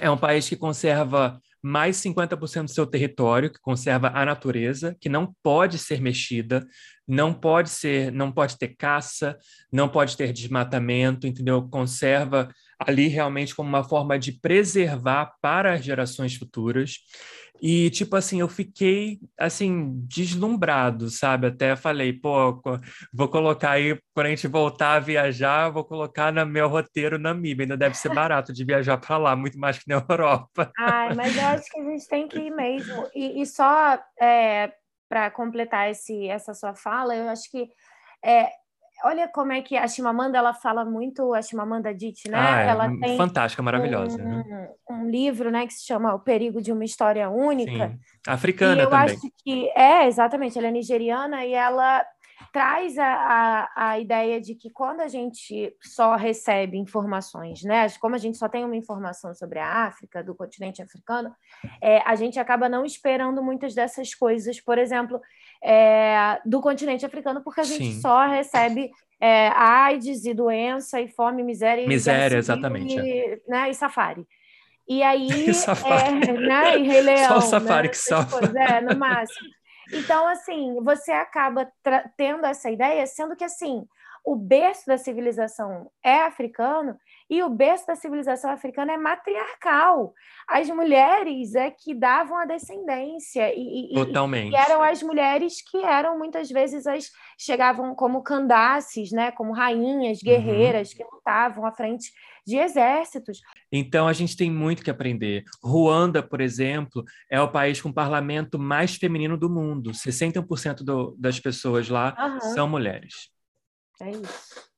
é 0.00 0.10
um 0.10 0.18
país 0.18 0.48
que 0.48 0.56
conserva 0.56 1.40
mais 1.62 1.96
50% 1.96 2.64
do 2.64 2.70
seu 2.70 2.86
território, 2.86 3.50
que 3.50 3.60
conserva 3.60 4.12
a 4.14 4.24
natureza, 4.24 4.96
que 5.00 5.08
não 5.08 5.34
pode 5.42 5.78
ser 5.78 6.00
mexida, 6.00 6.64
não 7.08 7.34
pode 7.34 7.70
ser, 7.70 8.12
não 8.12 8.30
pode 8.30 8.56
ter 8.56 8.76
caça, 8.76 9.36
não 9.72 9.88
pode 9.88 10.16
ter 10.16 10.32
desmatamento, 10.32 11.26
entendeu? 11.26 11.68
Conserva 11.68 12.48
ali 12.78 13.08
realmente 13.08 13.54
como 13.54 13.68
uma 13.68 13.82
forma 13.82 14.18
de 14.18 14.32
preservar 14.32 15.32
para 15.40 15.74
as 15.74 15.84
gerações 15.84 16.36
futuras. 16.36 16.98
E, 17.60 17.90
tipo 17.90 18.16
assim, 18.16 18.40
eu 18.40 18.48
fiquei, 18.48 19.18
assim, 19.38 19.92
deslumbrado, 20.06 21.08
sabe? 21.10 21.48
Até 21.48 21.76
falei, 21.76 22.12
pô, 22.12 22.60
vou 23.12 23.28
colocar 23.28 23.72
aí, 23.72 23.98
quando 24.14 24.26
a 24.26 24.30
gente 24.30 24.46
voltar 24.46 24.94
a 24.94 25.00
viajar, 25.00 25.70
vou 25.70 25.84
colocar 25.84 26.32
no 26.32 26.44
meu 26.46 26.68
roteiro 26.68 27.18
Namíbia. 27.18 27.64
Ainda 27.64 27.76
deve 27.76 27.96
ser 27.96 28.14
barato 28.14 28.52
de 28.52 28.64
viajar 28.64 28.98
para 28.98 29.16
lá, 29.16 29.36
muito 29.36 29.58
mais 29.58 29.78
que 29.78 29.88
na 29.88 29.96
Europa. 30.08 30.70
Ai, 30.78 31.14
mas 31.14 31.36
eu 31.36 31.46
acho 31.46 31.64
que 31.70 31.80
a 31.80 31.84
gente 31.84 32.08
tem 32.08 32.28
que 32.28 32.38
ir 32.38 32.50
mesmo. 32.50 33.08
E, 33.14 33.40
e 33.40 33.46
só 33.46 33.98
é, 34.20 34.72
para 35.08 35.30
completar 35.30 35.90
esse, 35.90 36.28
essa 36.28 36.54
sua 36.54 36.74
fala, 36.74 37.14
eu 37.14 37.28
acho 37.28 37.50
que 37.50 37.68
é, 38.24 38.50
olha 39.04 39.28
como 39.28 39.52
é 39.52 39.62
que 39.62 39.76
a 39.76 39.86
Chimamanda 39.86 40.38
ela 40.38 40.54
fala 40.54 40.84
muito, 40.84 41.34
a 41.34 41.42
Chimamanda 41.42 41.90
Adichie, 41.90 42.30
né? 42.30 42.38
Ah, 42.38 42.60
é 42.62 42.66
ela 42.68 42.88
tem 43.00 43.16
fantástica, 43.16 43.62
maravilhosa. 43.62 44.20
Um, 44.20 44.26
né? 44.26 44.70
um, 44.90 45.08
livro, 45.08 45.50
né, 45.50 45.66
que 45.66 45.74
se 45.74 45.84
chama 45.84 46.14
O 46.14 46.20
Perigo 46.20 46.60
de 46.60 46.72
uma 46.72 46.84
História 46.84 47.28
Única. 47.28 47.90
Sim. 47.90 47.98
Africana 48.26 48.82
e 48.82 48.84
eu 48.84 48.90
também. 48.90 49.14
acho 49.14 49.32
que 49.44 49.68
é 49.70 50.06
exatamente, 50.06 50.58
ela 50.58 50.68
é 50.68 50.70
nigeriana 50.70 51.44
e 51.44 51.52
ela 51.52 52.04
traz 52.52 52.98
a, 52.98 53.06
a, 53.06 53.90
a, 53.90 54.00
ideia 54.00 54.40
de 54.40 54.54
que 54.54 54.70
quando 54.70 55.00
a 55.00 55.08
gente 55.08 55.74
só 55.82 56.16
recebe 56.16 56.76
informações, 56.76 57.62
né, 57.62 57.86
como 58.00 58.14
a 58.14 58.18
gente 58.18 58.36
só 58.36 58.48
tem 58.48 58.64
uma 58.64 58.76
informação 58.76 59.34
sobre 59.34 59.58
a 59.58 59.84
África, 59.86 60.22
do 60.22 60.34
continente 60.34 60.82
africano, 60.82 61.34
é, 61.82 61.98
a 62.06 62.14
gente 62.14 62.38
acaba 62.38 62.68
não 62.68 62.84
esperando 62.84 63.42
muitas 63.42 63.74
dessas 63.74 64.14
coisas, 64.14 64.60
por 64.60 64.78
exemplo, 64.78 65.20
é, 65.62 66.40
do 66.44 66.60
continente 66.60 67.04
africano, 67.04 67.42
porque 67.42 67.60
a 67.60 67.64
gente 67.64 67.94
Sim. 67.94 68.00
só 68.00 68.26
recebe 68.26 68.90
é, 69.20 69.48
AIDS 69.48 70.24
e 70.24 70.34
doença 70.34 71.00
e 71.00 71.08
fome, 71.08 71.42
miséria, 71.42 71.86
miséria, 71.86 72.36
exatamente, 72.36 72.98
e, 72.98 73.42
né, 73.48 73.70
e 73.70 73.74
safari. 73.74 74.26
E 74.88 75.02
aí, 75.02 75.28
é, 75.84 76.32
né, 76.32 76.78
e 76.78 76.82
Rei 76.86 77.00
Leão, 77.00 77.28
só 77.28 77.38
o 77.38 77.42
safari 77.42 77.88
né, 77.88 77.92
que 77.92 77.98
salva. 77.98 78.40
É, 78.58 78.80
no 78.80 78.96
máximo. 78.98 79.48
Então, 79.92 80.26
assim, 80.26 80.80
você 80.82 81.12
acaba 81.12 81.70
tendo 82.16 82.44
essa 82.44 82.70
ideia, 82.70 83.06
sendo 83.06 83.36
que, 83.36 83.44
assim, 83.44 83.84
o 84.24 84.34
berço 84.34 84.84
da 84.86 84.98
civilização 84.98 85.90
é 86.02 86.22
africano 86.22 86.98
e 87.28 87.42
o 87.42 87.48
berço 87.48 87.86
da 87.86 87.96
civilização 87.96 88.50
africana 88.50 88.92
é 88.92 88.96
matriarcal. 88.96 90.14
As 90.48 90.68
mulheres 90.68 91.54
é 91.54 91.70
que 91.70 91.94
davam 91.94 92.38
a 92.38 92.44
descendência 92.44 93.52
e, 93.54 93.92
Totalmente. 93.94 94.52
e 94.52 94.56
eram 94.56 94.82
as 94.82 95.02
mulheres 95.02 95.62
que 95.62 95.78
eram 95.78 96.16
muitas 96.18 96.48
vezes 96.48 96.86
as 96.86 97.10
chegavam 97.38 97.94
como 97.94 98.22
candaces, 98.22 99.10
né, 99.10 99.30
como 99.32 99.52
rainhas, 99.52 100.18
uhum. 100.18 100.24
guerreiras 100.24 100.90
uhum. 100.90 100.96
que 100.96 101.04
lutavam 101.04 101.66
à 101.66 101.72
frente 101.72 102.12
de 102.46 102.56
exércitos. 102.56 103.40
Então 103.72 104.06
a 104.06 104.12
gente 104.12 104.36
tem 104.36 104.50
muito 104.50 104.84
que 104.84 104.90
aprender. 104.90 105.44
Ruanda, 105.60 106.22
por 106.22 106.40
exemplo, 106.40 107.04
é 107.28 107.40
o 107.40 107.50
país 107.50 107.80
com 107.80 107.88
o 107.88 107.94
parlamento 107.94 108.56
mais 108.56 108.94
feminino 108.94 109.36
do 109.36 109.50
mundo. 109.50 109.90
61% 109.90 110.84
do, 110.84 111.16
das 111.18 111.40
pessoas 111.40 111.88
lá 111.88 112.16
uhum. 112.18 112.40
são 112.54 112.68
mulheres. 112.68 113.30
É 114.00 114.10
isso. 114.10 114.75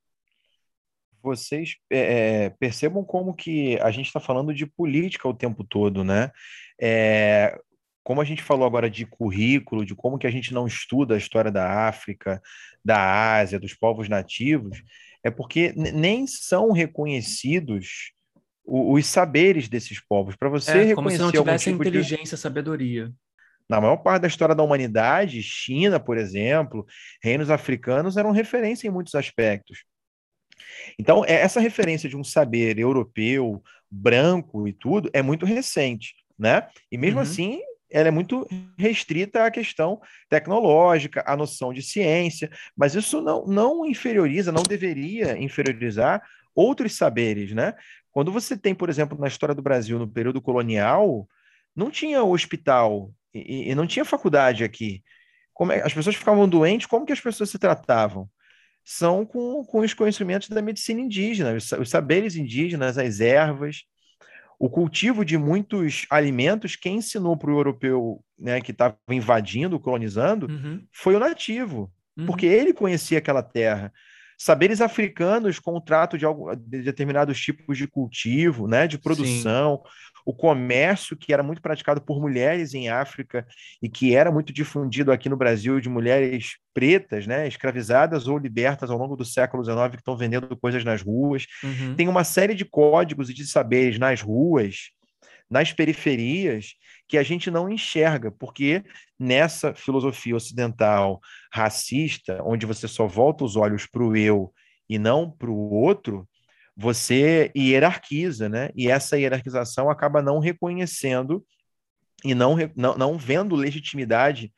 Vocês 1.22 1.76
é, 1.90 2.50
percebam 2.58 3.04
como 3.04 3.34
que 3.34 3.78
a 3.80 3.90
gente 3.90 4.06
está 4.06 4.20
falando 4.20 4.54
de 4.54 4.66
política 4.66 5.28
o 5.28 5.34
tempo 5.34 5.64
todo, 5.64 6.04
né? 6.04 6.30
É, 6.80 7.58
como 8.04 8.20
a 8.20 8.24
gente 8.24 8.42
falou 8.42 8.66
agora 8.66 8.88
de 8.88 9.04
currículo, 9.04 9.84
de 9.84 9.94
como 9.94 10.18
que 10.18 10.26
a 10.26 10.30
gente 10.30 10.54
não 10.54 10.66
estuda 10.66 11.14
a 11.14 11.18
história 11.18 11.50
da 11.50 11.88
África, 11.88 12.40
da 12.82 13.36
Ásia, 13.36 13.60
dos 13.60 13.74
povos 13.74 14.08
nativos, 14.08 14.82
é 15.22 15.30
porque 15.30 15.74
nem 15.76 16.26
são 16.26 16.72
reconhecidos 16.72 18.12
os, 18.64 19.06
saberes 19.06 19.68
desses 19.68 20.00
povos. 20.00 20.36
Para 20.36 20.48
você 20.48 20.70
é, 20.70 20.74
reconhecer 20.84 20.94
como 20.94 21.10
se 21.10 21.18
não 21.18 21.30
tivesse 21.30 21.70
tipo 21.70 21.82
inteligência, 21.82 22.36
de... 22.36 22.40
sabedoria. 22.40 23.12
Na 23.68 23.80
maior 23.80 23.98
parte 23.98 24.22
da 24.22 24.28
história 24.28 24.54
da 24.54 24.62
humanidade, 24.62 25.42
China, 25.42 26.00
por 26.00 26.16
exemplo, 26.16 26.86
reinos 27.22 27.50
africanos 27.50 28.16
eram 28.16 28.30
referência 28.30 28.88
em 28.88 28.90
muitos 28.90 29.14
aspectos. 29.14 29.84
Então, 30.98 31.24
é, 31.24 31.34
essa 31.34 31.61
referência 31.61 32.09
de 32.09 32.16
um 32.16 32.24
saber 32.24 32.78
europeu, 32.78 33.62
branco 33.90 34.68
e 34.68 34.72
tudo, 34.72 35.11
é 35.12 35.22
muito 35.22 35.46
recente, 35.46 36.14
né? 36.38 36.68
E 36.90 36.98
mesmo 36.98 37.18
uhum. 37.18 37.22
assim, 37.22 37.61
ela 37.90 38.09
é 38.09 38.11
muito 38.11 38.46
restrita 38.76 39.44
à 39.44 39.50
questão 39.50 40.00
tecnológica, 40.28 41.24
à 41.26 41.36
noção 41.36 41.72
de 41.72 41.82
ciência, 41.82 42.50
mas 42.76 42.94
isso 42.94 43.20
não, 43.22 43.46
não 43.46 43.86
inferioriza, 43.86 44.52
não 44.52 44.62
deveria 44.62 45.36
inferiorizar 45.38 46.22
outros 46.54 46.96
saberes, 46.96 47.52
né? 47.52 47.74
Quando 48.11 48.32
você 48.32 48.56
tem, 48.56 48.74
por 48.74 48.88
exemplo, 48.88 49.18
na 49.18 49.28
história 49.28 49.54
do 49.54 49.62
Brasil, 49.62 49.98
no 49.98 50.09
período 50.09 50.40
colonial, 50.40 51.28
não 51.74 51.90
tinha 51.90 52.22
hospital, 52.22 53.12
e, 53.32 53.70
e 53.70 53.74
não 53.74 53.86
tinha 53.86 54.04
faculdade 54.04 54.64
aqui. 54.64 55.02
Como 55.52 55.72
é, 55.72 55.82
as 55.82 55.94
pessoas 55.94 56.16
ficavam 56.16 56.48
doentes, 56.48 56.86
como 56.86 57.06
que 57.06 57.12
as 57.12 57.20
pessoas 57.20 57.50
se 57.50 57.59
tratavam? 57.59 58.28
São 58.91 59.26
com, 59.26 59.62
com 59.66 59.80
os 59.80 59.93
conhecimentos 59.93 60.49
da 60.49 60.62
medicina 60.62 60.99
indígena, 60.99 61.53
os, 61.53 61.70
os 61.72 61.91
saberes 61.91 62.36
indígenas, 62.36 62.97
as 62.97 63.20
ervas, 63.20 63.82
o 64.59 64.70
cultivo 64.70 65.26
de 65.26 65.36
muitos 65.36 66.07
alimentos, 66.09 66.74
quem 66.74 66.97
ensinou 66.97 67.36
para 67.36 67.51
o 67.51 67.59
europeu 67.59 68.24
né, 68.39 68.62
que 68.62 68.70
estava 68.70 68.97
invadindo, 69.11 69.78
colonizando, 69.78 70.47
uhum. 70.47 70.82
foi 70.91 71.14
o 71.14 71.20
nativo, 71.20 71.93
uhum. 72.16 72.24
porque 72.24 72.47
ele 72.47 72.72
conhecia 72.72 73.18
aquela 73.18 73.43
terra. 73.43 73.93
Saberes 74.39 74.80
africanos 74.80 75.59
com 75.59 75.76
o 75.76 75.82
trato 75.82 76.16
de, 76.16 76.24
algo, 76.24 76.57
de 76.57 76.80
determinados 76.80 77.39
tipos 77.39 77.76
de 77.76 77.86
cultivo, 77.86 78.66
né, 78.66 78.86
de 78.86 78.97
produção, 78.97 79.82
Sim 79.84 79.91
o 80.29 80.35
comércio 80.35 81.16
que 81.16 81.33
era 81.33 81.43
muito 81.43 81.62
praticado 81.62 82.03
por 82.03 82.20
mulheres 82.20 82.74
em 82.74 82.91
África 82.91 83.47
e 83.81 83.89
que 83.89 84.14
era 84.14 84.31
muito 84.31 84.53
difundido 84.53 85.11
aqui 85.11 85.26
no 85.26 85.39
Brasil 85.39 85.81
de 85.81 85.89
mulheres 85.89 86.59
pretas, 86.74 87.26
né, 87.26 87.49
escravizadas 87.49 88.29
ou 88.29 88.37
libertas 88.37 88.91
ao 88.91 88.99
longo 88.99 89.16
do 89.16 89.24
século 89.24 89.64
XIX 89.64 89.89
que 89.93 89.97
estão 89.97 90.18
vendendo 90.18 90.55
coisas 90.55 90.85
nas 90.85 91.01
ruas. 91.01 91.47
Uhum. 91.64 91.95
Tem 91.95 92.09
uma 92.09 92.24
série 92.24 92.55
de 92.55 92.66
códigos 92.66 93.31
e 93.31 93.33
de 93.33 93.47
saberes 93.47 93.99
nas 93.99 94.20
ruas, 94.20 94.91
nas 95.49 95.72
periferias, 95.72 96.74
que 97.09 97.16
a 97.16 97.22
gente 97.22 97.51
não 97.51 97.66
enxerga, 97.66 98.31
porque 98.31 98.85
nessa 99.18 99.74
filosofia 99.74 100.37
ocidental 100.37 101.20
racista, 101.51 102.43
onde 102.45 102.66
você 102.66 102.87
só 102.87 103.07
volta 103.07 103.45
os 103.45 103.57
olhos 103.57 103.87
para 103.87 104.05
o 104.05 104.14
eu 104.14 104.53
e 104.91 104.99
não 104.99 105.31
para 105.31 105.49
o 105.49 105.72
outro, 105.72 106.29
você 106.81 107.51
hierarquiza, 107.57 108.49
né? 108.49 108.70
E 108.76 108.89
essa 108.89 109.18
hierarquização 109.18 109.91
acaba 109.91 110.22
não 110.22 110.39
reconhecendo 110.39 111.45
e 112.24 112.37
não, 112.37 112.57
não, 112.76 112.97
não 112.97 113.18
vendo 113.18 113.57
legitimidade 113.57 114.53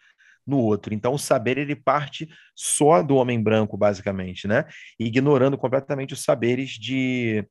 no 0.47 0.59
outro. 0.59 0.93
Então, 0.93 1.15
o 1.15 1.19
saber 1.19 1.57
ele 1.57 1.75
parte 1.75 2.29
só 2.55 3.03
do 3.03 3.17
homem 3.17 3.43
branco, 3.43 3.75
basicamente, 3.75 4.47
né? 4.47 4.67
Ignorando 4.99 5.57
completamente 5.57 6.13
os 6.13 6.23
saberes 6.23 6.73
de, 6.73 7.43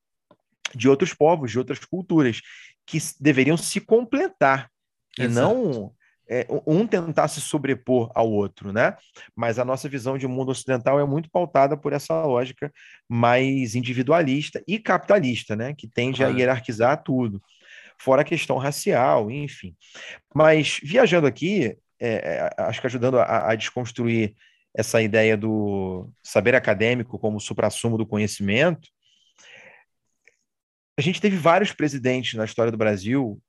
de 0.76 0.88
outros 0.88 1.16
povos, 1.16 1.50
de 1.50 1.58
outras 1.58 1.80
culturas, 1.80 2.40
que 2.86 3.00
deveriam 3.20 3.58
se 3.58 3.82
completar 3.82 4.70
Exato. 5.18 5.32
e 5.32 5.34
não 5.34 5.92
é, 6.30 6.46
um 6.68 6.86
tentar 6.86 7.28
se 7.28 7.42
sobrepor 7.42 8.12
ao 8.14 8.32
outro, 8.32 8.72
né? 8.72 8.96
Mas 9.36 9.58
a 9.58 9.66
nossa 9.66 9.90
visão 9.90 10.18
de 10.18 10.28
mundo 10.28 10.52
ocidental 10.52 11.00
é 11.00 11.06
muito 11.06 11.30
pautada 11.30 11.76
por 11.76 11.92
essa 11.92 12.24
lógica 12.24 12.72
mais 13.10 13.74
individualista 13.74 14.64
e 14.68 14.78
capitalista, 14.78 15.56
né? 15.56 15.74
Que 15.74 15.88
tende 15.88 16.24
a 16.24 16.28
hierarquizar 16.28 17.02
tudo, 17.04 17.42
fora 17.98 18.22
a 18.22 18.26
questão 18.26 18.58
racial, 18.58 19.32
enfim. 19.32 19.76
Mas 20.34 20.80
viajando 20.84 21.26
aqui, 21.26 21.76
é, 22.00 22.50
é, 22.58 22.62
acho 22.62 22.80
que 22.80 22.88
ajudando 22.88 23.20
a, 23.20 23.50
a, 23.50 23.56
desconstruir 23.56 24.36
essa 24.76 25.02
ideia 25.02 25.36
do 25.36 26.10
saber 26.22 26.54
acadêmico 26.54 27.18
como 27.18 27.40
suprassumo 27.40 27.98
do 27.98 28.06
conhecimento, 28.06 28.88
a 30.96 31.02
gente 31.02 31.20
teve 31.20 31.38
vários 31.38 31.72
presidentes 31.72 32.36
na 32.36 32.46
história 32.46 32.72
do 32.72 32.78
Brasil 32.78 33.42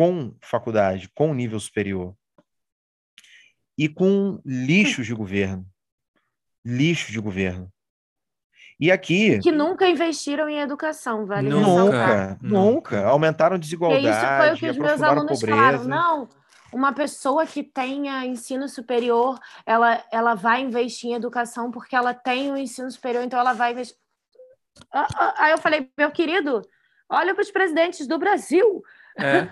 com 0.00 0.34
faculdade, 0.40 1.10
com 1.14 1.34
nível 1.34 1.60
superior. 1.60 2.14
E 3.76 3.86
com 3.86 4.40
lixos 4.46 5.04
de 5.04 5.12
governo. 5.12 5.66
Lixo 6.64 7.12
de 7.12 7.20
governo. 7.20 7.70
E 8.80 8.90
aqui. 8.90 9.38
Que 9.40 9.52
nunca 9.52 9.86
investiram 9.86 10.48
em 10.48 10.58
educação, 10.58 11.26
vale 11.26 11.50
Nunca, 11.50 12.38
nunca. 12.40 13.04
Aumentaram 13.04 13.58
desigualdade. 13.58 14.06
E 14.06 14.10
isso 14.10 14.26
foi 14.38 14.54
o 14.54 14.56
que 14.56 14.70
os 14.70 14.78
meus 14.78 15.02
alunos 15.02 15.38
falaram. 15.38 15.84
Não, 15.84 16.28
uma 16.72 16.94
pessoa 16.94 17.44
que 17.44 17.62
tenha 17.62 18.24
ensino 18.24 18.70
superior, 18.70 19.38
ela, 19.66 20.02
ela 20.10 20.34
vai 20.34 20.62
investir 20.62 21.10
em 21.10 21.14
educação 21.14 21.70
porque 21.70 21.94
ela 21.94 22.14
tem 22.14 22.50
o 22.50 22.54
um 22.54 22.56
ensino 22.56 22.90
superior, 22.90 23.22
então 23.22 23.38
ela 23.38 23.52
vai 23.52 23.72
investir. 23.72 23.98
Ah, 24.90 25.06
ah, 25.14 25.34
aí 25.36 25.52
eu 25.52 25.58
falei, 25.58 25.90
meu 25.98 26.10
querido, 26.10 26.62
olha 27.06 27.34
para 27.34 27.42
os 27.42 27.50
presidentes 27.50 28.06
do 28.06 28.18
Brasil. 28.18 28.82
É. 29.18 29.48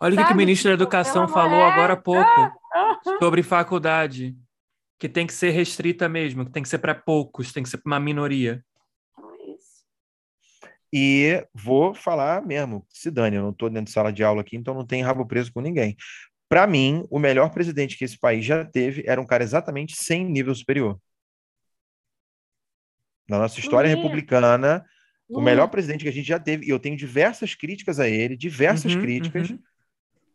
Olha 0.00 0.22
o 0.22 0.26
que 0.26 0.32
o 0.32 0.36
ministro 0.36 0.68
da 0.70 0.74
Educação 0.74 1.26
falou 1.26 1.64
agora 1.64 1.94
há 1.94 1.96
pouco 1.96 2.24
sobre 3.18 3.42
faculdade, 3.42 4.36
que 4.98 5.08
tem 5.08 5.26
que 5.26 5.32
ser 5.32 5.50
restrita 5.50 6.08
mesmo, 6.08 6.44
que 6.44 6.52
tem 6.52 6.62
que 6.62 6.68
ser 6.68 6.78
para 6.78 6.94
poucos, 6.94 7.52
tem 7.52 7.62
que 7.62 7.68
ser 7.68 7.78
para 7.78 7.90
uma 7.90 8.00
minoria. 8.00 8.64
E 10.92 11.46
vou 11.52 11.94
falar 11.94 12.44
mesmo, 12.46 12.86
se 12.88 13.10
dane, 13.10 13.36
eu 13.36 13.42
não 13.42 13.50
estou 13.50 13.68
dentro 13.68 13.86
de 13.86 13.90
sala 13.90 14.12
de 14.12 14.24
aula 14.24 14.40
aqui, 14.40 14.56
então 14.56 14.72
não 14.72 14.86
tem 14.86 15.02
rabo 15.02 15.26
preso 15.26 15.52
com 15.52 15.60
ninguém. 15.60 15.96
Para 16.48 16.66
mim, 16.66 17.04
o 17.10 17.18
melhor 17.18 17.50
presidente 17.50 17.98
que 17.98 18.04
esse 18.04 18.18
país 18.18 18.44
já 18.44 18.64
teve 18.64 19.04
era 19.06 19.20
um 19.20 19.26
cara 19.26 19.42
exatamente 19.42 19.94
sem 19.94 20.24
nível 20.24 20.54
superior. 20.54 20.98
Na 23.28 23.38
nossa 23.38 23.60
história 23.60 23.90
uhum. 23.90 23.96
republicana. 23.96 24.84
O 25.28 25.40
melhor 25.40 25.68
presidente 25.68 26.02
que 26.02 26.08
a 26.08 26.12
gente 26.12 26.26
já 26.26 26.38
teve, 26.38 26.66
e 26.66 26.70
eu 26.70 26.78
tenho 26.78 26.96
diversas 26.96 27.54
críticas 27.54 28.00
a 28.00 28.08
ele, 28.08 28.36
diversas 28.36 28.94
uhum, 28.94 29.00
críticas, 29.00 29.50
uhum. 29.50 29.58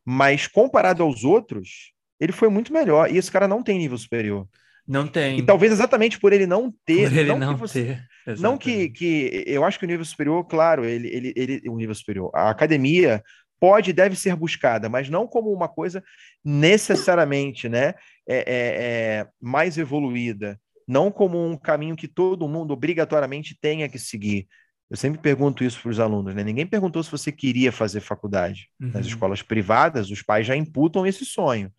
mas 0.05 0.47
comparado 0.47 1.01
aos 1.01 1.23
outros, 1.23 1.93
ele 2.19 2.31
foi 2.31 2.49
muito 2.49 2.71
melhor. 2.71 3.11
E 3.11 3.17
esse 3.17 3.31
cara 3.31 3.47
não 3.47 3.63
tem 3.63 3.77
nível 3.77 3.97
superior. 3.97 4.47
Não 4.87 5.07
tem. 5.07 5.39
E 5.39 5.41
talvez 5.41 5.71
exatamente 5.71 6.19
por 6.19 6.33
ele 6.33 6.45
não 6.45 6.73
ter. 6.85 7.09
Por 7.09 7.17
ele 7.17 7.29
não, 7.29 7.39
não 7.39 7.57
você, 7.57 7.83
ter. 7.83 8.07
Exatamente. 8.27 8.41
Não 8.41 8.57
que, 8.57 8.89
que. 8.89 9.43
Eu 9.47 9.63
acho 9.63 9.79
que 9.79 9.85
o 9.85 9.87
nível 9.87 10.05
superior, 10.05 10.45
claro, 10.45 10.83
ele, 10.85 11.07
ele, 11.07 11.33
ele. 11.35 11.69
O 11.69 11.77
nível 11.77 11.95
superior. 11.95 12.29
A 12.33 12.49
academia 12.49 13.23
pode 13.63 13.91
e 13.91 13.93
deve 13.93 14.13
ser 14.17 14.35
buscada, 14.35 14.89
mas 14.89 15.09
não 15.09 15.25
como 15.25 15.49
uma 15.49 15.69
coisa 15.69 16.03
necessariamente 16.43 17.69
né, 17.69 17.93
é, 18.27 18.35
é, 18.35 18.43
é, 18.45 19.27
mais 19.39 19.77
evoluída, 19.77 20.59
não 20.85 21.09
como 21.09 21.41
um 21.41 21.55
caminho 21.55 21.95
que 21.95 22.09
todo 22.09 22.47
mundo 22.49 22.71
obrigatoriamente 22.71 23.57
tenha 23.59 23.87
que 23.87 23.97
seguir. 23.97 24.49
Eu 24.93 24.97
sempre 24.97 25.19
pergunto 25.19 25.63
isso 25.63 25.81
para 25.81 25.89
os 25.89 25.99
alunos, 25.99 26.35
né? 26.35 26.43
Ninguém 26.43 26.67
perguntou 26.67 27.01
se 27.01 27.09
você 27.09 27.31
queria 27.31 27.71
fazer 27.71 27.99
faculdade. 27.99 28.69
Uhum. 28.79 28.91
Nas 28.91 29.07
escolas 29.07 29.41
privadas, 29.41 30.11
os 30.11 30.21
pais 30.21 30.45
já 30.45 30.55
imputam 30.55 31.03
esse 31.03 31.25
sonho 31.25 31.73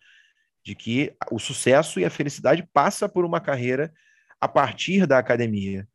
de 0.61 0.75
que 0.75 1.15
o 1.31 1.39
sucesso 1.39 1.97
e 1.97 2.03
a 2.03 2.09
felicidade 2.09 2.67
passa 2.73 3.07
por 3.07 3.23
uma 3.23 3.39
carreira 3.39 3.93
a 4.41 4.49
partir 4.49 5.07
da 5.07 5.17
academia, 5.17 5.87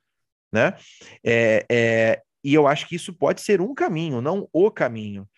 né? 0.50 0.74
É, 1.22 1.66
é, 1.70 2.22
e 2.42 2.54
eu 2.54 2.66
acho 2.66 2.88
que 2.88 2.96
isso 2.96 3.12
pode 3.12 3.42
ser 3.42 3.60
um 3.60 3.74
caminho, 3.74 4.22
não 4.22 4.48
o 4.50 4.70
caminho. 4.70 5.28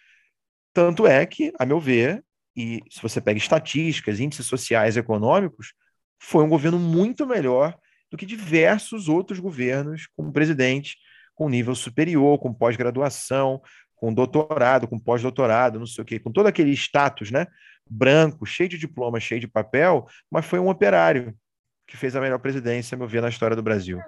Tanto 0.72 1.04
é 1.04 1.26
que, 1.26 1.52
a 1.58 1.66
meu 1.66 1.80
ver, 1.80 2.24
e 2.56 2.80
se 2.88 3.02
você 3.02 3.20
pega 3.20 3.38
estatísticas, 3.38 4.20
índices 4.20 4.46
sociais 4.46 4.96
econômicos, 4.96 5.74
foi 6.20 6.44
um 6.44 6.48
governo 6.48 6.78
muito 6.78 7.26
melhor 7.26 7.76
do 8.08 8.16
que 8.16 8.24
diversos 8.24 9.08
outros 9.08 9.40
governos 9.40 10.06
com 10.16 10.30
presidente 10.30 10.96
com 11.34 11.48
nível 11.48 11.74
superior, 11.74 12.38
com 12.38 12.52
pós-graduação, 12.52 13.60
com 13.96 14.12
doutorado, 14.12 14.88
com 14.88 14.98
pós-doutorado, 14.98 15.78
não 15.78 15.86
sei 15.86 16.02
o 16.02 16.04
quê, 16.04 16.18
com 16.18 16.32
todo 16.32 16.46
aquele 16.46 16.72
status, 16.72 17.30
né? 17.30 17.46
Branco, 17.88 18.44
cheio 18.44 18.68
de 18.68 18.78
diploma, 18.78 19.20
cheio 19.20 19.40
de 19.40 19.48
papel, 19.48 20.06
mas 20.30 20.44
foi 20.44 20.58
um 20.58 20.68
operário 20.68 21.34
que 21.86 21.96
fez 21.96 22.16
a 22.16 22.20
melhor 22.20 22.38
presidência, 22.38 22.94
a 22.94 22.98
meu 22.98 23.06
ver, 23.06 23.22
na 23.22 23.28
história 23.28 23.56
do 23.56 23.62
Brasil. 23.62 23.98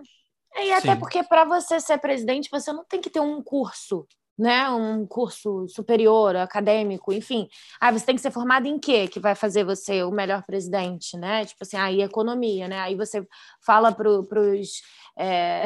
É, 0.56 0.66
e 0.66 0.72
até 0.72 0.94
Sim. 0.94 0.98
porque 0.98 1.22
para 1.22 1.44
você 1.44 1.80
ser 1.80 1.98
presidente, 1.98 2.48
você 2.50 2.72
não 2.72 2.84
tem 2.84 3.00
que 3.00 3.10
ter 3.10 3.20
um 3.20 3.42
curso 3.42 4.06
né, 4.36 4.68
um 4.68 5.06
curso 5.06 5.68
superior, 5.68 6.34
acadêmico, 6.36 7.12
enfim. 7.12 7.48
Ah, 7.80 7.92
você 7.92 8.04
tem 8.04 8.16
que 8.16 8.20
ser 8.20 8.32
formado 8.32 8.66
em 8.66 8.78
quê 8.78 9.06
que 9.06 9.20
vai 9.20 9.34
fazer 9.34 9.64
você 9.64 10.02
o 10.02 10.10
melhor 10.10 10.42
presidente, 10.42 11.16
né? 11.16 11.44
Tipo 11.44 11.62
assim, 11.62 11.76
aí 11.76 12.02
economia, 12.02 12.66
né? 12.66 12.80
Aí 12.80 12.96
você 12.96 13.24
fala 13.64 13.92
para 13.92 14.10
os 14.10 14.82
é... 15.16 15.64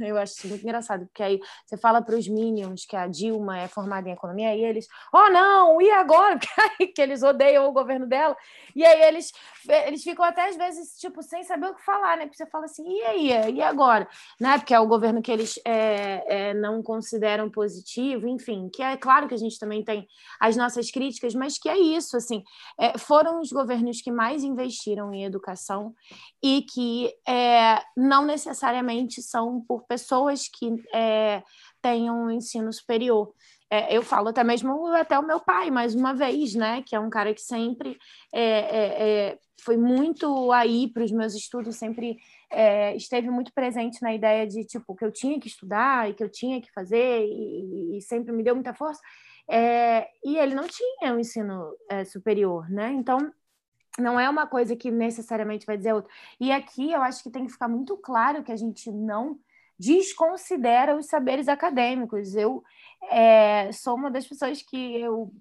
Eu 0.00 0.16
acho 0.16 0.34
isso 0.34 0.48
muito 0.48 0.62
engraçado, 0.62 1.06
porque 1.06 1.22
aí 1.22 1.40
você 1.66 1.76
fala 1.76 2.02
para 2.02 2.16
os 2.16 2.28
Minions 2.28 2.84
que 2.84 2.96
a 2.96 3.06
Dilma 3.06 3.58
é 3.58 3.68
formada 3.68 4.08
em 4.08 4.12
economia, 4.12 4.54
e 4.54 4.64
eles, 4.64 4.86
oh 5.12 5.28
não, 5.30 5.80
e 5.80 5.90
agora? 5.90 6.38
que 6.94 7.00
eles 7.00 7.22
odeiam 7.22 7.68
o 7.68 7.72
governo 7.72 8.06
dela. 8.06 8.36
E 8.74 8.84
aí 8.84 9.02
eles, 9.02 9.32
eles 9.86 10.02
ficam 10.02 10.24
até 10.24 10.48
às 10.48 10.56
vezes, 10.56 10.98
tipo, 10.98 11.22
sem 11.22 11.42
saber 11.44 11.66
o 11.66 11.74
que 11.74 11.84
falar, 11.84 12.16
né? 12.16 12.24
Porque 12.24 12.36
você 12.36 12.46
fala 12.46 12.64
assim, 12.64 12.84
e 12.88 13.02
aí? 13.02 13.56
E 13.56 13.62
agora? 13.62 14.08
Né? 14.40 14.58
Porque 14.58 14.74
é 14.74 14.80
o 14.80 14.86
governo 14.86 15.22
que 15.22 15.30
eles 15.30 15.58
é, 15.64 16.50
é, 16.50 16.54
não 16.54 16.82
consideram 16.82 17.50
positivo, 17.50 18.26
enfim, 18.26 18.68
que 18.72 18.82
é 18.82 18.96
claro 18.96 19.28
que 19.28 19.34
a 19.34 19.38
gente 19.38 19.58
também 19.58 19.84
tem 19.84 20.06
as 20.40 20.56
nossas 20.56 20.90
críticas, 20.90 21.34
mas 21.34 21.58
que 21.58 21.68
é 21.68 21.78
isso, 21.78 22.16
assim, 22.16 22.42
é, 22.78 22.96
foram 22.98 23.40
os 23.40 23.50
governos 23.50 24.00
que 24.00 24.10
mais 24.10 24.42
investiram 24.42 25.12
em 25.12 25.24
educação 25.24 25.94
e 26.42 26.62
que 26.62 27.12
é, 27.26 27.82
não 27.96 28.24
necessariamente 28.24 29.22
são 29.22 29.60
por 29.60 29.84
pessoas 29.90 30.46
que 30.46 30.72
é, 30.94 31.42
tenham 31.82 32.26
um 32.26 32.30
ensino 32.30 32.72
superior. 32.72 33.34
É, 33.68 33.96
eu 33.96 34.02
falo 34.02 34.28
até 34.28 34.44
mesmo 34.44 34.86
até 34.94 35.18
o 35.18 35.26
meu 35.26 35.40
pai, 35.40 35.68
mais 35.68 35.96
uma 35.96 36.14
vez, 36.14 36.54
né? 36.54 36.80
Que 36.86 36.94
é 36.94 37.00
um 37.00 37.10
cara 37.10 37.34
que 37.34 37.40
sempre 37.40 37.98
é, 38.32 38.42
é, 38.42 39.02
é 39.02 39.38
foi 39.64 39.76
muito 39.76 40.52
aí 40.52 40.88
para 40.88 41.04
os 41.04 41.10
meus 41.10 41.34
estudos, 41.34 41.76
sempre 41.76 42.18
é, 42.50 42.96
esteve 42.96 43.28
muito 43.28 43.52
presente 43.52 44.00
na 44.00 44.14
ideia 44.14 44.46
de 44.46 44.64
tipo 44.64 44.94
que 44.94 45.04
eu 45.04 45.12
tinha 45.12 45.38
que 45.40 45.48
estudar 45.48 46.08
e 46.08 46.14
que 46.14 46.22
eu 46.22 46.30
tinha 46.30 46.62
que 46.62 46.72
fazer 46.72 47.26
e, 47.26 47.98
e 47.98 48.00
sempre 48.00 48.32
me 48.32 48.42
deu 48.42 48.54
muita 48.54 48.72
força. 48.72 49.02
e 50.24 50.36
ele 50.38 50.54
não 50.54 50.66
tinha 50.68 51.12
um 51.12 51.18
ensino 51.18 51.76
superior, 52.06 52.70
né? 52.70 52.92
Então 52.92 53.18
não 53.98 54.18
é 54.18 54.28
uma 54.30 54.46
coisa 54.46 54.76
que 54.76 54.90
necessariamente 54.90 55.66
vai 55.66 55.76
dizer 55.76 55.92
outro. 55.92 56.10
E 56.40 56.52
aqui 56.52 56.92
eu 56.92 57.02
acho 57.02 57.22
que 57.22 57.30
tem 57.30 57.44
que 57.44 57.52
ficar 57.52 57.68
muito 57.68 57.96
claro 57.96 58.42
que 58.42 58.52
a 58.52 58.56
gente 58.56 58.90
não 58.90 59.38
desconsidera 59.80 60.94
os 60.94 61.06
saberes 61.06 61.48
acadêmicos. 61.48 62.36
Eu 62.36 62.62
é, 63.08 63.72
sou 63.72 63.94
uma 63.94 64.10
das 64.10 64.26
pessoas 64.26 64.62
que 64.62 65.00
eu 65.00 65.32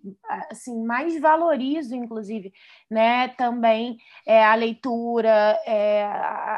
assim 0.50 0.84
mais 0.84 1.20
valorizo, 1.20 1.94
inclusive, 1.94 2.54
né? 2.90 3.28
Também 3.30 3.98
é, 4.26 4.44
a 4.44 4.56
leitura, 4.56 5.60
é, 5.66 6.06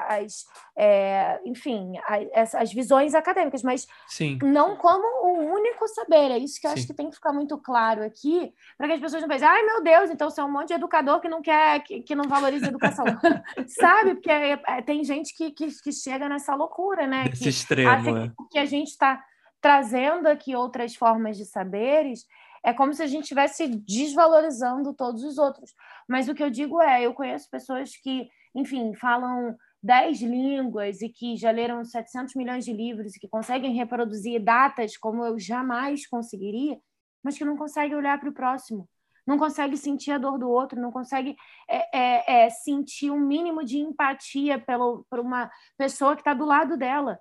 as, 0.07 0.45
é, 0.77 1.39
enfim, 1.43 1.93
as, 2.35 2.53
as, 2.55 2.71
visões 2.71 3.15
acadêmicas, 3.15 3.63
mas 3.63 3.87
Sim. 4.07 4.37
não 4.43 4.75
como 4.75 5.03
o 5.25 5.53
único 5.53 5.87
saber. 5.87 6.31
É 6.31 6.37
isso 6.37 6.61
que 6.61 6.67
eu 6.67 6.71
Sim. 6.71 6.77
acho 6.77 6.87
que 6.87 6.93
tem 6.93 7.09
que 7.09 7.15
ficar 7.15 7.33
muito 7.33 7.57
claro 7.57 8.03
aqui, 8.03 8.53
para 8.77 8.87
que 8.87 8.93
as 8.93 9.01
pessoas 9.01 9.21
não 9.21 9.29
pensem, 9.29 9.47
ai 9.47 9.63
meu 9.63 9.83
Deus, 9.83 10.09
então 10.11 10.29
você 10.29 10.39
é 10.39 10.43
um 10.43 10.51
monte 10.51 10.69
de 10.69 10.75
educador 10.75 11.19
que 11.19 11.27
não 11.27 11.41
quer, 11.41 11.81
que, 11.83 12.01
que 12.01 12.15
não 12.15 12.29
valoriza 12.29 12.67
a 12.67 12.69
educação, 12.69 13.05
sabe? 13.67 14.15
Porque 14.15 14.29
é, 14.29 14.81
tem 14.85 15.03
gente 15.03 15.35
que, 15.35 15.51
que, 15.51 15.67
que, 15.81 15.91
chega 15.91 16.29
nessa 16.29 16.55
loucura, 16.55 17.07
né? 17.07 17.25
Esse 17.31 17.43
que 17.43 17.49
extremo, 17.49 18.17
é. 18.17 18.31
que 18.49 18.59
a 18.59 18.65
gente 18.65 18.89
está 18.89 19.21
trazendo 19.61 20.27
aqui 20.27 20.55
outras 20.55 20.95
formas 20.95 21.37
de 21.37 21.45
saberes, 21.45 22.25
é 22.63 22.73
como 22.73 22.93
se 22.93 23.01
a 23.01 23.07
gente 23.07 23.23
estivesse 23.23 23.67
desvalorizando 23.67 24.93
todos 24.93 25.23
os 25.23 25.37
outros. 25.37 25.73
Mas 26.07 26.27
o 26.27 26.35
que 26.35 26.43
eu 26.43 26.49
digo 26.49 26.81
é, 26.81 27.03
eu 27.05 27.13
conheço 27.13 27.49
pessoas 27.49 27.95
que, 27.95 28.29
enfim, 28.55 28.93
falam 28.93 29.55
dez 29.81 30.21
línguas 30.21 31.01
e 31.01 31.09
que 31.09 31.35
já 31.35 31.49
leram 31.49 31.83
700 31.83 32.35
milhões 32.35 32.63
de 32.63 32.73
livros 32.73 33.15
e 33.15 33.19
que 33.19 33.27
conseguem 33.27 33.73
reproduzir 33.73 34.43
datas 34.43 34.95
como 34.95 35.25
eu 35.25 35.39
jamais 35.39 36.05
conseguiria, 36.07 36.79
mas 37.23 37.37
que 37.37 37.45
não 37.45 37.57
conseguem 37.57 37.95
olhar 37.95 38.19
para 38.19 38.29
o 38.29 38.33
próximo, 38.33 38.87
não 39.25 39.37
consegue 39.37 39.77
sentir 39.77 40.11
a 40.11 40.17
dor 40.17 40.37
do 40.37 40.49
outro, 40.49 40.79
não 40.79 40.91
consegue 40.91 41.35
é, 41.67 41.97
é, 41.97 42.43
é, 42.45 42.49
sentir 42.49 43.09
um 43.11 43.19
mínimo 43.19 43.63
de 43.63 43.77
empatia 43.79 44.59
pelo, 44.59 45.05
por 45.09 45.19
uma 45.19 45.49
pessoa 45.77 46.15
que 46.15 46.21
está 46.21 46.33
do 46.33 46.45
lado 46.45 46.77
dela. 46.77 47.19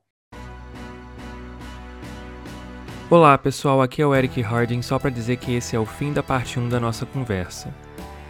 Olá 3.12 3.36
pessoal, 3.36 3.82
aqui 3.82 4.00
é 4.00 4.06
o 4.06 4.14
Eric 4.14 4.40
Harding, 4.40 4.82
só 4.82 4.96
para 4.96 5.10
dizer 5.10 5.36
que 5.38 5.52
esse 5.52 5.74
é 5.74 5.78
o 5.80 5.84
fim 5.84 6.12
da 6.12 6.22
parte 6.22 6.60
1 6.60 6.68
da 6.68 6.78
nossa 6.78 7.04
conversa. 7.04 7.74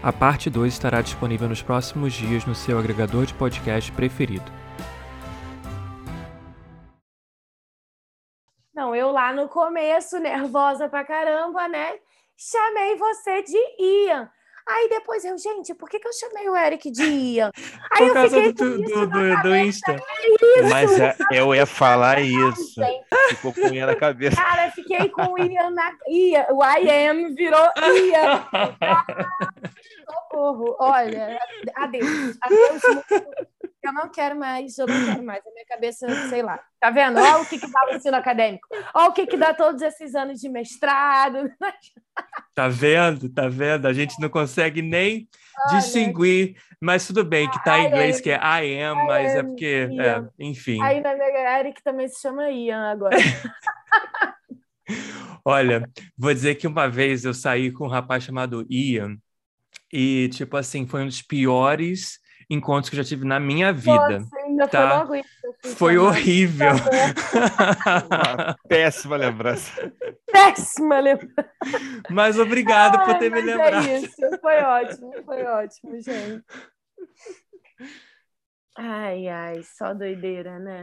A 0.02 0.10
parte 0.10 0.48
2 0.48 0.72
estará 0.72 1.02
disponível 1.02 1.46
nos 1.50 1.60
próximos 1.60 2.14
dias 2.14 2.46
no 2.46 2.54
seu 2.54 2.78
agregador 2.78 3.26
de 3.26 3.34
podcast 3.34 3.92
preferido. 3.92 4.50
Não, 8.72 8.96
eu 8.96 9.12
lá 9.12 9.34
no 9.34 9.50
começo, 9.50 10.18
nervosa 10.18 10.88
pra 10.88 11.04
caramba, 11.04 11.68
né? 11.68 11.98
Chamei 12.34 12.96
você 12.96 13.42
de 13.42 13.58
Ian. 13.78 14.30
Aí 14.68 14.88
depois 14.88 15.24
eu, 15.24 15.36
gente, 15.38 15.74
por 15.74 15.88
que, 15.88 15.98
que 15.98 16.08
eu 16.08 16.12
chamei 16.12 16.48
o 16.48 16.56
Eric 16.56 16.90
de 16.90 17.02
Ian? 17.02 17.50
Aí 17.90 18.06
por 18.06 18.14
causa 18.14 18.40
do, 18.40 18.52
do, 18.52 19.06
do, 19.06 19.42
do, 19.42 19.56
Insta. 19.56 19.92
É 19.92 20.62
Mas 20.62 20.98
é, 20.98 21.16
eu 21.32 21.54
ia 21.54 21.66
falar 21.66 22.20
isso. 22.20 22.80
Ficou 23.28 23.52
com 23.52 23.72
Ian 23.72 23.86
na 23.86 23.96
cabeça. 23.96 24.36
Cara, 24.36 24.70
fiquei 24.70 25.08
com 25.08 25.32
o 25.32 25.38
Ian 25.38 25.70
na. 25.70 25.92
Ian, 26.08 26.46
o 26.50 26.62
I 26.64 27.08
am 27.08 27.34
virou 27.34 27.68
Ian. 27.76 28.46
socorro. 30.30 30.76
Olha, 30.78 31.38
adeus. 31.74 32.36
Adeus. 32.40 32.82
Eu 33.82 33.92
não 33.92 34.10
quero 34.10 34.38
mais, 34.38 34.76
eu 34.76 34.86
não 34.86 35.06
quero 35.06 35.22
mais. 35.22 35.46
A 35.46 35.50
minha 35.50 35.64
cabeça, 35.66 36.28
sei 36.28 36.42
lá. 36.42 36.60
Tá 36.78 36.90
vendo? 36.90 37.18
Olha 37.18 37.40
o 37.40 37.46
que, 37.46 37.58
que 37.58 37.70
dá 37.70 37.86
o 37.86 37.94
ensino 37.94 38.16
acadêmico. 38.16 38.68
Olha 38.94 39.08
o 39.08 39.12
que, 39.12 39.26
que 39.26 39.36
dá 39.36 39.54
todos 39.54 39.80
esses 39.80 40.14
anos 40.14 40.40
de 40.40 40.48
mestrado. 40.48 41.50
Tá 42.54 42.68
vendo? 42.68 43.30
Tá 43.30 43.48
vendo? 43.48 43.86
A 43.86 43.94
gente 43.94 44.20
não 44.20 44.28
consegue 44.28 44.82
nem 44.82 45.26
Olha. 45.66 45.78
distinguir, 45.78 46.56
mas 46.78 47.06
tudo 47.06 47.24
bem 47.24 47.48
que 47.48 47.64
tá 47.64 47.78
em 47.78 47.86
inglês, 47.86 48.20
que 48.20 48.30
é 48.30 48.34
I 48.34 48.82
am, 48.82 49.06
mas 49.06 49.34
é 49.34 49.42
porque, 49.42 49.88
é, 49.98 50.22
enfim. 50.38 50.82
Aí 50.82 51.00
na 51.00 51.14
minha 51.14 51.60
Eric 51.60 51.82
também 51.82 52.08
se 52.08 52.20
chama 52.20 52.50
Ian 52.50 52.90
agora. 52.90 53.16
Olha, 55.42 55.88
vou 56.18 56.34
dizer 56.34 56.56
que 56.56 56.66
uma 56.66 56.88
vez 56.88 57.24
eu 57.24 57.32
saí 57.32 57.72
com 57.72 57.86
um 57.86 57.90
rapaz 57.90 58.24
chamado 58.24 58.66
Ian, 58.68 59.16
e, 59.92 60.28
tipo 60.28 60.56
assim, 60.56 60.86
foi 60.86 61.02
um 61.02 61.06
dos 61.06 61.22
piores 61.22 62.20
encontros 62.50 62.90
que 62.90 62.96
eu 62.96 63.02
já 63.02 63.08
tive 63.08 63.24
na 63.24 63.38
minha 63.38 63.72
vida. 63.72 64.18
Nossa, 64.18 64.36
ainda 64.38 64.68
tá? 64.68 64.80
foi 64.80 64.98
logo 64.98 65.14
isso. 65.14 65.76
Foi 65.76 65.98
horrível. 65.98 66.72
Uma 68.06 68.56
péssima 68.68 69.16
lembrança. 69.16 69.92
Péssima 70.30 70.98
lembrança. 70.98 71.50
Mas 72.10 72.38
obrigado 72.38 72.98
Ai, 72.98 73.04
por 73.06 73.18
ter 73.18 73.30
me 73.30 73.38
é 73.38 73.42
lembrado. 73.42 73.86
É 73.86 73.98
isso, 73.98 74.16
foi 74.40 74.60
ótimo, 74.60 75.12
foi 75.24 75.44
ótimo, 75.44 76.00
gente. 76.00 76.44
Ai, 78.76 79.28
ai, 79.28 79.62
só 79.62 79.94
doideira, 79.94 80.58
né? 80.58 80.82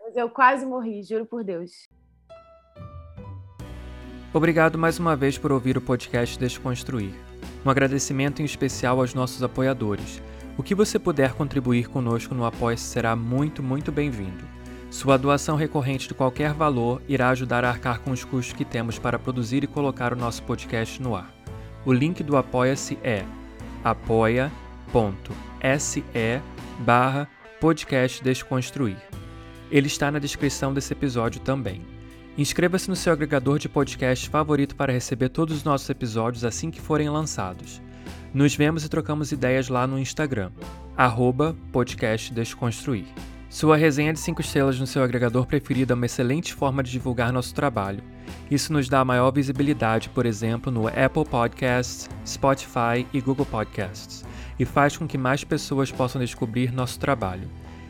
Mas 0.00 0.16
eu 0.16 0.30
quase 0.30 0.64
morri, 0.64 1.02
juro 1.02 1.26
por 1.26 1.42
Deus. 1.42 1.70
Obrigado 4.32 4.78
mais 4.78 4.98
uma 4.98 5.16
vez 5.16 5.36
por 5.36 5.50
ouvir 5.50 5.76
o 5.76 5.80
podcast 5.80 6.38
Desconstruir. 6.38 7.29
Um 7.64 7.70
agradecimento 7.70 8.40
em 8.40 8.44
especial 8.44 9.00
aos 9.00 9.14
nossos 9.14 9.42
apoiadores. 9.42 10.22
O 10.56 10.62
que 10.62 10.74
você 10.74 10.98
puder 10.98 11.32
contribuir 11.34 11.88
conosco 11.88 12.34
no 12.34 12.44
apoia 12.44 12.76
será 12.76 13.14
muito, 13.14 13.62
muito 13.62 13.92
bem-vindo. 13.92 14.44
Sua 14.90 15.16
doação 15.16 15.56
recorrente 15.56 16.08
de 16.08 16.14
qualquer 16.14 16.52
valor 16.52 17.00
irá 17.08 17.30
ajudar 17.30 17.64
a 17.64 17.70
arcar 17.70 18.00
com 18.00 18.10
os 18.10 18.24
custos 18.24 18.54
que 18.54 18.64
temos 18.64 18.98
para 18.98 19.18
produzir 19.18 19.62
e 19.62 19.68
colocar 19.68 20.12
o 20.12 20.16
nosso 20.16 20.42
podcast 20.42 21.00
no 21.00 21.14
ar. 21.14 21.32
O 21.86 21.92
link 21.92 22.22
do 22.22 22.36
Apoia-se 22.36 22.98
é 23.02 23.24
apoia.se 23.84 24.52
barra 26.80 27.28
podcast 27.60 28.22
Desconstruir. 28.22 28.98
Ele 29.70 29.86
está 29.86 30.10
na 30.10 30.18
descrição 30.18 30.74
desse 30.74 30.92
episódio 30.92 31.40
também. 31.40 31.99
Inscreva-se 32.38 32.88
no 32.88 32.96
seu 32.96 33.12
agregador 33.12 33.58
de 33.58 33.68
podcast 33.68 34.28
favorito 34.28 34.76
para 34.76 34.92
receber 34.92 35.28
todos 35.28 35.56
os 35.56 35.64
nossos 35.64 35.90
episódios 35.90 36.44
assim 36.44 36.70
que 36.70 36.80
forem 36.80 37.08
lançados. 37.08 37.82
Nos 38.32 38.54
vemos 38.54 38.84
e 38.84 38.88
trocamos 38.88 39.32
ideias 39.32 39.68
lá 39.68 39.86
no 39.86 39.98
Instagram, 39.98 40.52
arroba 40.96 41.56
podcast 41.72 42.32
Desconstruir. 42.32 43.06
Sua 43.48 43.76
resenha 43.76 44.12
de 44.12 44.20
5 44.20 44.40
estrelas 44.40 44.78
no 44.78 44.86
seu 44.86 45.02
agregador 45.02 45.44
preferido 45.44 45.92
é 45.92 45.96
uma 45.96 46.06
excelente 46.06 46.54
forma 46.54 46.84
de 46.84 46.92
divulgar 46.92 47.32
nosso 47.32 47.52
trabalho. 47.52 48.04
Isso 48.48 48.72
nos 48.72 48.88
dá 48.88 49.04
maior 49.04 49.32
visibilidade, 49.32 50.08
por 50.08 50.24
exemplo, 50.24 50.70
no 50.70 50.86
Apple 50.86 51.24
Podcasts, 51.28 52.08
Spotify 52.24 53.04
e 53.12 53.20
Google 53.20 53.46
Podcasts, 53.46 54.24
e 54.56 54.64
faz 54.64 54.96
com 54.96 55.06
que 55.06 55.18
mais 55.18 55.42
pessoas 55.42 55.90
possam 55.90 56.20
descobrir 56.20 56.72
nosso 56.72 57.00
trabalho. 57.00 57.50